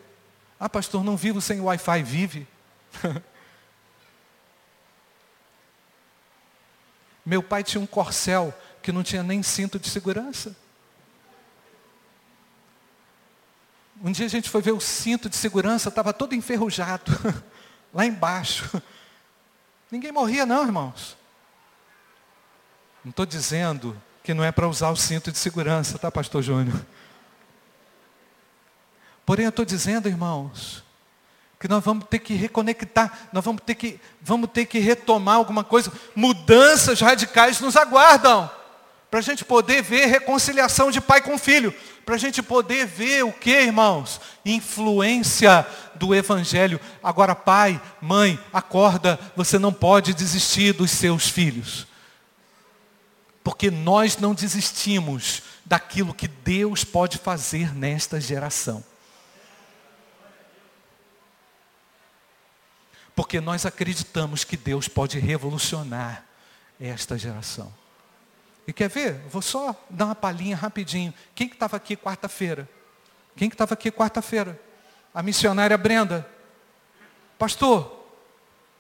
Ah, 0.58 0.70
pastor, 0.70 1.04
não 1.04 1.18
vivo 1.18 1.42
sem 1.42 1.60
Wi-Fi, 1.60 2.02
vive. 2.02 2.48
Meu 7.26 7.42
pai 7.42 7.64
tinha 7.64 7.82
um 7.82 7.88
corcel 7.88 8.54
que 8.82 8.92
não 8.92 9.04
tinha 9.04 9.24
nem 9.24 9.42
cinto 9.42 9.80
de 9.80 9.90
segurança. 9.90 10.56
Um 14.04 14.12
dia 14.12 14.26
a 14.26 14.30
gente 14.30 14.50
foi 14.50 14.62
ver 14.62 14.74
o 14.74 14.82
cinto 14.82 15.30
de 15.30 15.38
segurança, 15.38 15.88
estava 15.88 16.12
todo 16.12 16.36
enferrujado, 16.36 17.12
lá 17.94 18.06
embaixo. 18.06 18.82
Ninguém 19.90 20.12
morria 20.12 20.46
não, 20.46 20.64
irmãos. 20.64 21.16
Não 23.04 23.12
estou 23.12 23.26
dizendo 23.26 24.02
que 24.22 24.34
não 24.34 24.44
é 24.44 24.52
para 24.52 24.68
usar 24.68 24.90
o 24.90 24.96
cinto 24.96 25.32
de 25.32 25.38
segurança, 25.38 25.98
tá, 25.98 26.12
pastor 26.12 26.42
Júnior? 26.42 26.86
Porém, 29.26 29.46
eu 29.46 29.50
estou 29.50 29.64
dizendo, 29.64 30.10
irmãos, 30.10 30.84
que 31.64 31.68
nós 31.70 31.82
vamos 31.82 32.04
ter 32.10 32.20
que 32.20 32.34
reconectar, 32.34 33.30
nós 33.32 33.42
vamos 33.42 33.62
ter 33.66 33.76
que, 33.76 33.98
vamos 34.22 34.50
ter 34.52 34.66
que 34.66 34.80
retomar 34.80 35.36
alguma 35.36 35.64
coisa. 35.64 35.94
Mudanças 36.14 37.00
radicais 37.00 37.62
nos 37.62 37.78
aguardam. 37.78 38.52
Para 39.10 39.22
a 39.22 39.24
gente 39.24 39.46
poder 39.46 39.82
ver 39.82 40.08
reconciliação 40.08 40.92
de 40.92 41.00
pai 41.00 41.22
com 41.22 41.38
filho. 41.38 41.74
Para 42.06 42.16
a 42.16 42.18
gente 42.18 42.44
poder 42.44 42.86
ver 42.86 43.24
o 43.24 43.32
que, 43.32 43.50
irmãos? 43.50 44.20
Influência 44.44 45.66
do 45.96 46.14
Evangelho. 46.14 46.82
Agora, 47.02 47.34
pai, 47.34 47.82
mãe, 48.02 48.38
acorda, 48.52 49.18
você 49.34 49.58
não 49.58 49.72
pode 49.72 50.14
desistir 50.14 50.74
dos 50.74 50.92
seus 50.92 51.30
filhos. 51.30 51.88
Porque 53.42 53.72
nós 53.72 54.18
não 54.18 54.34
desistimos 54.34 55.44
daquilo 55.64 56.14
que 56.14 56.28
Deus 56.28 56.84
pode 56.84 57.18
fazer 57.18 57.74
nesta 57.74 58.20
geração. 58.20 58.84
Porque 63.16 63.40
nós 63.40 63.66
acreditamos 63.66 64.44
que 64.44 64.58
Deus 64.58 64.88
pode 64.88 65.20
revolucionar 65.20 66.26
esta 66.80 67.18
geração. 67.18 67.74
E 68.68 68.74
quer 68.74 68.90
ver? 68.90 69.20
Vou 69.30 69.42
só 69.42 69.76
dar 69.90 70.06
uma 70.06 70.16
palhinha 70.16 70.56
rapidinho. 70.56 71.14
Quem 71.36 71.48
que 71.48 71.56
estava 71.56 71.78
aqui 71.78 71.96
quarta-feira? 71.96 72.68
Quem 73.36 73.50
que 73.50 73.56
estava 73.56 73.74
aqui 73.74 73.92
quarta-feira? 73.92 74.60
A 75.14 75.22
missionária 75.22 75.78
Brenda. 75.78 76.28
Pastor, 77.38 78.06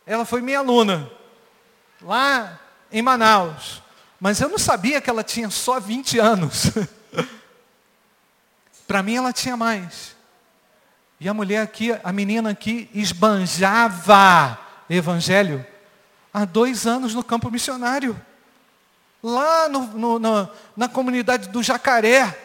ela 0.05 0.25
foi 0.25 0.41
minha 0.41 0.59
aluna. 0.59 1.09
Lá 2.01 2.59
em 2.91 3.01
Manaus. 3.01 3.81
Mas 4.19 4.39
eu 4.39 4.47
não 4.47 4.57
sabia 4.57 5.01
que 5.01 5.09
ela 5.09 5.23
tinha 5.23 5.49
só 5.49 5.79
20 5.79 6.17
anos. 6.19 6.71
Para 8.88 9.03
mim 9.03 9.15
ela 9.15 9.34
tinha 9.34 9.57
mais. 9.57 10.12
E 11.20 11.30
a 11.30 11.34
mulher 11.34 11.61
aqui, 11.61 11.91
a 12.03 12.11
menina 12.11 12.49
aqui, 12.49 12.89
esbanjava 12.93 14.59
evangelho 14.89 15.66
há 16.34 16.45
dois 16.45 16.88
anos 16.88 17.14
no 17.14 17.24
campo 17.24 17.51
missionário. 17.51 18.20
Lá 19.22 19.70
no, 19.70 19.82
no, 19.88 20.20
na, 20.20 20.49
na 20.76 20.89
comunidade 20.89 21.49
do 21.49 21.64
Jacaré. 21.64 22.38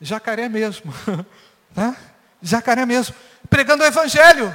Jacaré 0.00 0.48
mesmo. 0.48 0.92
tá? 1.74 1.96
Jacaré 2.40 2.86
mesmo. 2.86 3.14
Pregando 3.48 3.82
o 3.82 3.86
evangelho. 3.86 4.48
O 4.48 4.54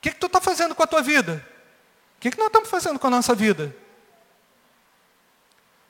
que, 0.00 0.10
que 0.12 0.18
tu 0.18 0.26
está 0.26 0.40
fazendo 0.40 0.74
com 0.74 0.82
a 0.82 0.86
tua 0.86 1.02
vida? 1.02 1.44
O 2.16 2.20
que, 2.20 2.30
que 2.30 2.38
nós 2.38 2.46
estamos 2.46 2.70
fazendo 2.70 2.98
com 2.98 3.06
a 3.06 3.10
nossa 3.10 3.34
vida? 3.34 3.74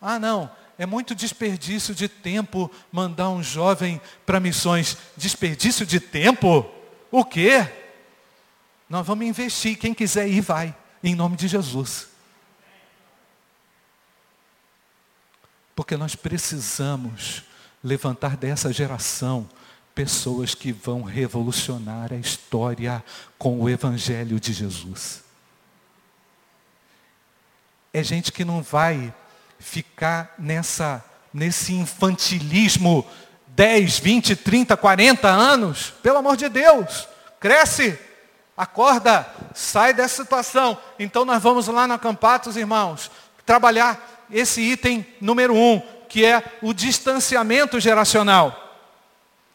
Ah, 0.01 0.19
não, 0.19 0.51
é 0.79 0.87
muito 0.87 1.15
desperdício 1.15 1.95
de 1.95 2.09
tempo 2.09 2.71
mandar 2.91 3.31
um 3.31 3.43
jovem 3.43 4.01
para 4.27 4.41
missões. 4.41 4.97
Desperdício 5.17 5.87
de 5.87 6.01
tempo? 6.01 6.69
O 7.11 7.25
quê? 7.25 7.71
Nós 8.89 9.07
vamos 9.07 9.27
investir. 9.27 9.79
Quem 9.79 9.95
quiser 9.95 10.29
ir, 10.29 10.41
vai. 10.41 10.75
Em 11.03 11.15
nome 11.15 11.37
de 11.37 11.47
Jesus. 11.47 12.09
Porque 15.77 15.97
nós 15.97 16.17
precisamos 16.17 17.45
levantar 17.83 18.37
dessa 18.37 18.73
geração 18.73 19.49
pessoas 19.95 20.55
que 20.55 20.73
vão 20.73 21.03
revolucionar 21.03 22.13
a 22.13 22.17
história 22.17 23.05
com 23.39 23.61
o 23.61 23.69
Evangelho 23.69 24.41
de 24.41 24.53
Jesus. 24.53 25.23
É 27.93 28.03
gente 28.03 28.33
que 28.33 28.45
não 28.45 28.61
vai 28.61 29.15
ficar 29.65 30.35
nessa, 30.39 31.03
nesse 31.33 31.73
infantilismo 31.73 33.05
10, 33.49 33.99
20, 33.99 34.37
30, 34.37 34.77
40 34.77 35.27
anos. 35.27 35.95
Pelo 36.03 36.19
amor 36.19 36.37
de 36.37 36.49
Deus, 36.51 37.09
cresce, 37.41 37.99
acorda, 38.57 39.27
sai 39.55 39.95
dessa 39.95 40.23
situação. 40.23 40.77
Então 40.99 41.25
nós 41.25 41.43
vamos 41.43 41.67
lá 41.67 41.87
na 41.87 41.99
Campatos, 41.99 42.57
irmãos, 42.59 43.11
trabalhar 43.47 44.27
esse 44.31 44.61
item 44.61 45.05
número 45.19 45.55
um, 45.55 45.81
que 46.09 46.25
é 46.25 46.43
o 46.61 46.75
distanciamento 46.75 47.81
geracional. 47.81 48.61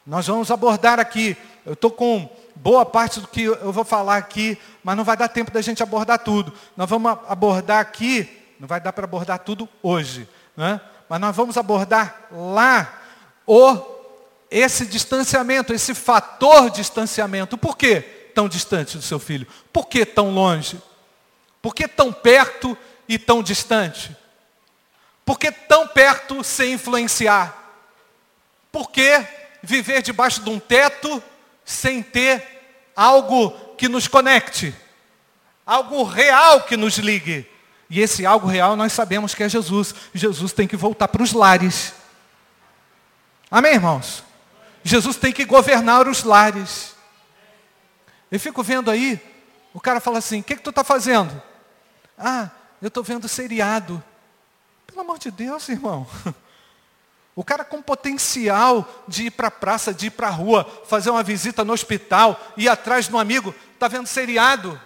Nós 0.05 0.25
vamos 0.25 0.49
abordar 0.49 0.99
aqui, 0.99 1.37
eu 1.65 1.73
estou 1.73 1.91
com 1.91 2.27
boa 2.55 2.83
parte 2.83 3.19
do 3.19 3.27
que 3.27 3.43
eu 3.43 3.71
vou 3.71 3.85
falar 3.85 4.17
aqui, 4.17 4.57
mas 4.83 4.97
não 4.97 5.03
vai 5.03 5.15
dar 5.15 5.27
tempo 5.27 5.51
da 5.51 5.61
gente 5.61 5.83
abordar 5.83 6.19
tudo. 6.19 6.51
Nós 6.75 6.89
vamos 6.89 7.15
abordar 7.27 7.79
aqui 7.79 8.38
não 8.59 8.67
vai 8.67 8.81
dar 8.81 8.91
para 8.91 9.05
abordar 9.05 9.39
tudo 9.39 9.69
hoje, 9.81 10.27
né? 10.55 10.81
mas 11.07 11.21
nós 11.21 11.35
vamos 11.35 11.57
abordar 11.57 12.27
lá 12.31 13.01
o 13.47 13.97
esse 14.51 14.85
distanciamento, 14.85 15.73
esse 15.73 15.93
fator 15.93 16.69
distanciamento. 16.71 17.57
Por 17.57 17.77
que 17.77 18.01
tão 18.33 18.49
distante 18.49 18.97
do 18.97 19.03
seu 19.03 19.19
filho? 19.19 19.47
Por 19.71 19.87
que 19.87 20.05
tão 20.05 20.31
longe? 20.31 20.81
Por 21.61 21.73
que 21.73 21.87
tão 21.87 22.11
perto 22.11 22.77
e 23.07 23.17
tão 23.17 23.43
distante? 23.43 24.15
Por 25.23 25.37
que 25.37 25.51
tão 25.51 25.87
perto 25.87 26.43
sem 26.43 26.73
influenciar? 26.73 27.55
Por 28.71 28.89
que 28.89 29.23
viver 29.61 30.01
debaixo 30.01 30.41
de 30.41 30.49
um 30.49 30.59
teto 30.59 31.21
sem 31.63 32.01
ter 32.01 32.91
algo 32.95 33.51
que 33.77 33.87
nos 33.87 34.07
conecte? 34.07 34.73
Algo 35.65 36.03
real 36.03 36.61
que 36.61 36.75
nos 36.75 36.97
ligue? 36.97 37.47
E 37.89 37.99
esse 37.99 38.25
algo 38.25 38.47
real 38.47 38.75
nós 38.75 38.93
sabemos 38.93 39.33
que 39.33 39.43
é 39.43 39.49
Jesus. 39.49 39.95
Jesus 40.13 40.53
tem 40.53 40.67
que 40.67 40.77
voltar 40.77 41.07
para 41.07 41.23
os 41.23 41.33
lares. 41.33 41.93
Amém, 43.49 43.73
irmãos? 43.73 44.23
Jesus 44.83 45.17
tem 45.17 45.33
que 45.33 45.43
governar 45.43 46.07
os 46.07 46.23
lares. 46.23 46.95
Eu 48.31 48.39
fico 48.39 48.61
vendo 48.61 48.91
aí, 48.91 49.19
o 49.73 49.79
cara 49.79 49.99
fala 49.99 50.19
assim, 50.19 50.41
o 50.41 50.43
que, 50.43 50.55
que 50.55 50.61
tu 50.61 50.69
está 50.69 50.83
fazendo? 50.83 51.41
Ah, 52.17 52.49
eu 52.81 52.89
estou 52.89 53.03
vendo 53.03 53.27
seriado. 53.27 54.03
Pelo 54.85 55.01
amor 55.01 55.17
de 55.17 55.31
Deus, 55.31 55.67
irmão. 55.69 56.07
O 57.35 57.43
cara 57.43 57.63
com 57.63 57.81
potencial 57.81 58.85
de 59.07 59.27
ir 59.27 59.31
para 59.31 59.47
a 59.47 59.51
praça, 59.51 59.93
de 59.93 60.07
ir 60.07 60.09
para 60.09 60.27
a 60.27 60.31
rua, 60.31 60.69
fazer 60.85 61.09
uma 61.09 61.23
visita 61.23 61.63
no 61.63 61.71
hospital, 61.71 62.37
ir 62.57 62.67
atrás 62.67 63.07
de 63.07 63.15
um 63.15 63.17
amigo, 63.17 63.55
está 63.73 63.87
vendo 63.87 64.07
seriado. 64.07 64.77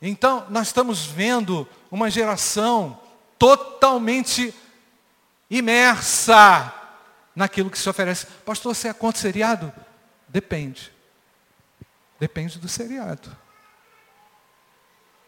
Então, 0.00 0.46
nós 0.50 0.68
estamos 0.68 1.06
vendo 1.06 1.68
uma 1.90 2.10
geração 2.10 3.00
totalmente 3.38 4.54
imersa 5.50 6.72
naquilo 7.34 7.70
que 7.70 7.78
se 7.78 7.88
oferece. 7.88 8.26
Pastor, 8.44 8.74
você 8.74 8.88
é 8.88 8.92
contra 8.92 9.20
seriado? 9.20 9.72
Depende. 10.28 10.92
Depende 12.18 12.58
do 12.58 12.68
seriado. 12.68 13.34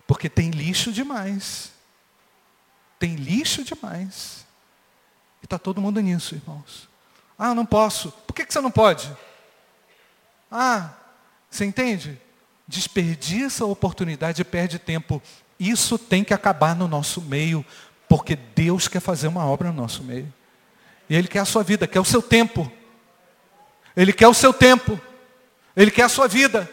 Porque 0.06 0.28
tem 0.28 0.50
lixo 0.50 0.92
demais. 0.92 1.72
Tem 2.98 3.14
lixo 3.14 3.62
demais. 3.62 4.46
E 5.42 5.46
está 5.46 5.58
todo 5.58 5.80
mundo 5.80 6.00
nisso, 6.00 6.34
irmãos. 6.34 6.88
Ah, 7.38 7.54
não 7.54 7.64
posso. 7.64 8.10
Por 8.26 8.34
que, 8.34 8.44
que 8.44 8.52
você 8.52 8.60
não 8.60 8.70
pode? 8.70 9.14
Ah, 10.50 10.94
você 11.50 11.64
entende? 11.64 12.20
Desperdiça 12.68 13.64
a 13.64 13.66
oportunidade 13.66 14.42
e 14.42 14.44
perde 14.44 14.78
tempo. 14.78 15.22
Isso 15.58 15.98
tem 15.98 16.22
que 16.22 16.34
acabar 16.34 16.76
no 16.76 16.86
nosso 16.86 17.22
meio, 17.22 17.64
porque 18.06 18.36
Deus 18.36 18.86
quer 18.86 19.00
fazer 19.00 19.26
uma 19.26 19.46
obra 19.46 19.72
no 19.72 19.80
nosso 19.82 20.04
meio. 20.04 20.32
E 21.08 21.16
Ele 21.16 21.26
quer 21.26 21.40
a 21.40 21.46
sua 21.46 21.62
vida, 21.62 21.86
quer 21.86 21.98
o 21.98 22.04
seu 22.04 22.20
tempo. 22.20 22.70
Ele 23.96 24.12
quer 24.12 24.28
o 24.28 24.34
seu 24.34 24.52
tempo. 24.52 25.00
Ele 25.74 25.90
quer 25.90 26.02
a 26.02 26.08
sua 26.08 26.28
vida. 26.28 26.70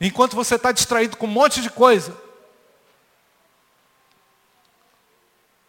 Enquanto 0.00 0.34
você 0.34 0.56
está 0.56 0.72
distraído 0.72 1.16
com 1.16 1.26
um 1.26 1.30
monte 1.30 1.62
de 1.62 1.70
coisa, 1.70 2.14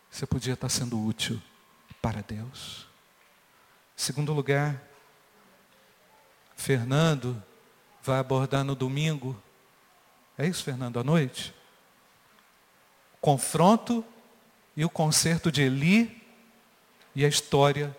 você 0.09 0.25
podia 0.25 0.53
estar 0.53 0.67
sendo 0.67 1.01
útil 1.01 1.41
para 2.01 2.21
Deus. 2.21 2.87
Segundo 3.95 4.33
lugar, 4.33 4.81
Fernando 6.55 7.41
vai 8.07 8.19
abordar 8.19 8.63
no 8.63 8.73
domingo. 8.73 9.35
É 10.37 10.47
isso, 10.47 10.63
Fernando, 10.63 10.99
à 10.99 11.03
noite? 11.03 11.53
Confronto 13.19 14.03
e 14.75 14.85
o 14.85 14.89
conserto 14.89 15.51
de 15.51 15.61
Eli 15.61 16.23
e 17.13 17.25
a 17.25 17.27
história 17.27 17.95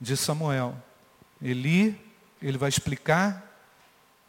de 0.00 0.16
Samuel. 0.16 0.76
Eli, 1.40 1.98
ele 2.42 2.58
vai 2.58 2.68
explicar, 2.68 3.42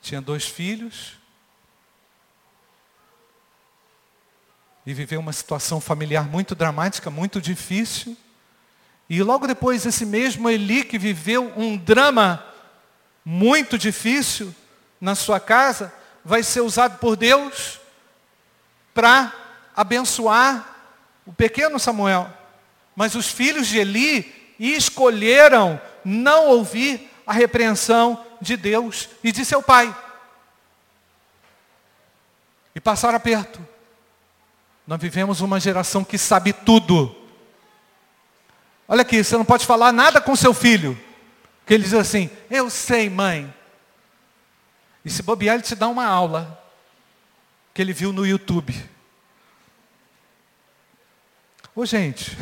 tinha 0.01 0.21
dois 0.21 0.45
filhos, 0.45 1.17
e 4.85 4.93
viveu 4.93 5.19
uma 5.19 5.33
situação 5.33 5.81
familiar 5.81 6.29
muito 6.29 6.53
dramática, 6.53 7.09
muito 7.09 7.41
difícil. 7.41 8.15
E 9.09 9.23
logo 9.23 9.47
depois, 9.47 9.83
esse 9.83 10.05
mesmo 10.05 10.47
Eli 10.47 10.83
que 10.83 10.99
viveu 10.99 11.51
um 11.57 11.75
drama 11.75 12.45
muito 13.23 13.79
difícil 13.79 14.53
na 14.99 15.15
sua 15.15 15.39
casa, 15.39 15.93
vai 16.23 16.41
ser 16.41 16.61
usado 16.61 16.97
por 16.99 17.15
Deus 17.15 17.79
para 18.93 19.31
abençoar 19.75 20.75
o 21.25 21.33
pequeno 21.33 21.79
Samuel. 21.79 22.29
Mas 22.95 23.13
os 23.15 23.29
filhos 23.29 23.67
de 23.67 23.77
Eli 23.77 24.55
escolheram 24.59 25.79
não 26.03 26.47
ouvir 26.47 27.11
a 27.27 27.33
repreensão 27.33 28.25
de 28.39 28.55
Deus 28.55 29.09
e 29.23 29.31
de 29.31 29.43
seu 29.43 29.61
pai. 29.61 29.95
E 32.73 32.79
passaram 32.79 33.17
aperto. 33.17 33.59
Nós 34.85 34.99
vivemos 34.99 35.41
uma 35.41 35.59
geração 35.59 36.03
que 36.03 36.17
sabe 36.17 36.53
tudo. 36.53 37.15
Olha 38.87 39.01
aqui, 39.01 39.23
você 39.23 39.35
não 39.35 39.45
pode 39.45 39.65
falar 39.65 39.91
nada 39.91 40.21
com 40.21 40.35
seu 40.35 40.53
filho. 40.53 40.97
Que 41.65 41.73
ele 41.73 41.83
diz 41.83 41.93
assim, 41.93 42.29
eu 42.49 42.69
sei, 42.69 43.09
mãe. 43.09 43.51
E 45.05 45.09
se 45.11 45.21
bobear, 45.21 45.53
ele 45.53 45.63
te 45.63 45.75
dá 45.75 45.87
uma 45.87 46.05
aula 46.05 46.59
que 47.71 47.81
ele 47.81 47.93
viu 47.93 48.11
no 48.11 48.25
YouTube. 48.25 48.73
Ô 51.75 51.85
gente, 51.85 52.35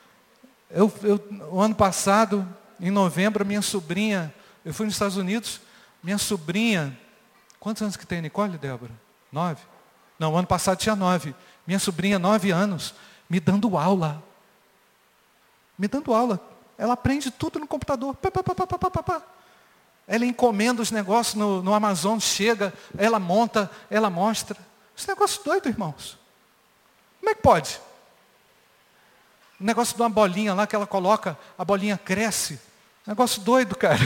eu, 0.68 0.92
eu, 1.02 1.48
o 1.50 1.60
ano 1.62 1.74
passado, 1.74 2.46
em 2.78 2.90
novembro, 2.90 3.46
minha 3.46 3.62
sobrinha, 3.62 4.34
eu 4.62 4.74
fui 4.74 4.84
nos 4.84 4.96
Estados 4.96 5.16
Unidos, 5.16 5.62
minha 6.02 6.18
sobrinha, 6.18 6.98
quantos 7.58 7.82
anos 7.82 7.96
que 7.96 8.06
tem 8.06 8.20
Nicole, 8.20 8.58
Débora? 8.58 8.92
Nove? 9.32 9.62
Não, 10.18 10.36
ano 10.36 10.46
passado 10.46 10.76
tinha 10.76 10.94
nove. 10.94 11.34
Minha 11.66 11.78
sobrinha, 11.78 12.18
nove 12.18 12.50
anos, 12.50 12.94
me 13.30 13.40
dando 13.40 13.78
aula. 13.78 14.22
Me 15.78 15.88
dando 15.88 16.12
aula. 16.12 16.38
Ela 16.76 16.92
aprende 16.92 17.30
tudo 17.30 17.58
no 17.58 17.66
computador. 17.66 18.14
Pá, 18.16 18.30
pá, 18.30 18.42
pá, 18.42 19.22
ela 20.06 20.24
encomenda 20.24 20.82
os 20.82 20.90
negócios 20.90 21.34
no, 21.34 21.62
no 21.62 21.72
Amazon, 21.72 22.18
chega, 22.18 22.72
ela 22.96 23.18
monta, 23.18 23.70
ela 23.90 24.10
mostra. 24.10 24.56
Esse 24.96 25.08
negócio 25.08 25.42
doido, 25.42 25.68
irmãos. 25.68 26.18
Como 27.20 27.30
é 27.30 27.34
que 27.34 27.42
pode? 27.42 27.80
O 29.58 29.64
negócio 29.64 29.96
de 29.96 30.02
uma 30.02 30.10
bolinha 30.10 30.52
lá 30.52 30.66
que 30.66 30.76
ela 30.76 30.86
coloca, 30.86 31.38
a 31.56 31.64
bolinha 31.64 31.96
cresce. 31.96 32.60
Negócio 33.06 33.40
doido, 33.40 33.76
cara. 33.76 33.98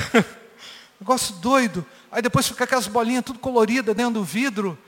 negócio 1.01 1.35
doido. 1.37 1.85
Aí 2.11 2.23
depois 2.23 2.47
fica 2.47 2.65
aquelas 2.65 2.87
bolinhas 2.87 3.25
tudo 3.25 3.39
coloridas 3.39 3.95
dentro 3.95 4.15
do 4.15 4.25
vidro. 4.25 4.79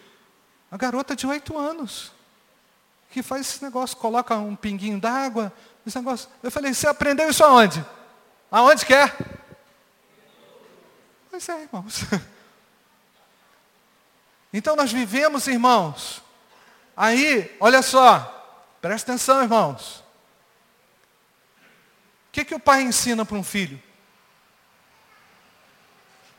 A 0.70 0.76
garota 0.76 1.16
de 1.16 1.26
oito 1.26 1.58
anos 1.58 2.12
que 3.10 3.22
faz 3.22 3.40
esse 3.42 3.64
negócio, 3.64 3.96
coloca 3.96 4.36
um 4.36 4.54
pinguinho 4.54 5.00
d'água, 5.00 5.52
esse 5.84 5.98
negócio. 5.98 6.28
Eu 6.42 6.50
falei, 6.50 6.72
você 6.72 6.86
aprendeu 6.86 7.28
isso 7.28 7.44
aonde? 7.44 7.84
Aonde 8.50 8.86
quer? 8.86 9.39
Pois 11.30 11.48
é, 11.48 11.62
irmãos. 11.62 12.04
Então 14.52 14.74
nós 14.74 14.90
vivemos, 14.92 15.46
irmãos. 15.46 16.20
Aí, 16.96 17.56
olha 17.60 17.82
só, 17.82 18.18
presta 18.80 19.12
atenção, 19.12 19.42
irmãos. 19.42 20.04
O 22.28 22.32
que, 22.32 22.44
que 22.44 22.54
o 22.54 22.58
pai 22.58 22.82
ensina 22.82 23.24
para 23.24 23.36
um 23.36 23.44
filho? 23.44 23.80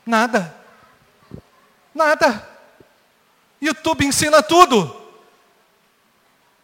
Nada. 0.04 0.54
Nada. 1.94 2.48
YouTube 3.60 4.04
ensina 4.04 4.42
tudo. 4.42 4.94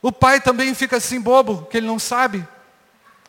O 0.01 0.13
pai 0.13 0.41
também 0.41 0.75
fica 0.75 0.97
assim 0.97 1.21
bobo, 1.21 1.67
que 1.67 1.77
ele 1.79 1.87
não 1.87 1.99
sabe. 1.99 2.47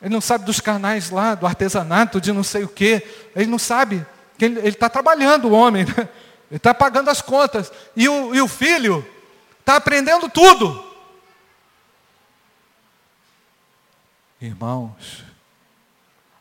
Ele 0.02 0.14
não 0.14 0.22
sabe 0.22 0.45
dos 0.45 0.60
canais 0.60 1.10
lá, 1.10 1.36
do 1.36 1.45
artesanato, 1.45 2.22
de 2.22 2.32
não 2.32 2.43
sei 2.43 2.64
o 2.64 2.70
quê. 2.70 3.06
Ele 3.36 3.47
não 3.47 3.60
sabe. 3.60 4.06
Ele 4.46 4.68
está 4.68 4.90
trabalhando, 4.90 5.50
o 5.50 5.52
homem. 5.52 5.86
Né? 5.86 6.10
Ele 6.50 6.58
está 6.58 6.74
pagando 6.74 7.10
as 7.10 7.22
contas. 7.22 7.72
E 7.96 8.08
o, 8.08 8.34
e 8.34 8.42
o 8.42 8.48
filho 8.48 9.06
está 9.60 9.76
aprendendo 9.76 10.30
tudo. 10.30 10.88
Irmãos, 14.42 15.24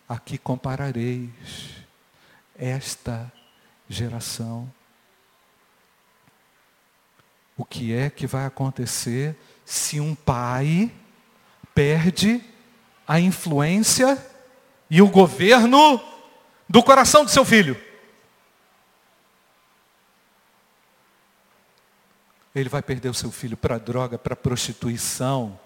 aqui 0.09 0.39
comparareis 0.39 1.31
esta 2.57 3.31
geração. 3.89 4.73
O 7.57 7.65
que 7.65 7.93
é 7.93 8.09
que 8.09 8.27
vai 8.27 8.47
acontecer 8.47 9.37
se 9.65 10.01
um 10.01 10.15
pai 10.15 10.93
perde 11.75 12.43
a 13.07 13.19
influência 13.21 14.19
e 14.91 15.03
o 15.03 15.09
governo 15.09 16.01
do 16.69 16.83
coração 16.83 17.25
do 17.25 17.31
seu 17.31 17.45
filho. 17.45 17.88
Ele 22.61 22.69
vai 22.69 22.83
perder 22.83 23.09
o 23.09 23.15
seu 23.15 23.31
filho 23.31 23.57
para 23.57 23.79
droga, 23.79 24.19
para 24.19 24.35
prostituição, 24.37 25.59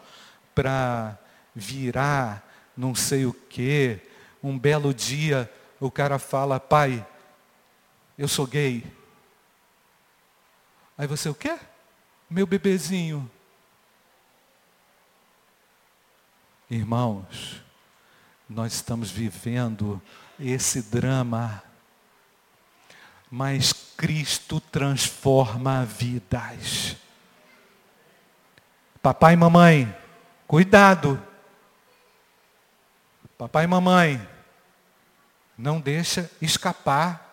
para 0.55 1.19
virar 1.55 2.49
não 2.77 2.95
sei 2.95 3.27
o 3.27 3.33
quê. 3.33 4.01
Um 4.43 4.59
belo 4.59 4.93
dia 4.93 5.51
o 5.81 5.91
cara 5.91 6.19
fala, 6.19 6.61
pai, 6.61 7.05
eu 8.17 8.29
sou 8.29 8.47
gay. 8.47 8.85
Aí 10.97 11.07
você, 11.07 11.29
o 11.29 11.35
quê? 11.35 11.59
Meu 12.31 12.47
bebezinho. 12.47 13.29
Irmãos, 16.71 17.61
nós 18.49 18.75
estamos 18.75 19.11
vivendo 19.11 20.01
esse 20.39 20.83
drama, 20.83 21.63
mas 23.31 23.73
Cristo 23.97 24.61
transforma 24.61 25.85
vidas. 25.85 26.97
Papai 29.03 29.35
e 29.35 29.37
mamãe, 29.37 29.97
cuidado. 30.47 31.21
Papai 33.37 33.65
e 33.65 33.67
mamãe, 33.67 34.29
não 35.59 35.81
deixa 35.81 36.31
escapar 36.41 37.33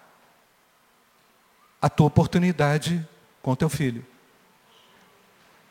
a 1.82 1.89
tua 1.89 2.07
oportunidade 2.07 3.07
com 3.41 3.55
teu 3.55 3.70
filho. 3.70 4.05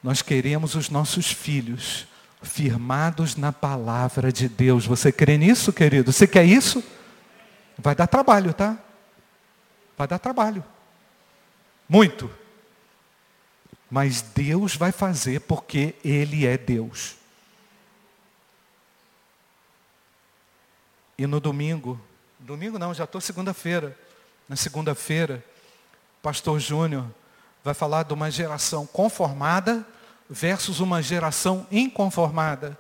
Nós 0.03 0.23
queremos 0.23 0.75
os 0.75 0.89
nossos 0.89 1.31
filhos 1.31 2.07
firmados 2.43 3.37
na 3.37 3.53
palavra 3.53 4.33
de 4.33 4.49
Deus. 4.49 4.87
Você 4.87 5.11
crê 5.11 5.37
nisso, 5.37 5.73
querido? 5.73 6.13
Você 6.13 6.27
quer 6.27 6.45
isso? 6.45 6.83
Vai 7.77 7.95
dar 7.95 8.07
trabalho, 8.07 8.55
tá? 8.55 8.79
Vai 9.97 10.07
dar 10.07 10.19
trabalho. 10.19 10.65
Muito. 11.89 12.31
Mas 13.91 14.21
Deus 14.21 14.77
vai 14.77 14.93
fazer 14.93 15.41
porque 15.41 15.95
Ele 16.05 16.47
é 16.47 16.59
Deus. 16.59 17.17
E 21.17 21.27
no 21.27 21.41
domingo, 21.41 22.01
domingo 22.39 22.79
não, 22.79 22.95
já 22.95 23.05
estou 23.05 23.21
segunda-feira. 23.21 23.99
Na 24.49 24.55
segunda-feira, 24.55 25.45
pastor 26.23 26.61
Júnior 26.61 27.07
vai 27.65 27.75
falar 27.75 28.05
de 28.05 28.15
uma 28.15 28.31
geração 28.31 28.87
conformada 28.87 29.85
versus 30.29 30.81
uma 30.81 31.03
geração 31.03 31.67
inconformada. 31.71 32.79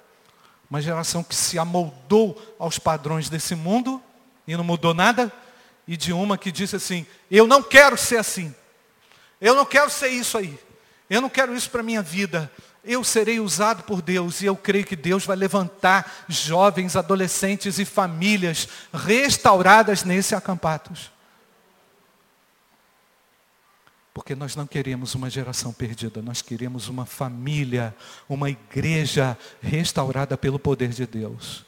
Uma 0.70 0.80
geração 0.82 1.24
que 1.24 1.34
se 1.34 1.58
amoldou 1.58 2.40
aos 2.58 2.78
padrões 2.78 3.28
desse 3.28 3.54
mundo 3.54 4.02
e 4.46 4.56
não 4.56 4.64
mudou 4.64 4.92
nada. 4.92 5.32
E 5.86 5.96
de 5.96 6.12
uma 6.12 6.36
que 6.36 6.52
disse 6.52 6.76
assim, 6.76 7.06
eu 7.30 7.46
não 7.46 7.62
quero 7.62 7.96
ser 7.96 8.18
assim. 8.18 8.54
Eu 9.40 9.54
não 9.54 9.64
quero 9.64 9.90
ser 9.90 10.08
isso 10.08 10.36
aí. 10.36 10.58
Eu 11.08 11.20
não 11.20 11.28
quero 11.28 11.54
isso 11.54 11.70
para 11.70 11.80
a 11.80 11.84
minha 11.84 12.02
vida. 12.02 12.50
Eu 12.84 13.02
serei 13.02 13.40
usado 13.40 13.82
por 13.82 14.00
Deus 14.00 14.40
e 14.40 14.46
eu 14.46 14.56
creio 14.56 14.84
que 14.84 14.96
Deus 14.96 15.24
vai 15.24 15.36
levantar 15.36 16.24
jovens, 16.28 16.96
adolescentes 16.96 17.78
e 17.78 17.84
famílias 17.84 18.68
restauradas 18.92 20.04
nesse 20.04 20.34
acampatos. 20.34 21.10
Porque 24.12 24.34
nós 24.34 24.56
não 24.56 24.66
queremos 24.66 25.14
uma 25.14 25.30
geração 25.30 25.72
perdida, 25.72 26.20
nós 26.20 26.42
queremos 26.42 26.88
uma 26.88 27.06
família, 27.06 27.94
uma 28.28 28.50
igreja 28.50 29.38
restaurada 29.60 30.36
pelo 30.36 30.58
poder 30.58 30.88
de 30.88 31.06
Deus. 31.06 31.64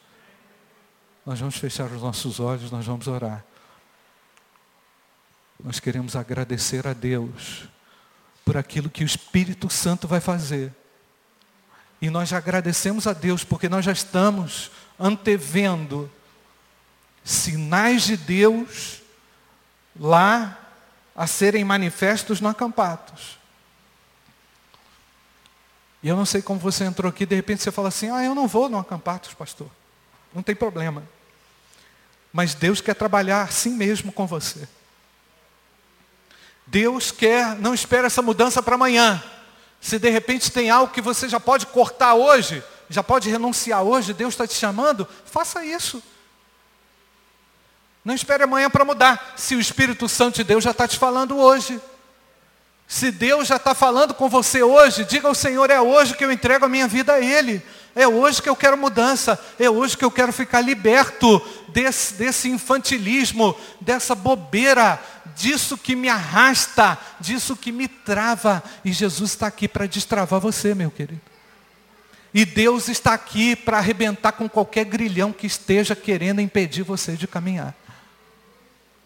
Nós 1.25 1.39
vamos 1.39 1.57
fechar 1.57 1.87
os 1.93 2.03
nossos 2.03 2.41
olhos, 2.41 2.71
nós 2.71 2.85
vamos 2.85 3.07
orar. 3.07 3.45
Nós 5.62 5.78
queremos 5.78 6.16
agradecer 6.16 6.86
a 6.86 6.92
Deus 6.92 7.68
por 8.44 8.56
aquilo 8.56 8.90
que 8.90 9.04
o 9.04 9.06
Espírito 9.06 9.68
Santo 9.68 10.08
vai 10.08 10.20
fazer. 10.20 10.72
E 12.00 12.08
nós 12.08 12.28
já 12.28 12.38
agradecemos 12.38 13.06
a 13.06 13.12
Deus 13.12 13.44
porque 13.44 13.68
nós 13.68 13.84
já 13.84 13.92
estamos 13.92 14.70
antevendo 14.98 16.11
sinais 17.22 18.04
de 18.04 18.16
Deus 18.16 19.02
lá 19.98 20.58
a 21.14 21.26
serem 21.26 21.62
manifestos 21.62 22.40
no 22.40 22.48
acampados. 22.48 23.38
E 26.02 26.08
eu 26.08 26.16
não 26.16 26.24
sei 26.24 26.40
como 26.40 26.58
você 26.58 26.84
entrou 26.84 27.11
aqui, 27.11 27.26
de 27.26 27.36
repente 27.36 27.62
você 27.62 27.70
fala 27.70 27.88
assim, 27.88 28.08
ah, 28.11 28.24
eu 28.24 28.34
não 28.34 28.48
vou 28.48 28.70
no 28.70 28.78
acampados, 28.78 29.34
pastor. 29.34 29.68
Não 30.34 30.42
tem 30.42 30.54
problema. 30.54 31.02
Mas 32.32 32.54
Deus 32.54 32.80
quer 32.80 32.94
trabalhar 32.94 33.42
assim 33.42 33.74
mesmo 33.74 34.11
com 34.11 34.26
você. 34.26 34.66
Deus 36.71 37.11
quer, 37.11 37.57
não 37.57 37.75
espera 37.75 38.07
essa 38.07 38.23
mudança 38.23 38.62
para 38.62 38.77
amanhã. 38.77 39.23
Se 39.81 39.99
de 39.99 40.09
repente 40.09 40.53
tem 40.53 40.71
algo 40.71 40.93
que 40.93 41.01
você 41.01 41.29
já 41.29 41.41
pode 41.41 41.66
cortar 41.66 42.14
hoje, 42.14 42.62
já 42.89 43.03
pode 43.03 43.29
renunciar 43.29 43.83
hoje, 43.83 44.14
Deus 44.14 44.35
está 44.35 44.47
te 44.47 44.55
chamando, 44.55 45.07
faça 45.25 45.64
isso. 45.64 46.01
Não 48.05 48.14
espere 48.14 48.45
amanhã 48.45 48.71
para 48.71 48.85
mudar. 48.85 49.35
Se 49.37 49.57
o 49.57 49.61
Espírito 49.61 50.09
Santo 50.09 50.37
de 50.37 50.45
Deus 50.45 50.62
já 50.62 50.71
está 50.71 50.87
te 50.87 50.97
falando 50.97 51.37
hoje. 51.37 51.81
Se 52.87 53.11
Deus 53.11 53.49
já 53.49 53.57
está 53.57 53.75
falando 53.75 54.14
com 54.14 54.29
você 54.29 54.62
hoje, 54.62 55.05
diga 55.05 55.29
ao 55.29 55.35
Senhor, 55.35 55.71
é 55.71 55.81
hoje 55.81 56.16
que 56.16 56.25
eu 56.25 56.33
entrego 56.33 56.64
a 56.64 56.68
minha 56.68 56.89
vida 56.89 57.14
a 57.14 57.21
Ele. 57.21 57.62
É 57.95 58.07
hoje 58.07 58.41
que 58.41 58.49
eu 58.49 58.57
quero 58.57 58.76
mudança. 58.76 59.38
É 59.59 59.68
hoje 59.68 59.97
que 59.97 60.05
eu 60.05 60.11
quero 60.11 60.32
ficar 60.32 60.61
liberto 60.61 61.43
desse, 61.68 62.14
desse 62.14 62.49
infantilismo, 62.49 63.57
dessa 63.80 64.14
bobeira, 64.14 65.01
disso 65.36 65.76
que 65.76 65.97
me 65.97 66.09
arrasta, 66.09 66.99
disso 67.18 67.57
que 67.57 67.72
me 67.72 67.88
trava. 67.88 68.62
E 68.84 68.93
Jesus 68.93 69.30
está 69.30 69.47
aqui 69.47 69.66
para 69.66 69.86
destravar 69.86 70.41
você, 70.41 70.74
meu 70.74 70.91
querido. 70.91 71.20
E 72.32 72.45
Deus 72.45 72.88
está 72.88 73.12
aqui 73.12 73.57
para 73.57 73.78
arrebentar 73.78 74.32
com 74.32 74.49
qualquer 74.49 74.84
grilhão 74.84 75.32
que 75.32 75.47
esteja 75.47 75.97
querendo 75.97 76.41
impedir 76.41 76.82
você 76.82 77.16
de 77.16 77.26
caminhar. 77.26 77.74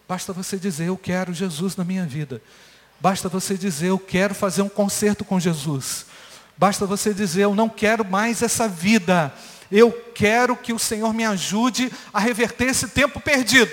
Basta 0.07 0.31
você 0.31 0.57
dizer, 0.57 0.85
eu 0.85 0.97
quero 0.97 1.33
Jesus 1.33 1.75
na 1.75 1.83
minha 1.83 2.05
vida. 2.05 2.39
Basta 2.99 3.27
você 3.27 3.57
dizer, 3.57 3.87
eu 3.87 3.97
quero 3.97 4.35
fazer 4.35 4.61
um 4.61 4.69
concerto 4.69 5.25
com 5.25 5.39
Jesus. 5.39 6.05
Basta 6.57 6.85
você 6.85 7.13
dizer, 7.13 7.43
eu 7.43 7.55
não 7.55 7.67
quero 7.67 8.05
mais 8.05 8.41
essa 8.41 8.67
vida. 8.67 9.33
Eu 9.71 9.91
quero 10.13 10.55
que 10.55 10.71
o 10.71 10.79
Senhor 10.79 11.13
me 11.13 11.25
ajude 11.25 11.91
a 12.13 12.19
reverter 12.19 12.65
esse 12.65 12.87
tempo 12.87 13.19
perdido. 13.19 13.71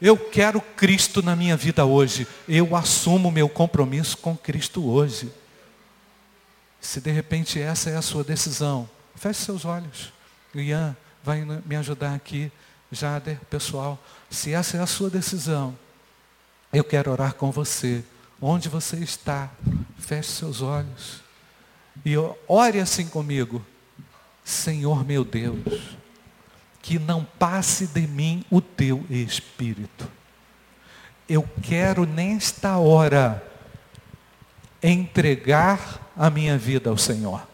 Eu 0.00 0.16
quero 0.18 0.60
Cristo 0.60 1.22
na 1.22 1.34
minha 1.34 1.56
vida 1.56 1.84
hoje. 1.86 2.26
Eu 2.46 2.76
assumo 2.76 3.30
meu 3.30 3.48
compromisso 3.48 4.18
com 4.18 4.36
Cristo 4.36 4.86
hoje. 4.86 5.32
Se 6.80 7.00
de 7.00 7.10
repente 7.10 7.60
essa 7.60 7.90
é 7.90 7.96
a 7.96 8.02
sua 8.02 8.22
decisão, 8.22 8.88
feche 9.14 9.42
seus 9.42 9.64
olhos. 9.64 10.12
Ian 10.54 10.96
vai 11.24 11.44
me 11.64 11.76
ajudar 11.76 12.14
aqui. 12.14 12.52
Jader, 12.92 13.40
pessoal, 13.50 13.98
se 14.30 14.52
essa 14.52 14.76
é 14.76 14.80
a 14.80 14.86
sua 14.86 15.10
decisão, 15.10 15.76
eu 16.72 16.84
quero 16.84 17.10
orar 17.10 17.34
com 17.34 17.50
você. 17.50 18.04
Onde 18.40 18.68
você 18.68 18.96
está, 18.98 19.50
feche 19.98 20.30
seus 20.30 20.60
olhos. 20.60 21.25
E 22.04 22.14
ore 22.46 22.78
assim 22.78 23.06
comigo. 23.06 23.64
Senhor 24.44 25.04
meu 25.04 25.24
Deus, 25.24 25.96
que 26.80 27.00
não 27.00 27.24
passe 27.24 27.88
de 27.88 28.06
mim 28.06 28.44
o 28.48 28.60
teu 28.60 29.04
espírito. 29.10 30.08
Eu 31.28 31.48
quero 31.62 32.06
nesta 32.06 32.78
hora 32.78 33.42
entregar 34.80 36.12
a 36.16 36.30
minha 36.30 36.56
vida 36.56 36.88
ao 36.88 36.96
Senhor. 36.96 37.44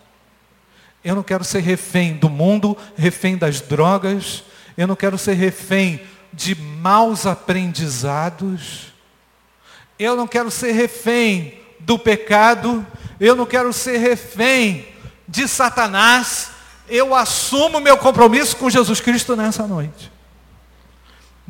Eu 1.03 1.14
não 1.14 1.22
quero 1.22 1.45
ser 1.45 1.61
refém 1.61 2.12
do 2.12 2.28
mundo, 2.28 2.76
refém 2.95 3.38
das 3.38 3.62
drogas, 3.62 4.45
eu 4.76 4.86
não 4.86 4.95
quero 4.95 5.16
ser 5.16 5.32
refém 5.32 6.03
de 6.30 6.55
maus 6.55 7.24
aprendizados, 7.24 8.93
eu 9.99 10.14
não 10.14 10.26
quero 10.26 10.51
ser 10.51 10.72
refém 10.72 11.62
do 11.85 11.99
pecado, 11.99 12.87
eu 13.20 13.37
não 13.37 13.47
quero 13.47 13.72
ser 13.72 13.99
refém 13.99 14.89
de 15.28 15.47
Satanás, 15.49 16.51
eu 16.89 17.14
assumo 17.14 17.80
meu 17.80 17.97
compromisso 17.97 18.57
com 18.57 18.68
Jesus 18.68 19.01
Cristo 19.01 19.37
nessa 19.37 19.66
noite. 19.66 20.11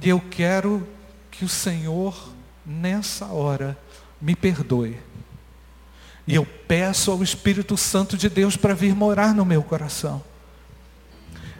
E 0.02 0.08
eu 0.08 0.22
quero 0.30 0.86
que 1.30 1.44
o 1.44 1.48
Senhor, 1.48 2.14
nessa 2.64 3.26
hora, 3.26 3.78
me 4.20 4.36
perdoe. 4.36 4.98
E 6.26 6.34
eu 6.34 6.46
peço 6.46 7.10
ao 7.10 7.22
Espírito 7.22 7.76
Santo 7.76 8.16
de 8.16 8.28
Deus 8.28 8.56
para 8.56 8.74
vir 8.74 8.94
morar 8.94 9.34
no 9.34 9.44
meu 9.44 9.62
coração. 9.62 10.22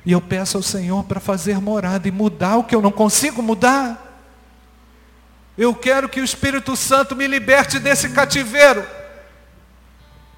E 0.05 0.12
eu 0.12 0.20
peço 0.20 0.57
ao 0.57 0.62
Senhor 0.62 1.05
para 1.05 1.20
fazer 1.20 1.61
morada 1.61 2.07
e 2.09 2.11
mudar 2.11 2.57
o 2.57 2.64
que 2.64 2.75
eu 2.75 2.83
não 2.83 2.91
consigo 2.91 3.43
mudar. 3.43 4.12
Eu 5.57 5.75
quero 5.75 6.09
que 6.09 6.21
o 6.21 6.25
Espírito 6.25 6.75
Santo 6.77 7.15
me 7.15 7.27
liberte 7.27 7.79
desse 7.79 8.09
cativeiro. 8.11 8.85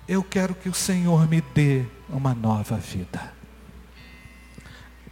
Eu 0.08 0.22
quero 0.22 0.54
que 0.54 0.68
o 0.68 0.74
Senhor 0.74 1.28
me 1.28 1.40
dê 1.54 1.84
uma 2.08 2.34
nova 2.34 2.76
vida. 2.76 3.32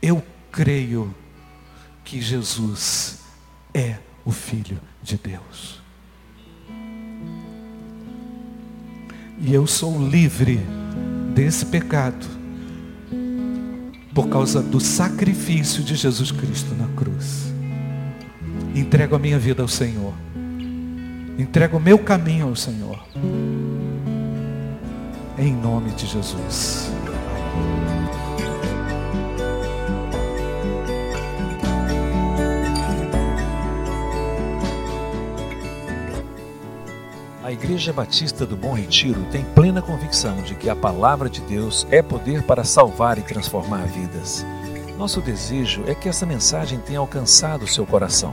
Eu 0.00 0.22
creio 0.50 1.14
que 2.04 2.20
Jesus 2.20 3.20
é 3.72 3.96
o 4.24 4.32
Filho 4.32 4.80
de 5.02 5.16
Deus. 5.16 5.80
E 9.38 9.54
eu 9.54 9.66
sou 9.66 10.08
livre 10.08 10.60
desse 11.34 11.66
pecado 11.66 12.26
por 14.14 14.28
causa 14.28 14.60
do 14.60 14.78
sacrifício 14.78 15.82
de 15.82 15.94
Jesus 15.94 16.30
Cristo 16.30 16.74
na 16.74 16.88
cruz. 16.88 17.51
Entrego 18.74 19.14
a 19.14 19.18
minha 19.18 19.38
vida 19.38 19.60
ao 19.60 19.68
Senhor. 19.68 20.14
Entrego 21.38 21.76
o 21.76 21.80
meu 21.80 21.98
caminho 21.98 22.48
ao 22.48 22.56
Senhor. 22.56 22.98
Em 25.38 25.52
nome 25.52 25.90
de 25.90 26.06
Jesus. 26.06 26.90
A 37.44 37.52
Igreja 37.52 37.92
Batista 37.92 38.46
do 38.46 38.56
Bom 38.56 38.72
Retiro 38.72 39.22
tem 39.30 39.44
plena 39.44 39.82
convicção 39.82 40.40
de 40.42 40.54
que 40.54 40.70
a 40.70 40.76
palavra 40.76 41.28
de 41.28 41.42
Deus 41.42 41.86
é 41.90 42.00
poder 42.00 42.42
para 42.44 42.64
salvar 42.64 43.18
e 43.18 43.22
transformar 43.22 43.84
vidas. 43.84 44.46
Nosso 44.96 45.20
desejo 45.20 45.84
é 45.86 45.94
que 45.94 46.08
essa 46.08 46.24
mensagem 46.24 46.78
tenha 46.78 47.00
alcançado 47.00 47.66
seu 47.66 47.84
coração. 47.84 48.32